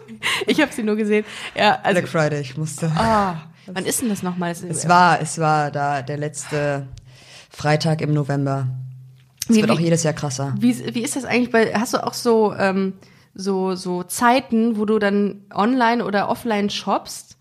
Ich 0.46 0.60
habe 0.60 0.72
sie 0.72 0.82
nur 0.82 0.96
gesehen. 0.96 1.24
Ja, 1.54 1.78
also. 1.82 2.00
Black 2.00 2.08
Friday, 2.10 2.40
ich 2.40 2.56
musste. 2.56 2.90
Ah, 2.96 3.42
wann 3.66 3.84
ist 3.84 4.00
denn 4.00 4.08
das 4.08 4.22
nochmal? 4.22 4.50
Das- 4.50 4.62
Es 4.62 4.88
war, 4.88 5.20
es 5.20 5.38
war 5.38 5.70
da 5.70 6.00
der 6.00 6.16
letzte 6.16 6.86
Freitag 7.50 8.00
im 8.00 8.14
November. 8.14 8.66
Es 9.48 9.56
Wie- 9.56 9.60
wird 9.60 9.70
auch 9.70 9.78
jedes 9.78 10.02
Jahr 10.04 10.14
krasser. 10.14 10.54
Wie, 10.58 10.94
wie 10.94 11.02
ist 11.02 11.16
das 11.16 11.24
eigentlich 11.26 11.50
bei, 11.52 11.72
hast 11.74 11.92
du 11.94 12.04
auch 12.04 12.14
so, 12.14 12.54
ähm, 12.58 12.94
so, 13.34 13.74
so 13.74 14.02
Zeiten, 14.02 14.76
wo 14.76 14.84
du 14.84 14.98
dann 14.98 15.42
online 15.54 16.04
oder 16.04 16.28
offline 16.28 16.68
shoppst 16.70 17.36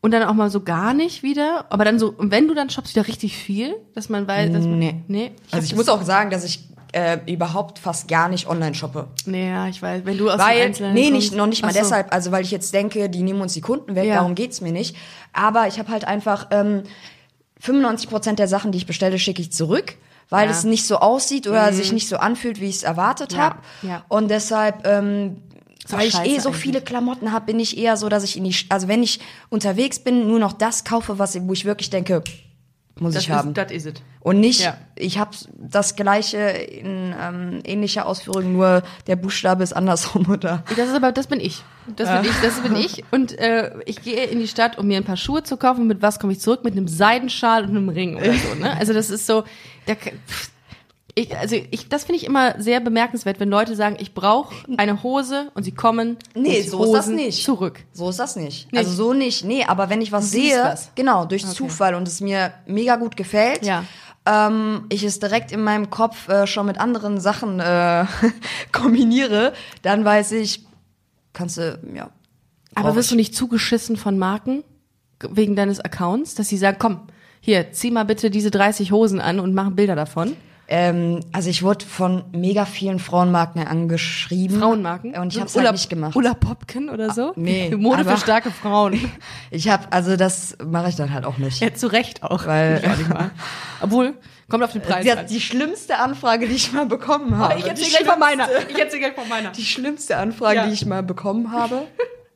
und 0.00 0.10
dann 0.12 0.22
auch 0.24 0.34
mal 0.34 0.50
so 0.50 0.60
gar 0.60 0.92
nicht 0.94 1.22
wieder, 1.22 1.66
aber 1.70 1.84
dann 1.84 1.98
so, 1.98 2.14
wenn 2.18 2.48
du 2.48 2.54
dann 2.54 2.70
shoppst, 2.70 2.94
wieder 2.94 3.06
richtig 3.06 3.36
viel, 3.36 3.74
dass 3.94 4.08
man 4.08 4.26
weiß, 4.26 4.52
dass 4.52 4.64
man, 4.64 4.78
Nee. 4.78 5.02
nee. 5.08 5.32
Also 5.50 5.64
ich 5.66 5.74
muss 5.76 5.88
auch 5.88 6.02
sagen, 6.02 6.30
dass 6.30 6.44
ich 6.44 6.68
äh, 6.92 7.18
überhaupt 7.30 7.78
fast 7.78 8.08
gar 8.08 8.28
nicht 8.28 8.48
online 8.48 8.74
shoppe. 8.74 9.08
Nee, 9.26 9.48
ja, 9.50 9.66
ich 9.68 9.82
weiß, 9.82 10.02
wenn 10.04 10.16
du 10.16 10.30
aus 10.30 10.36
dem 10.36 10.46
Weil, 10.46 10.62
Einzelnen 10.62 10.94
nee, 10.94 11.10
kommst- 11.10 11.12
nicht, 11.30 11.34
noch 11.36 11.46
nicht 11.46 11.62
mal 11.62 11.72
so. 11.72 11.78
deshalb, 11.80 12.12
also 12.14 12.30
weil 12.32 12.42
ich 12.44 12.50
jetzt 12.50 12.72
denke, 12.72 13.10
die 13.10 13.22
nehmen 13.22 13.40
uns 13.40 13.52
die 13.54 13.60
Kunden 13.60 13.94
weg, 13.94 14.04
Ja. 14.06 14.16
darum 14.16 14.34
geht's 14.34 14.60
mir 14.60 14.72
nicht. 14.72 14.96
Aber 15.32 15.66
ich 15.66 15.78
habe 15.78 15.90
halt 15.90 16.06
einfach 16.06 16.46
ähm, 16.52 16.82
95 17.60 18.08
Prozent 18.08 18.38
der 18.38 18.48
Sachen, 18.48 18.72
die 18.72 18.78
ich 18.78 18.86
bestelle, 18.86 19.18
schicke 19.18 19.42
ich 19.42 19.52
zurück, 19.52 19.94
weil 20.30 20.46
Ja. 20.46 20.52
Mhm. 20.52 20.58
es 20.58 20.64
nicht 20.64 20.86
so 20.86 20.96
aussieht 20.98 21.46
oder 21.46 21.72
sich 21.72 21.92
nicht 21.92 22.08
so 22.08 22.16
anfühlt, 22.16 22.60
wie 22.60 22.66
ich 22.68 22.76
es 22.76 22.82
erwartet 22.82 23.32
Ja, 23.32 23.38
habe. 23.38 23.58
ja. 23.82 24.04
Und 24.08 24.28
deshalb, 24.28 24.86
ähm, 24.86 25.42
weil 25.88 26.08
ich 26.08 26.14
eh 26.18 26.38
so 26.40 26.48
eigentlich. 26.48 26.62
viele 26.62 26.80
Klamotten 26.80 27.30
habe, 27.32 27.46
bin 27.46 27.60
ich 27.60 27.78
eher 27.78 27.96
so, 27.96 28.08
dass 28.08 28.24
ich 28.24 28.36
in 28.36 28.44
die, 28.44 28.54
also 28.70 28.88
wenn 28.88 29.02
ich 29.04 29.20
unterwegs 29.50 29.98
bin, 30.00 30.26
nur 30.26 30.38
noch 30.40 30.52
das 30.52 30.82
kaufe, 30.84 31.18
was 31.20 31.38
wo 31.46 31.52
ich 31.52 31.64
wirklich 31.64 31.90
denke, 31.90 32.22
muss 32.98 33.14
das 33.14 33.24
ich 33.24 33.30
haben. 33.30 33.52
Das 33.54 33.70
ist 33.70 33.86
es. 33.86 33.94
Und 34.20 34.40
nicht, 34.40 34.60
Ja. 34.60 34.76
ich 34.94 35.18
habe 35.18 35.30
das 35.54 35.96
gleiche 35.96 36.38
in 36.38 37.14
ähm, 37.20 37.60
ähnlicher 37.64 38.06
Ausführung, 38.06 38.52
nur 38.54 38.82
der 39.06 39.16
Buchstabe 39.16 39.62
ist 39.62 39.74
andersrum 39.74 40.28
oder. 40.30 40.64
Das 40.76 40.88
ist 40.88 40.94
aber, 40.94 41.12
das 41.12 41.26
bin 41.26 41.40
ich. 41.40 41.62
Das 41.94 42.08
bin 42.10 42.30
ich, 42.30 42.36
das 42.42 42.60
bin 42.60 42.76
ich. 42.76 43.04
Und 43.12 43.38
äh, 43.38 43.70
ich 43.84 44.02
gehe 44.02 44.24
in 44.24 44.40
die 44.40 44.48
Stadt, 44.48 44.78
um 44.78 44.86
mir 44.88 44.96
ein 44.96 45.04
paar 45.04 45.16
Schuhe 45.16 45.42
zu 45.42 45.56
kaufen. 45.56 45.86
Mit 45.86 46.02
was 46.02 46.18
komme 46.18 46.32
ich 46.32 46.40
zurück? 46.40 46.64
Mit 46.64 46.72
einem 46.72 46.88
Seidenschal 46.88 47.64
und 47.64 47.70
einem 47.70 47.88
Ring 47.88 48.16
oder 48.16 48.32
so. 48.32 48.54
Ne? 48.58 48.76
Also 48.76 48.92
das 48.92 49.10
ist 49.10 49.26
so, 49.26 49.44
da, 49.86 49.94
pff, 49.94 50.50
ich, 51.18 51.34
also 51.36 51.56
ich, 51.70 51.88
das 51.88 52.04
finde 52.04 52.18
ich 52.20 52.26
immer 52.26 52.60
sehr 52.60 52.78
bemerkenswert, 52.80 53.40
wenn 53.40 53.48
Leute 53.48 53.74
sagen, 53.74 53.96
ich 53.98 54.12
brauche 54.12 54.54
eine 54.76 55.02
Hose 55.02 55.50
und 55.54 55.62
sie 55.62 55.72
kommen 55.72 56.18
Nee, 56.34 56.60
so 56.60 56.84
ist 56.84 56.92
das 56.92 57.06
Hosen 57.06 57.16
nicht. 57.16 57.42
zurück. 57.42 57.80
So 57.92 58.10
ist 58.10 58.18
das 58.18 58.36
nicht. 58.36 58.70
Nicht? 58.70 58.78
Also 58.78 58.92
so 58.92 59.12
nicht. 59.14 59.42
Nee, 59.44 59.64
aber 59.64 59.88
wenn 59.88 60.02
ich 60.02 60.12
was 60.12 60.30
Du 60.30 60.36
sehe, 60.38 60.62
was. 60.62 60.90
genau, 60.94 61.24
durch 61.24 61.46
Zufall 61.46 61.94
und 61.94 62.06
es 62.06 62.20
mir 62.20 62.52
mega 62.66 62.96
gut 62.96 63.16
gefällt, 63.16 63.64
Ja. 63.64 63.82
ähm, 64.26 64.84
ich 64.90 65.04
es 65.04 65.18
direkt 65.18 65.52
in 65.52 65.64
meinem 65.64 65.88
Kopf 65.88 66.28
äh, 66.28 66.46
schon 66.46 66.66
mit 66.66 66.78
anderen 66.78 67.18
Sachen 67.18 67.60
äh, 67.60 68.04
kombiniere, 68.72 69.54
dann 69.82 70.04
weiß 70.04 70.32
ich, 70.32 70.64
kannst 71.32 71.56
du, 71.56 71.78
ja. 71.94 72.10
Aber 72.74 72.94
wirst 72.94 73.06
ich. 73.06 73.10
du 73.12 73.16
nicht 73.16 73.34
zugeschissen 73.34 73.96
von 73.96 74.18
Marken 74.18 74.62
wegen 75.30 75.56
deines 75.56 75.80
Accounts, 75.80 76.34
dass 76.34 76.48
sie 76.48 76.58
sagen, 76.58 76.76
komm, 76.78 77.00
hier, 77.40 77.72
zieh 77.72 77.90
mal 77.90 78.04
bitte 78.04 78.28
diese 78.28 78.50
30 78.50 78.92
Hosen 78.92 79.18
an 79.20 79.40
und 79.40 79.54
mach 79.54 79.70
Bilder 79.70 79.94
davon? 79.96 80.36
Ähm, 80.68 81.20
also 81.32 81.48
ich 81.48 81.62
wurde 81.62 81.84
von 81.84 82.24
mega 82.32 82.64
vielen 82.64 82.98
Frauenmarken 82.98 83.66
angeschrieben. 83.66 84.58
Frauenmarken? 84.60 85.14
Und 85.16 85.32
ich 85.32 85.38
habe 85.38 85.48
es 85.48 85.56
halt 85.56 85.70
nicht 85.72 85.88
gemacht. 85.88 86.16
Ulla 86.16 86.34
Popken 86.34 86.90
oder 86.90 87.12
so? 87.12 87.32
nee, 87.36 87.70
Mode 87.76 88.04
für 88.04 88.16
starke 88.16 88.50
Frauen. 88.50 88.98
Ich 89.52 89.68
habe, 89.68 89.84
also 89.92 90.16
das 90.16 90.56
mache 90.64 90.88
ich 90.88 90.96
dann 90.96 91.12
halt 91.12 91.24
auch 91.24 91.38
nicht. 91.38 91.60
Ja, 91.60 91.72
zu 91.72 91.86
Recht 91.86 92.22
auch. 92.24 92.46
Weil- 92.46 92.82
mal. 93.08 93.30
Obwohl, 93.80 94.14
kommt 94.48 94.64
auf 94.64 94.72
den 94.72 94.82
Preis 94.82 95.04
Die, 95.04 95.12
an. 95.12 95.26
die 95.28 95.40
schlimmste 95.40 95.98
Anfrage, 95.98 96.48
die 96.48 96.54
ich 96.56 96.72
mal 96.72 96.86
bekommen 96.86 97.38
habe. 97.38 97.54
Ich 97.58 97.62
die 97.64 97.70
erzähl 97.70 97.88
gleich 97.90 98.04
von 98.06 98.18
meiner. 98.18 98.48
Ich 98.68 98.78
erzähl 98.78 98.98
gleich 98.98 99.14
von 99.14 99.28
meiner. 99.28 99.50
Die 99.52 99.64
schlimmste 99.64 100.16
Anfrage, 100.16 100.56
Ja. 100.56 100.66
die 100.66 100.72
ich 100.72 100.84
mal 100.84 101.02
bekommen 101.04 101.52
habe, 101.52 101.82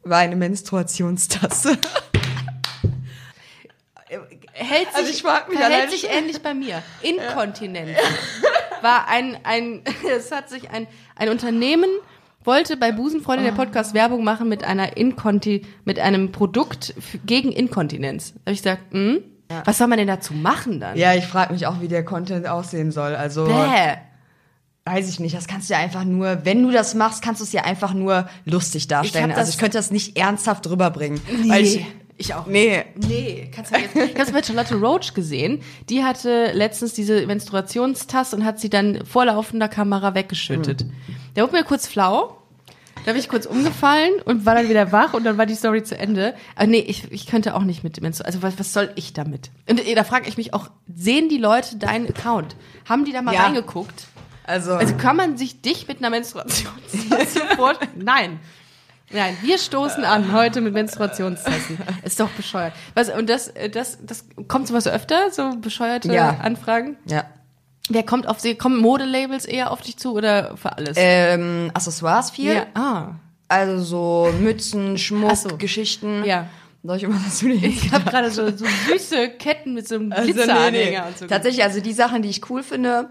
war 0.04 0.18
eine 0.18 0.36
Menstruationstasse. 0.36 1.76
Hält 4.60 4.88
sich, 4.88 4.96
Also 4.96 5.10
ich 5.10 5.22
frag 5.22 5.48
mich 5.48 5.58
verhält 5.58 5.90
sich 5.90 6.08
ähnlich 6.08 6.42
bei 6.42 6.54
mir. 6.54 6.82
Inkontinenz 7.02 7.98
war 8.82 9.08
ein, 9.08 9.38
ein, 9.44 9.82
es 10.16 10.30
hat 10.32 10.48
sich 10.48 10.70
ein, 10.70 10.86
ein 11.16 11.28
Unternehmen 11.28 11.90
wollte 12.42 12.76
bei 12.76 12.90
Busenfreunde 12.90 13.44
der 13.44 13.52
Podcast 13.52 13.92
Werbung 13.92 14.24
machen 14.24 14.48
mit 14.48 14.64
einer 14.64 14.96
Inkonti, 14.96 15.66
mit 15.84 15.98
einem 15.98 16.32
Produkt 16.32 16.94
gegen 17.26 17.52
Inkontinenz. 17.52 18.32
Da 18.32 18.40
habe 18.46 18.52
ich 18.52 18.62
gesagt, 18.62 18.92
hm, 18.92 19.22
was 19.64 19.78
soll 19.78 19.88
man 19.88 19.98
denn 19.98 20.08
dazu 20.08 20.32
machen 20.32 20.80
dann? 20.80 20.96
Ja, 20.96 21.14
ich 21.14 21.26
frage 21.26 21.52
mich 21.52 21.66
auch, 21.66 21.80
wie 21.80 21.88
der 21.88 22.04
Content 22.04 22.46
aussehen 22.46 22.92
soll. 22.92 23.14
Also 23.16 23.46
Bäh. 23.46 23.96
weiß 24.84 25.08
ich 25.08 25.20
nicht. 25.20 25.36
Das 25.36 25.48
kannst 25.48 25.68
du 25.68 25.74
ja 25.74 25.80
einfach 25.80 26.04
nur, 26.04 26.44
wenn 26.44 26.62
du 26.62 26.70
das 26.70 26.94
machst, 26.94 27.22
kannst 27.22 27.40
du 27.40 27.44
es 27.44 27.52
ja 27.52 27.64
einfach 27.64 27.92
nur 27.92 28.28
lustig 28.44 28.86
darstellen. 28.88 29.32
hab 29.32 29.38
also 29.38 29.50
ich 29.50 29.58
könnte 29.58 29.76
das 29.76 29.90
nicht 29.90 30.16
ernsthaft 30.16 30.68
rüberbringen. 30.68 31.20
Nee, 31.42 31.48
Weil 31.50 31.64
ich, 31.64 31.86
ich 32.20 32.34
auch. 32.34 32.46
nee. 32.46 32.84
Nee, 33.08 33.50
kannst 33.54 33.74
du 33.74 33.78
jetzt. 33.80 33.96
Ich 33.96 34.10
habe 34.14 34.22
es 34.22 34.32
mit 34.32 34.46
Charlotte 34.46 34.74
Roach 34.76 35.14
gesehen. 35.14 35.60
Die 35.88 36.04
hatte 36.04 36.52
letztens 36.52 36.92
diese 36.92 37.26
Menstruationstasse 37.26 38.36
und 38.36 38.44
hat 38.44 38.60
sie 38.60 38.70
dann 38.70 39.04
vor 39.06 39.24
laufender 39.24 39.68
Kamera 39.68 40.14
weggeschüttet. 40.14 40.84
Der 41.36 41.42
wurde 41.44 41.54
mir 41.56 41.64
kurz 41.64 41.86
flau. 41.86 42.36
Da 43.06 43.12
bin 43.12 43.20
ich 43.20 43.30
kurz 43.30 43.46
umgefallen 43.46 44.12
und 44.26 44.44
war 44.44 44.54
dann 44.54 44.68
wieder 44.68 44.92
wach 44.92 45.14
und 45.14 45.24
dann 45.24 45.38
war 45.38 45.46
die 45.46 45.54
Story 45.54 45.82
zu 45.82 45.96
Ende. 45.96 46.34
Aber 46.54 46.66
nee, 46.66 46.80
ich, 46.80 47.10
ich 47.10 47.26
könnte 47.26 47.54
auch 47.54 47.62
nicht 47.62 47.82
mit 47.82 47.98
Menstruation. 48.02 48.42
Also 48.42 48.46
was, 48.46 48.58
was 48.60 48.72
soll 48.74 48.90
ich 48.94 49.14
damit? 49.14 49.50
Und 49.68 49.86
äh, 49.86 49.94
da 49.94 50.04
frage 50.04 50.28
ich 50.28 50.36
mich 50.36 50.52
auch, 50.52 50.68
sehen 50.94 51.30
die 51.30 51.38
Leute 51.38 51.76
deinen 51.76 52.06
Account? 52.08 52.56
Haben 52.86 53.06
die 53.06 53.12
da 53.12 53.22
mal 53.22 53.32
Ja. 53.34 53.44
reingeguckt? 53.44 54.06
Also, 54.44 54.72
Also 54.72 54.94
kann 54.96 55.16
man 55.16 55.38
sich 55.38 55.62
dich 55.62 55.88
mit 55.88 55.98
einer 55.98 56.10
Menstruationstasse 56.10 57.40
vorstellen? 57.56 57.90
Nein. 57.96 58.38
Nein, 59.12 59.36
wir 59.42 59.58
stoßen 59.58 60.04
an 60.04 60.32
heute 60.32 60.60
mit 60.60 60.72
Menstruationstassen. 60.72 61.78
Ist 62.04 62.20
doch 62.20 62.28
bescheuert. 62.30 62.72
Was, 62.94 63.08
und 63.10 63.28
das, 63.28 63.48
äh, 63.48 63.68
das, 63.68 63.98
das 64.02 64.24
kommt 64.48 64.68
sowas 64.68 64.86
öfter, 64.86 65.30
so 65.30 65.56
bescheuerte 65.56 66.12
Ja. 66.12 66.38
Anfragen? 66.42 66.96
ja. 67.06 67.24
Wer 67.92 68.04
kommt 68.04 68.28
auf 68.28 68.38
sie? 68.38 68.54
Kommen 68.54 68.76
Modelabels 68.80 69.44
eher 69.44 69.72
auf 69.72 69.80
dich 69.80 69.96
zu 69.96 70.12
oder 70.12 70.56
für 70.56 70.76
alles? 70.76 70.96
Ähm, 70.96 71.72
Accessoires 71.74 72.30
viel. 72.30 72.54
ja. 72.54 72.66
Ah. 72.74 73.14
Also 73.48 73.80
so 73.82 74.32
Mützen, 74.40 74.96
Schmuck, 74.96 75.34
so. 75.36 75.56
Geschichten. 75.56 76.22
Ja. 76.24 76.46
Soll 76.84 76.98
ich 76.98 77.02
immer 77.02 77.18
dazu 77.24 77.46
nehmen? 77.46 77.64
Ich 77.64 77.90
habe 77.90 78.08
gerade 78.08 78.30
so, 78.30 78.46
so 78.56 78.64
süße 78.88 79.30
Ketten 79.30 79.74
mit 79.74 79.88
so 79.88 79.96
einem 79.96 80.12
Also, 80.12 80.22
Glitzeranhänger 80.32 81.06
und 81.08 81.18
so. 81.18 81.26
Tatsächlich, 81.26 81.64
also 81.64 81.80
die 81.80 81.92
Sachen, 81.92 82.22
die 82.22 82.28
ich 82.28 82.48
cool 82.48 82.62
finde, 82.62 83.10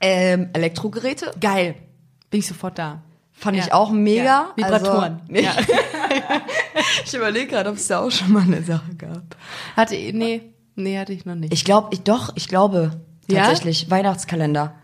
ähm, 0.00 0.48
Elektrogeräte, 0.54 1.32
Geil. 1.38 1.74
Bin 2.30 2.40
ich 2.40 2.46
sofort 2.46 2.78
da. 2.78 3.02
Fand 3.34 3.56
Ja. 3.58 3.64
ich 3.64 3.72
auch 3.72 3.90
mega. 3.90 4.24
Ja. 4.24 4.52
Vibratoren. 4.56 5.20
Also. 5.28 5.42
Ja. 5.42 5.52
ich 7.04 7.14
überlege 7.14 7.48
gerade, 7.48 7.68
ob 7.70 7.76
es 7.76 7.86
da 7.88 8.00
auch 8.00 8.10
schon 8.10 8.32
mal 8.32 8.42
eine 8.42 8.62
Sache 8.62 8.94
gab. 8.96 9.36
Hatte, 9.76 9.94
nee, 9.94 10.42
nee, 10.76 10.98
hatte 10.98 11.12
ich 11.12 11.26
noch 11.26 11.34
nicht. 11.34 11.52
Ich 11.52 11.64
glaube, 11.64 11.88
ich, 11.92 12.00
doch, 12.02 12.32
ich 12.36 12.48
glaube 12.48 12.92
tatsächlich 13.28 13.90
Weihnachtskalender. 13.90 14.74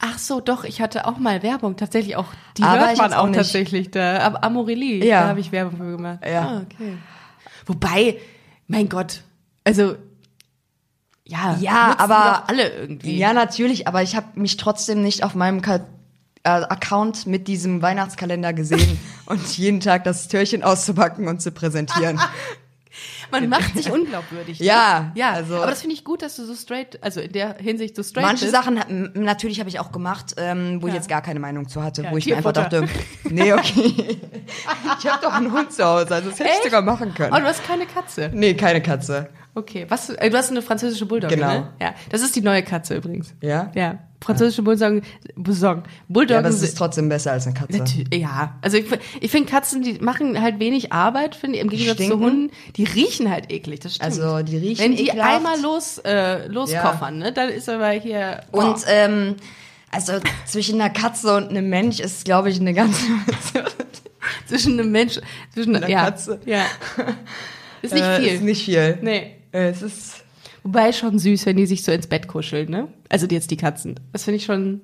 Ach 0.00 0.16
so, 0.18 0.40
doch, 0.40 0.62
ich 0.62 0.80
hatte 0.80 1.06
auch 1.08 1.18
mal 1.18 1.42
Werbung, 1.42 1.76
tatsächlich 1.76 2.14
auch, 2.14 2.26
die 2.56 2.62
Aber 2.62 2.78
hört 2.80 2.92
ich 2.92 2.98
man 2.98 3.12
auch 3.12 3.28
auch 3.28 3.32
tatsächlich 3.32 3.90
da, 3.90 4.18
aber 4.20 4.44
Amorelie, 4.44 5.04
Ja. 5.04 5.22
da 5.22 5.28
habe 5.30 5.40
ich 5.40 5.50
Werbung 5.50 5.76
für 5.76 5.90
gemacht. 5.96 6.20
Ja. 6.24 6.42
Ah, 6.42 6.62
okay. 6.64 6.96
Wobei, 7.66 8.18
mein 8.68 8.88
Gott, 8.88 9.22
also, 9.64 9.96
ja, 11.24 11.56
Ja, 11.60 11.96
aber- 11.98 12.48
alle 12.48 12.68
irgendwie. 12.70 13.18
Ja, 13.18 13.32
natürlich, 13.32 13.88
aber 13.88 14.02
ich 14.02 14.14
habe 14.14 14.26
mich 14.40 14.56
trotzdem 14.56 15.02
nicht 15.02 15.24
auf 15.24 15.34
meinem 15.34 15.62
Ka 15.62 15.80
äh, 16.48 16.64
Account 16.72 17.26
mit 17.26 17.46
diesem 17.48 17.82
Weihnachtskalender 17.82 18.52
gesehen 18.52 18.98
und 19.26 19.56
jeden 19.58 19.80
Tag 19.80 20.04
das 20.04 20.28
Türchen 20.28 20.62
auszupacken 20.62 21.28
und 21.28 21.42
zu 21.42 21.52
präsentieren. 21.52 22.18
Man 23.30 23.48
macht 23.48 23.76
sich 23.76 23.92
unglaubwürdig. 23.92 24.58
Ja, 24.58 25.12
ja, 25.14 25.30
also- 25.32 25.56
aber 25.56 25.66
das 25.70 25.82
finde 25.82 25.94
ich 25.94 26.02
gut, 26.02 26.22
dass 26.22 26.34
du 26.36 26.44
so 26.46 26.54
straight, 26.54 26.98
also 27.02 27.20
in 27.20 27.30
der 27.32 27.56
Hinsicht 27.58 27.94
so 27.94 28.02
straight 28.02 28.24
Manche 28.26 28.46
bist. 28.46 28.54
Sachen, 28.56 28.80
ha- 28.80 28.86
m- 28.88 29.12
natürlich 29.14 29.60
habe 29.60 29.68
ich 29.68 29.78
auch 29.78 29.92
gemacht, 29.92 30.34
ähm, 30.38 30.80
wo 30.82 30.86
ich 30.86 30.94
Ja. 30.94 30.98
jetzt 30.98 31.08
gar 31.08 31.20
keine 31.22 31.38
Meinung 31.38 31.68
zu 31.68 31.82
hatte, 31.82 32.02
Ja, 32.02 32.10
wo 32.10 32.16
ich 32.16 32.26
mir 32.26 32.38
einfach 32.38 32.52
dachte, 32.52 32.88
nee, 33.28 33.52
okay. 33.52 34.18
ich 34.98 35.06
habe 35.10 35.22
doch 35.22 35.32
einen 35.34 35.52
Hund 35.52 35.72
zu 35.72 35.84
Hause, 35.84 36.12
also 36.14 36.30
das 36.30 36.38
hätte 36.40 36.48
ich 36.48 36.54
Echt? 36.56 36.64
sogar 36.64 36.80
machen 36.82 37.12
können. 37.14 37.32
Oh, 37.34 37.38
du 37.38 37.44
hast 37.44 37.62
keine 37.64 37.84
Katze. 37.86 38.30
nee, 38.32 38.54
keine 38.54 38.82
Katze. 38.82 39.28
Okay, 39.54 39.84
was? 39.88 40.08
äh, 40.10 40.30
Du 40.30 40.36
hast 40.38 40.50
eine 40.50 40.62
französische 40.62 41.04
Bulldogge, 41.06 41.34
Genau. 41.36 41.48
ne? 41.48 41.68
Ja, 41.80 41.94
das 42.10 42.22
ist 42.22 42.34
die 42.34 42.40
neue 42.40 42.62
Katze 42.62 42.96
übrigens. 42.96 43.34
Ja? 43.42 43.70
Ja, 43.74 43.98
französische 44.20 44.62
Bulldoggen, 44.62 45.02
Bulldoggen, 45.36 45.84
Bulldoggen 46.08 46.34
Ja, 46.34 46.38
aber 46.38 46.48
es 46.48 46.62
ist 46.62 46.76
trotzdem 46.76 47.08
besser 47.08 47.32
als 47.32 47.46
eine 47.46 47.54
Katze. 47.54 47.84
Ja, 48.12 48.56
also 48.62 48.76
ich, 48.76 48.86
ich 49.20 49.30
finde 49.30 49.50
Katzen, 49.50 49.82
die 49.82 49.94
machen 49.94 50.40
halt 50.40 50.58
wenig 50.58 50.92
Arbeit, 50.92 51.34
finde 51.34 51.56
ich, 51.56 51.62
im 51.62 51.70
Gegensatz 51.70 51.98
zu 51.98 52.04
stinken. 52.04 52.24
Hunden. 52.24 52.50
Die 52.76 52.84
riechen 52.84 53.30
halt 53.30 53.52
eklig, 53.52 53.80
das 53.80 53.96
stimmt. 53.96 54.04
Also, 54.04 54.42
die 54.42 54.56
riechen 54.56 54.84
Wenn 54.84 54.96
die 54.96 55.08
ekelhaft. 55.08 55.36
einmal 55.36 55.60
los, 55.60 55.98
äh, 55.98 56.46
loskoffern, 56.48 57.18
ne, 57.18 57.32
dann 57.32 57.48
ist 57.48 57.68
aber 57.68 57.90
hier... 57.90 58.42
Und 58.50 58.76
oh. 58.76 58.88
ähm, 58.88 59.36
also 59.90 60.14
zwischen 60.46 60.80
einer 60.80 60.90
Katze 60.90 61.36
und 61.36 61.48
einem 61.48 61.68
Mensch 61.68 61.98
ist, 62.00 62.24
glaube 62.24 62.50
ich, 62.50 62.60
eine 62.60 62.74
ganze 62.74 63.00
zwischen 64.46 64.78
einem 64.78 64.92
Mensch, 64.92 65.20
zwischen 65.54 65.76
einer 65.76 65.88
ja, 65.88 66.04
Katze. 66.04 66.40
Ja. 66.44 66.64
Ist 67.82 67.94
nicht 67.94 68.04
äh, 68.04 68.20
viel. 68.20 68.28
Ist 68.28 68.42
nicht 68.42 68.64
viel. 68.64 68.98
nee. 69.02 69.36
Äh, 69.52 69.68
es 69.68 69.82
ist 69.82 70.24
Wobei 70.68 70.92
schon 70.92 71.18
süß, 71.18 71.46
wenn 71.46 71.56
die 71.56 71.64
sich 71.64 71.82
so 71.82 71.90
ins 71.92 72.06
Bett 72.06 72.28
kuscheln, 72.28 72.68
ne? 72.68 72.88
Also 73.08 73.26
jetzt 73.26 73.50
die 73.50 73.56
Katzen. 73.56 73.98
Das 74.12 74.24
finde 74.24 74.36
ich 74.36 74.44
schon. 74.44 74.82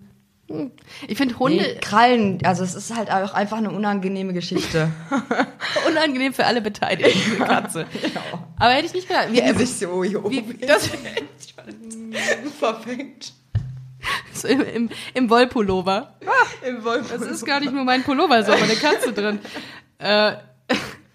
hm. 0.48 0.70
Ich 1.08 1.18
finde 1.18 1.38
Hunde 1.38 1.58
nee, 1.62 1.78
Krallen, 1.78 2.38
also 2.42 2.64
es 2.64 2.74
ist 2.74 2.96
halt 2.96 3.10
auch 3.10 3.34
einfach 3.34 3.58
eine 3.58 3.70
unangenehme 3.70 4.32
Geschichte. 4.32 4.90
unangenehm 5.86 6.32
für 6.32 6.46
alle 6.46 6.62
Beteiligten, 6.62 7.20
diese 7.22 7.36
Katze. 7.36 7.86
Aber 8.58 8.72
hätte 8.72 8.86
ich 8.86 8.94
nicht 8.94 9.08
gedacht. 9.08 9.28
Wie 9.30 9.40
er 9.40 9.54
sich 9.54 9.74
so 9.74 10.02
hier 10.02 10.24
wie, 10.24 10.38
oben 10.40 10.58
das, 10.66 10.88
verfängt. 12.58 13.34
so 14.32 14.48
im, 14.48 14.62
im, 14.62 14.90
im 15.12 15.28
Wollpullover. 15.28 16.14
Im 16.66 16.82
Wolf. 16.82 17.12
Das 17.12 17.20
ist 17.20 17.44
gar 17.44 17.60
nicht 17.60 17.74
nur 17.74 17.84
mein 17.84 18.04
Pullover, 18.04 18.38
ist 18.38 18.48
auch 18.48 18.62
eine 18.62 18.76
Katze 18.76 19.12
drin. 19.12 19.38
Äh, 19.98 20.32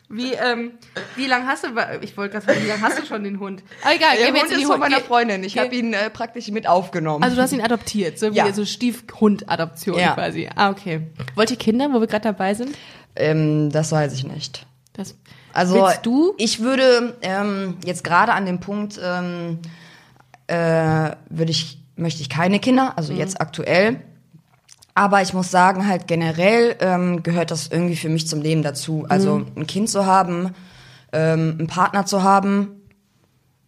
wie, 0.10 0.34
ähm, 0.34 0.72
wie 1.16 1.28
lang 1.28 1.46
hast 1.48 1.64
du, 1.64 1.70
ich 2.02 2.18
wollte 2.18 2.34
gerade 2.34 2.46
sagen, 2.46 2.60
wie 2.64 2.68
lange 2.68 2.82
hast 2.82 3.00
du 3.00 3.06
schon 3.06 3.24
den 3.24 3.40
Hund? 3.40 3.64
Aber 3.84 3.94
egal, 3.96 4.16
Der 4.18 4.26
gehen 4.26 4.34
wir 4.36 4.42
Hund 4.42 4.50
jetzt 4.50 4.52
in 4.52 4.58
die 4.58 4.64
ist 4.64 4.68
von 4.72 4.82
Hund- 4.82 4.92
meiner 4.92 5.02
Freundin. 5.04 5.44
Ich 5.44 5.58
habe 5.58 5.74
ihn 5.76 5.94
äh, 5.94 6.10
praktisch 6.10 6.48
mit 6.50 6.68
aufgenommen. 6.68 7.24
Also 7.24 7.36
du 7.36 7.42
hast 7.42 7.54
ihn 7.54 7.62
adoptiert, 7.62 8.18
so 8.20 8.32
wie 8.32 8.38
Ja. 8.38 8.52
so 8.54 8.66
Stiefhund-Adoption 8.66 10.00
Ja. 10.00 10.14
quasi. 10.14 10.50
Ah, 10.56 10.70
okay. 10.72 11.02
Wollt 11.36 11.52
ihr 11.52 11.58
Kinder, 11.58 11.90
wo 11.94 12.00
wir 12.00 12.08
gerade 12.08 12.24
dabei 12.24 12.54
sind? 12.54 12.76
ähm, 13.16 13.70
das 13.72 13.92
weiß 13.92 14.14
ich 14.14 14.24
nicht. 14.26 14.66
Das, 14.94 15.16
Also 15.54 15.76
Willst 15.76 16.06
du? 16.06 16.34
Ich 16.38 16.60
würde 16.62 17.18
ähm, 17.22 17.78
jetzt 17.86 18.04
gerade 18.04 18.34
an 18.34 18.46
dem 18.46 18.60
Punkt 18.60 19.00
ähm, 19.04 19.60
äh, 20.48 20.56
würde 21.30 21.52
ich 21.52 21.78
möchte 21.96 22.22
ich 22.22 22.30
keine 22.30 22.60
Kinder, 22.60 22.94
also 22.98 23.12
Mhm. 23.14 23.20
jetzt 23.20 23.42
aktuell. 23.42 24.02
Aber 25.00 25.22
ich 25.22 25.34
muss 25.34 25.50
sagen, 25.50 25.88
halt 25.88 26.08
generell 26.08 26.76
ähm, 26.82 27.24
gehört 27.24 27.52
das 27.52 27.68
irgendwie 27.70 27.96
für 27.96 28.10
mich 28.10 28.28
zum 28.28 28.42
Leben 28.42 28.64
dazu. 28.64 29.06
Also 29.08 29.38
Mhm. 29.38 29.46
ein 29.56 29.66
Kind 29.66 29.90
zu 29.90 30.06
haben, 30.06 30.54
ähm, 31.14 31.56
einen 31.58 31.68
Partner 31.68 32.06
zu 32.06 32.22
haben, 32.22 32.82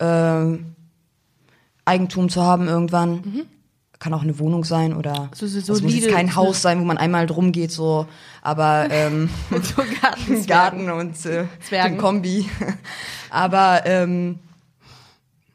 ähm, 0.01 0.75
Eigentum 1.85 2.27
zu 2.27 2.41
haben 2.43 2.67
irgendwann. 2.67 3.45
Kann 3.97 4.13
auch 4.13 4.23
eine 4.23 4.39
Wohnung 4.39 4.65
sein 4.65 4.93
oder 4.93 5.21
Mhm. 5.25 5.29
So- 5.35 5.47
so 5.47 5.73
es 5.73 5.81
muss 5.81 5.93
jetzt 5.95 6.09
kein 6.09 6.35
Haus 6.35 6.61
sein, 6.61 6.81
wo 6.81 6.83
man 6.85 6.97
einmal 6.97 7.27
drum 7.27 7.53
geht, 7.53 7.71
so. 7.71 8.07
Aber 8.41 8.87
ähm, 8.89 9.29
so 9.51 9.83
Garten, 10.01 10.45
Garten 10.47 10.89
und 10.91 11.15
äh, 11.25 11.95
Kombi. 11.97 12.49
Aber 13.29 13.83
ähm, 13.85 14.39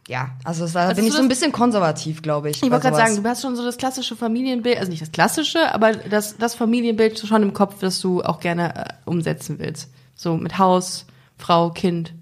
ja, 0.09 0.31
also 0.45 0.67
da 0.69 0.81
Also 0.89 0.97
bin 0.97 1.07
ich 1.07 1.13
so 1.13 1.19
ein 1.19 1.29
das- 1.29 1.39
bisschen 1.39 1.53
konservativ, 1.53 2.23
glaube 2.23 2.51
ich. 2.51 2.57
Ich 2.63 2.71
wollte 2.71 2.81
gerade 2.91 2.97
sagen, 2.97 3.23
du 3.23 3.29
hast 3.29 3.43
schon 3.43 3.57
so 3.57 3.65
das 3.65 3.77
klassische 3.77 4.15
Familienbild, 4.17 4.79
also 4.79 4.91
nicht 4.91 5.03
das 5.03 5.11
klassische, 5.13 5.73
aber 5.75 5.93
das, 5.93 6.37
das 6.39 6.55
Familienbild 6.55 7.19
schon 7.19 7.43
im 7.43 7.53
Kopf, 7.53 7.77
das 7.81 8.01
du 8.01 8.23
auch 8.23 8.41
gerne 8.41 8.75
äh, 8.77 8.85
umsetzen 9.05 9.59
willst. 9.59 9.91
So 10.15 10.37
mit 10.37 10.59
Haus, 10.59 11.07
Frau, 11.37 11.71
Kind. 11.71 12.15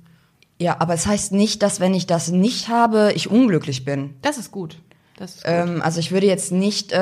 Ja, 0.59 0.77
aber 0.81 0.95
es 0.95 1.07
heißt 1.07 1.33
nicht, 1.33 1.63
dass 1.63 1.81
wenn 1.81 1.95
ich 1.95 2.07
das 2.07 2.29
nicht 2.31 2.69
habe, 2.69 3.13
ich 3.15 3.31
unglücklich 3.31 3.85
bin. 3.85 4.15
Das 4.23 4.39
ist 4.39 4.51
gut. 4.51 4.79
Das 5.17 5.37
ist 5.37 5.45
gut. 5.45 5.53
Ähm, 5.53 5.83
also 5.83 6.01
ich 6.01 6.11
würde 6.11 6.27
jetzt 6.27 6.53
nicht 6.53 6.93
äh, 6.93 6.97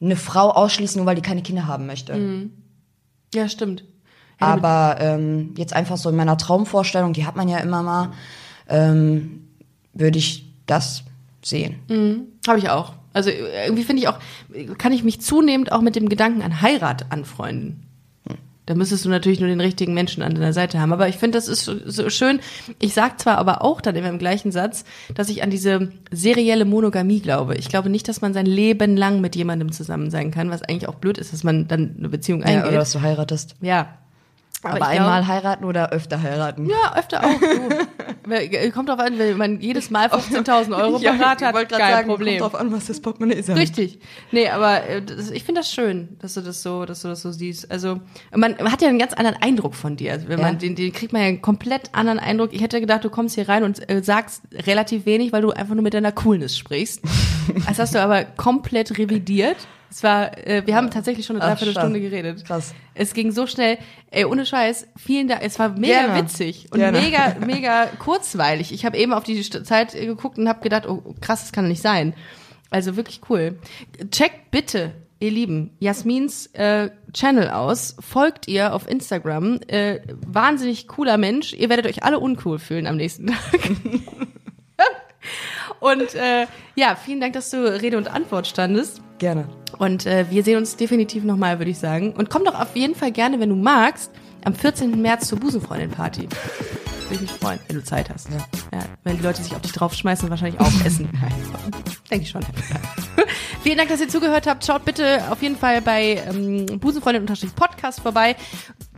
eine 0.00 0.16
Frau 0.16 0.50
ausschließen, 0.50 0.98
nur 0.98 1.06
weil 1.06 1.14
die 1.16 1.22
keine 1.22 1.42
Kinder 1.42 1.66
haben 1.66 1.86
möchte. 1.86 2.14
Mhm. 2.14 2.52
ja, 3.34 3.48
stimmt. 3.48 3.84
Ja, 4.40 4.48
Aber 4.48 4.96
ähm, 5.00 5.54
jetzt 5.56 5.72
einfach 5.72 5.96
so 5.96 6.10
in 6.10 6.16
meiner 6.16 6.36
Traumvorstellung, 6.36 7.12
die 7.14 7.24
hat 7.24 7.36
man 7.36 7.48
ja 7.48 7.58
immer 7.58 7.82
mal, 7.82 8.12
ähm, 8.68 9.43
würde 9.94 10.18
ich 10.18 10.44
das 10.66 11.04
sehen. 11.42 11.76
Habe 12.46 12.58
ich 12.58 12.68
auch. 12.68 12.92
Also 13.12 13.30
irgendwie 13.30 13.84
finde 13.84 14.02
ich 14.02 14.08
auch, 14.08 14.18
kann 14.76 14.92
ich 14.92 15.04
mich 15.04 15.20
zunehmend 15.20 15.70
auch 15.72 15.80
mit 15.80 15.96
dem 15.96 16.08
Gedanken 16.08 16.42
an 16.42 16.60
Heirat 16.60 17.12
anfreunden. 17.12 17.80
Da 18.66 18.74
müsstest 18.74 19.04
du 19.04 19.10
natürlich 19.10 19.40
nur 19.40 19.50
den 19.50 19.60
richtigen 19.60 19.92
Menschen 19.92 20.22
an 20.22 20.34
deiner 20.34 20.54
Seite 20.54 20.80
haben. 20.80 20.94
Aber 20.94 21.06
ich 21.06 21.16
finde, 21.16 21.36
das 21.36 21.48
ist 21.48 21.64
so 21.64 22.08
schön. 22.08 22.40
Ich 22.80 22.94
sag 22.94 23.20
zwar 23.20 23.36
aber 23.36 23.62
auch 23.62 23.82
dann 23.82 23.94
immer 23.94 24.08
im 24.08 24.18
gleichen 24.18 24.52
Satz, 24.52 24.86
dass 25.14 25.28
ich 25.28 25.42
an 25.42 25.50
diese 25.50 25.92
serielle 26.10 26.64
Monogamie 26.64 27.20
glaube. 27.20 27.56
Ich 27.56 27.68
glaube 27.68 27.90
nicht, 27.90 28.08
dass 28.08 28.22
man 28.22 28.32
sein 28.32 28.46
Leben 28.46 28.96
lang 28.96 29.20
mit 29.20 29.36
jemandem 29.36 29.70
zusammen 29.70 30.10
sein 30.10 30.30
kann, 30.30 30.48
was 30.48 30.62
eigentlich 30.62 30.88
auch 30.88 30.94
blöd 30.94 31.18
ist, 31.18 31.34
dass 31.34 31.44
man 31.44 31.68
dann 31.68 31.94
eine 31.98 32.08
Beziehung 32.08 32.42
eingeht. 32.42 32.62
Ja, 32.62 32.68
oder 32.68 32.78
dass 32.78 32.92
du 32.92 33.02
heiratest. 33.02 33.54
Ja, 33.60 33.98
Aber, 34.64 34.78
ich 34.78 34.84
einmal 34.84 35.22
glaub- 35.22 35.34
heiraten 35.34 35.64
oder 35.64 35.90
öfter 35.90 36.20
heiraten? 36.22 36.66
Ja, 36.66 36.96
öfter 36.96 37.22
auch. 37.24 37.30
Du. 38.26 38.70
Kommt 38.70 38.88
drauf 38.88 38.98
an, 39.00 39.18
wenn 39.18 39.36
man 39.36 39.60
jedes 39.60 39.90
Mal 39.90 40.06
15.000 40.08 40.74
Euro 40.74 40.98
parat 41.18 41.42
hat, 41.42 41.68
kein 41.68 41.78
sagen, 41.78 42.08
Problem. 42.08 42.38
Kommt 42.40 42.54
drauf 42.54 42.60
an, 42.60 42.72
was 42.72 42.86
das 42.86 43.00
Portemonnaie 43.00 43.42
sagt. 43.42 43.58
Richtig. 43.58 43.98
Nee, 44.32 44.48
aber 44.48 44.82
äh, 44.88 45.02
das, 45.02 45.30
ich 45.30 45.44
finde 45.44 45.60
das 45.60 45.70
schön, 45.70 46.16
dass 46.22 46.32
du 46.32 46.40
das 46.40 46.62
so, 46.62 46.86
dass 46.86 47.02
du 47.02 47.08
das 47.08 47.20
so 47.20 47.32
siehst. 47.32 47.70
Also 47.70 48.00
man, 48.34 48.54
man 48.58 48.72
hat 48.72 48.80
ja 48.80 48.88
einen 48.88 48.98
ganz 48.98 49.12
anderen 49.12 49.36
Eindruck 49.42 49.74
von 49.74 49.96
dir. 49.96 50.12
Also 50.12 50.28
wenn 50.28 50.38
Ja. 50.38 50.46
man 50.46 50.58
den, 50.58 50.74
den 50.74 50.90
kriegt 50.94 51.12
man 51.12 51.20
ja 51.20 51.28
einen 51.28 51.42
komplett 51.42 51.90
anderen 51.92 52.18
Eindruck. 52.18 52.54
Ich 52.54 52.62
hätte 52.62 52.80
gedacht, 52.80 53.04
du 53.04 53.10
kommst 53.10 53.34
hier 53.34 53.46
rein 53.46 53.62
und 53.62 53.90
äh, 53.90 54.02
sagst 54.02 54.42
relativ 54.54 55.04
wenig, 55.04 55.32
weil 55.34 55.42
du 55.42 55.50
einfach 55.50 55.74
nur 55.74 55.82
mit 55.84 55.92
deiner 55.92 56.12
Coolness 56.12 56.56
sprichst. 56.56 57.02
Das 57.68 57.78
hast 57.78 57.94
du 57.94 58.00
aber 58.00 58.24
komplett 58.24 58.96
revidiert. 58.96 59.56
Es 59.94 60.02
war, 60.02 60.36
äh, 60.44 60.66
wir 60.66 60.74
haben 60.74 60.90
tatsächlich 60.90 61.24
schon 61.24 61.36
eine 61.36 61.44
Dreiviertelstunde 61.44 62.00
geredet. 62.00 62.44
Krass. 62.44 62.74
Es 62.94 63.14
ging 63.14 63.30
so 63.30 63.46
schnell. 63.46 63.78
Ey, 64.10 64.24
ohne 64.24 64.44
Scheiß, 64.44 64.88
vielen 64.96 65.28
Dank. 65.28 65.42
Es 65.44 65.56
war 65.60 65.68
mega 65.68 66.06
Gerne. 66.06 66.20
witzig 66.20 66.66
und 66.72 66.80
Gerne. 66.80 67.00
mega, 67.00 67.36
mega 67.46 67.86
kurzweilig. 68.00 68.72
Ich 68.72 68.84
habe 68.84 68.96
eben 68.96 69.12
auf 69.12 69.22
die 69.22 69.40
Zeit 69.40 69.94
äh, 69.94 70.06
geguckt 70.06 70.36
und 70.36 70.48
habe 70.48 70.62
gedacht, 70.62 70.88
oh 70.88 71.14
krass, 71.20 71.42
das 71.42 71.52
kann 71.52 71.62
doch 71.62 71.68
nicht 71.68 71.80
sein. 71.80 72.12
Also 72.70 72.96
wirklich 72.96 73.20
cool. 73.30 73.60
Checkt 74.10 74.50
bitte, 74.50 74.94
ihr 75.20 75.30
Lieben, 75.30 75.76
Jasmins 75.78 76.46
äh, 76.54 76.90
Channel 77.12 77.50
aus. 77.50 77.94
Folgt 78.00 78.48
ihr 78.48 78.74
auf 78.74 78.88
Instagram. 78.88 79.60
Äh, 79.68 80.00
wahnsinnig 80.26 80.88
cooler 80.88 81.18
Mensch. 81.18 81.52
Ihr 81.52 81.68
werdet 81.68 81.86
euch 81.86 82.02
alle 82.02 82.18
uncool 82.18 82.58
fühlen 82.58 82.88
am 82.88 82.96
nächsten 82.96 83.28
Tag. 83.28 83.36
und 85.78 86.16
äh, 86.16 86.48
ja, 86.74 86.96
vielen 86.96 87.20
Dank, 87.20 87.34
dass 87.34 87.50
du 87.50 87.58
Rede 87.80 87.96
und 87.96 88.08
Antwort 88.08 88.48
standest. 88.48 89.00
Gerne. 89.24 89.48
Und 89.78 90.04
äh, 90.04 90.26
wir 90.28 90.44
sehen 90.44 90.58
uns 90.58 90.76
definitiv 90.76 91.24
nochmal, 91.24 91.58
würde 91.58 91.70
ich 91.70 91.78
sagen. 91.78 92.12
Und 92.12 92.28
komm 92.28 92.44
doch 92.44 92.60
auf 92.60 92.76
jeden 92.76 92.94
Fall 92.94 93.10
gerne, 93.10 93.40
wenn 93.40 93.48
du 93.48 93.56
magst, 93.56 94.10
am 94.44 94.54
14. 94.54 95.00
März 95.00 95.28
zur 95.28 95.40
Busenfreundin-Party. 95.40 96.28
Würde 96.28 97.14
ich 97.14 97.20
mich 97.22 97.30
freuen, 97.30 97.58
wenn 97.66 97.76
du 97.76 97.82
Zeit 97.82 98.10
hast. 98.10 98.28
Ja. 98.28 98.80
wenn 99.02 99.16
die 99.16 99.22
Leute 99.22 99.42
sich 99.42 99.54
auf 99.54 99.62
dich 99.62 99.72
draufschmeißen 99.72 100.26
und 100.26 100.30
wahrscheinlich 100.30 100.60
auch 100.60 100.66
essen. 100.84 101.08
Denke 102.10 102.24
ich 102.24 102.28
schon. 102.28 102.42
Vielen 103.62 103.78
Dank, 103.78 103.88
dass 103.88 104.02
ihr 104.02 104.10
zugehört 104.10 104.46
habt. 104.46 104.66
Schaut 104.66 104.84
bitte 104.84 105.22
auf 105.30 105.40
jeden 105.40 105.56
Fall 105.56 105.80
bei 105.80 106.22
ähm, 106.28 106.66
Busenfreundin-Podcast 106.78 108.00
vorbei. 108.00 108.36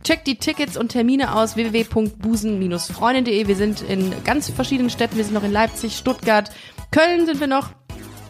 Checkt 0.03 0.27
die 0.27 0.35
Tickets 0.35 0.75
und 0.75 0.89
Termine 0.89 1.35
aus 1.35 1.55
www.busen-freundin.de. 1.55 3.47
Wir 3.47 3.55
sind 3.55 3.81
in 3.81 4.11
ganz 4.25 4.49
verschiedenen 4.49 4.89
Städten. 4.89 5.15
Wir 5.15 5.23
sind 5.23 5.35
noch 5.35 5.45
in 5.45 5.53
Leipzig, 5.53 5.95
Stuttgart, 5.95 6.51
Köln 6.91 7.25
sind 7.25 7.39
wir 7.39 7.47
noch. 7.47 7.69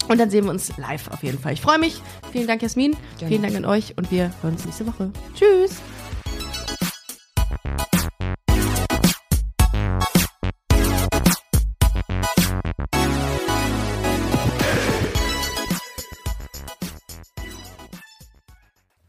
Und 0.08 0.20
dann 0.20 0.30
sehen 0.30 0.46
wir 0.46 0.52
uns 0.52 0.76
live 0.78 1.10
auf 1.10 1.24
jeden 1.24 1.40
Fall. 1.40 1.54
Ich 1.54 1.62
freue 1.62 1.80
mich. 1.80 2.02
Vielen 2.32 2.48
Dank, 2.48 2.62
Jasmin. 2.62 2.96
Gerne. 3.18 3.28
Vielen 3.28 3.42
Dank 3.44 3.56
an 3.56 3.66
euch 3.66 3.98
und 3.98 4.12
wir 4.12 4.32
hören 4.42 4.54
uns 4.54 4.66
nächste 4.66 4.88
Woche. 4.88 5.12
Tschüss. 5.36 5.82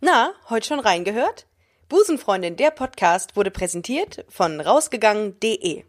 Na, 0.00 0.32
heute 0.48 0.66
schon 0.66 0.80
reingehört? 0.80 1.46
Busenfreundin, 1.88 2.56
der 2.56 2.70
Podcast 2.70 3.36
wurde 3.36 3.50
präsentiert 3.50 4.24
von 4.28 4.60
rausgegangen.de. 4.60 5.84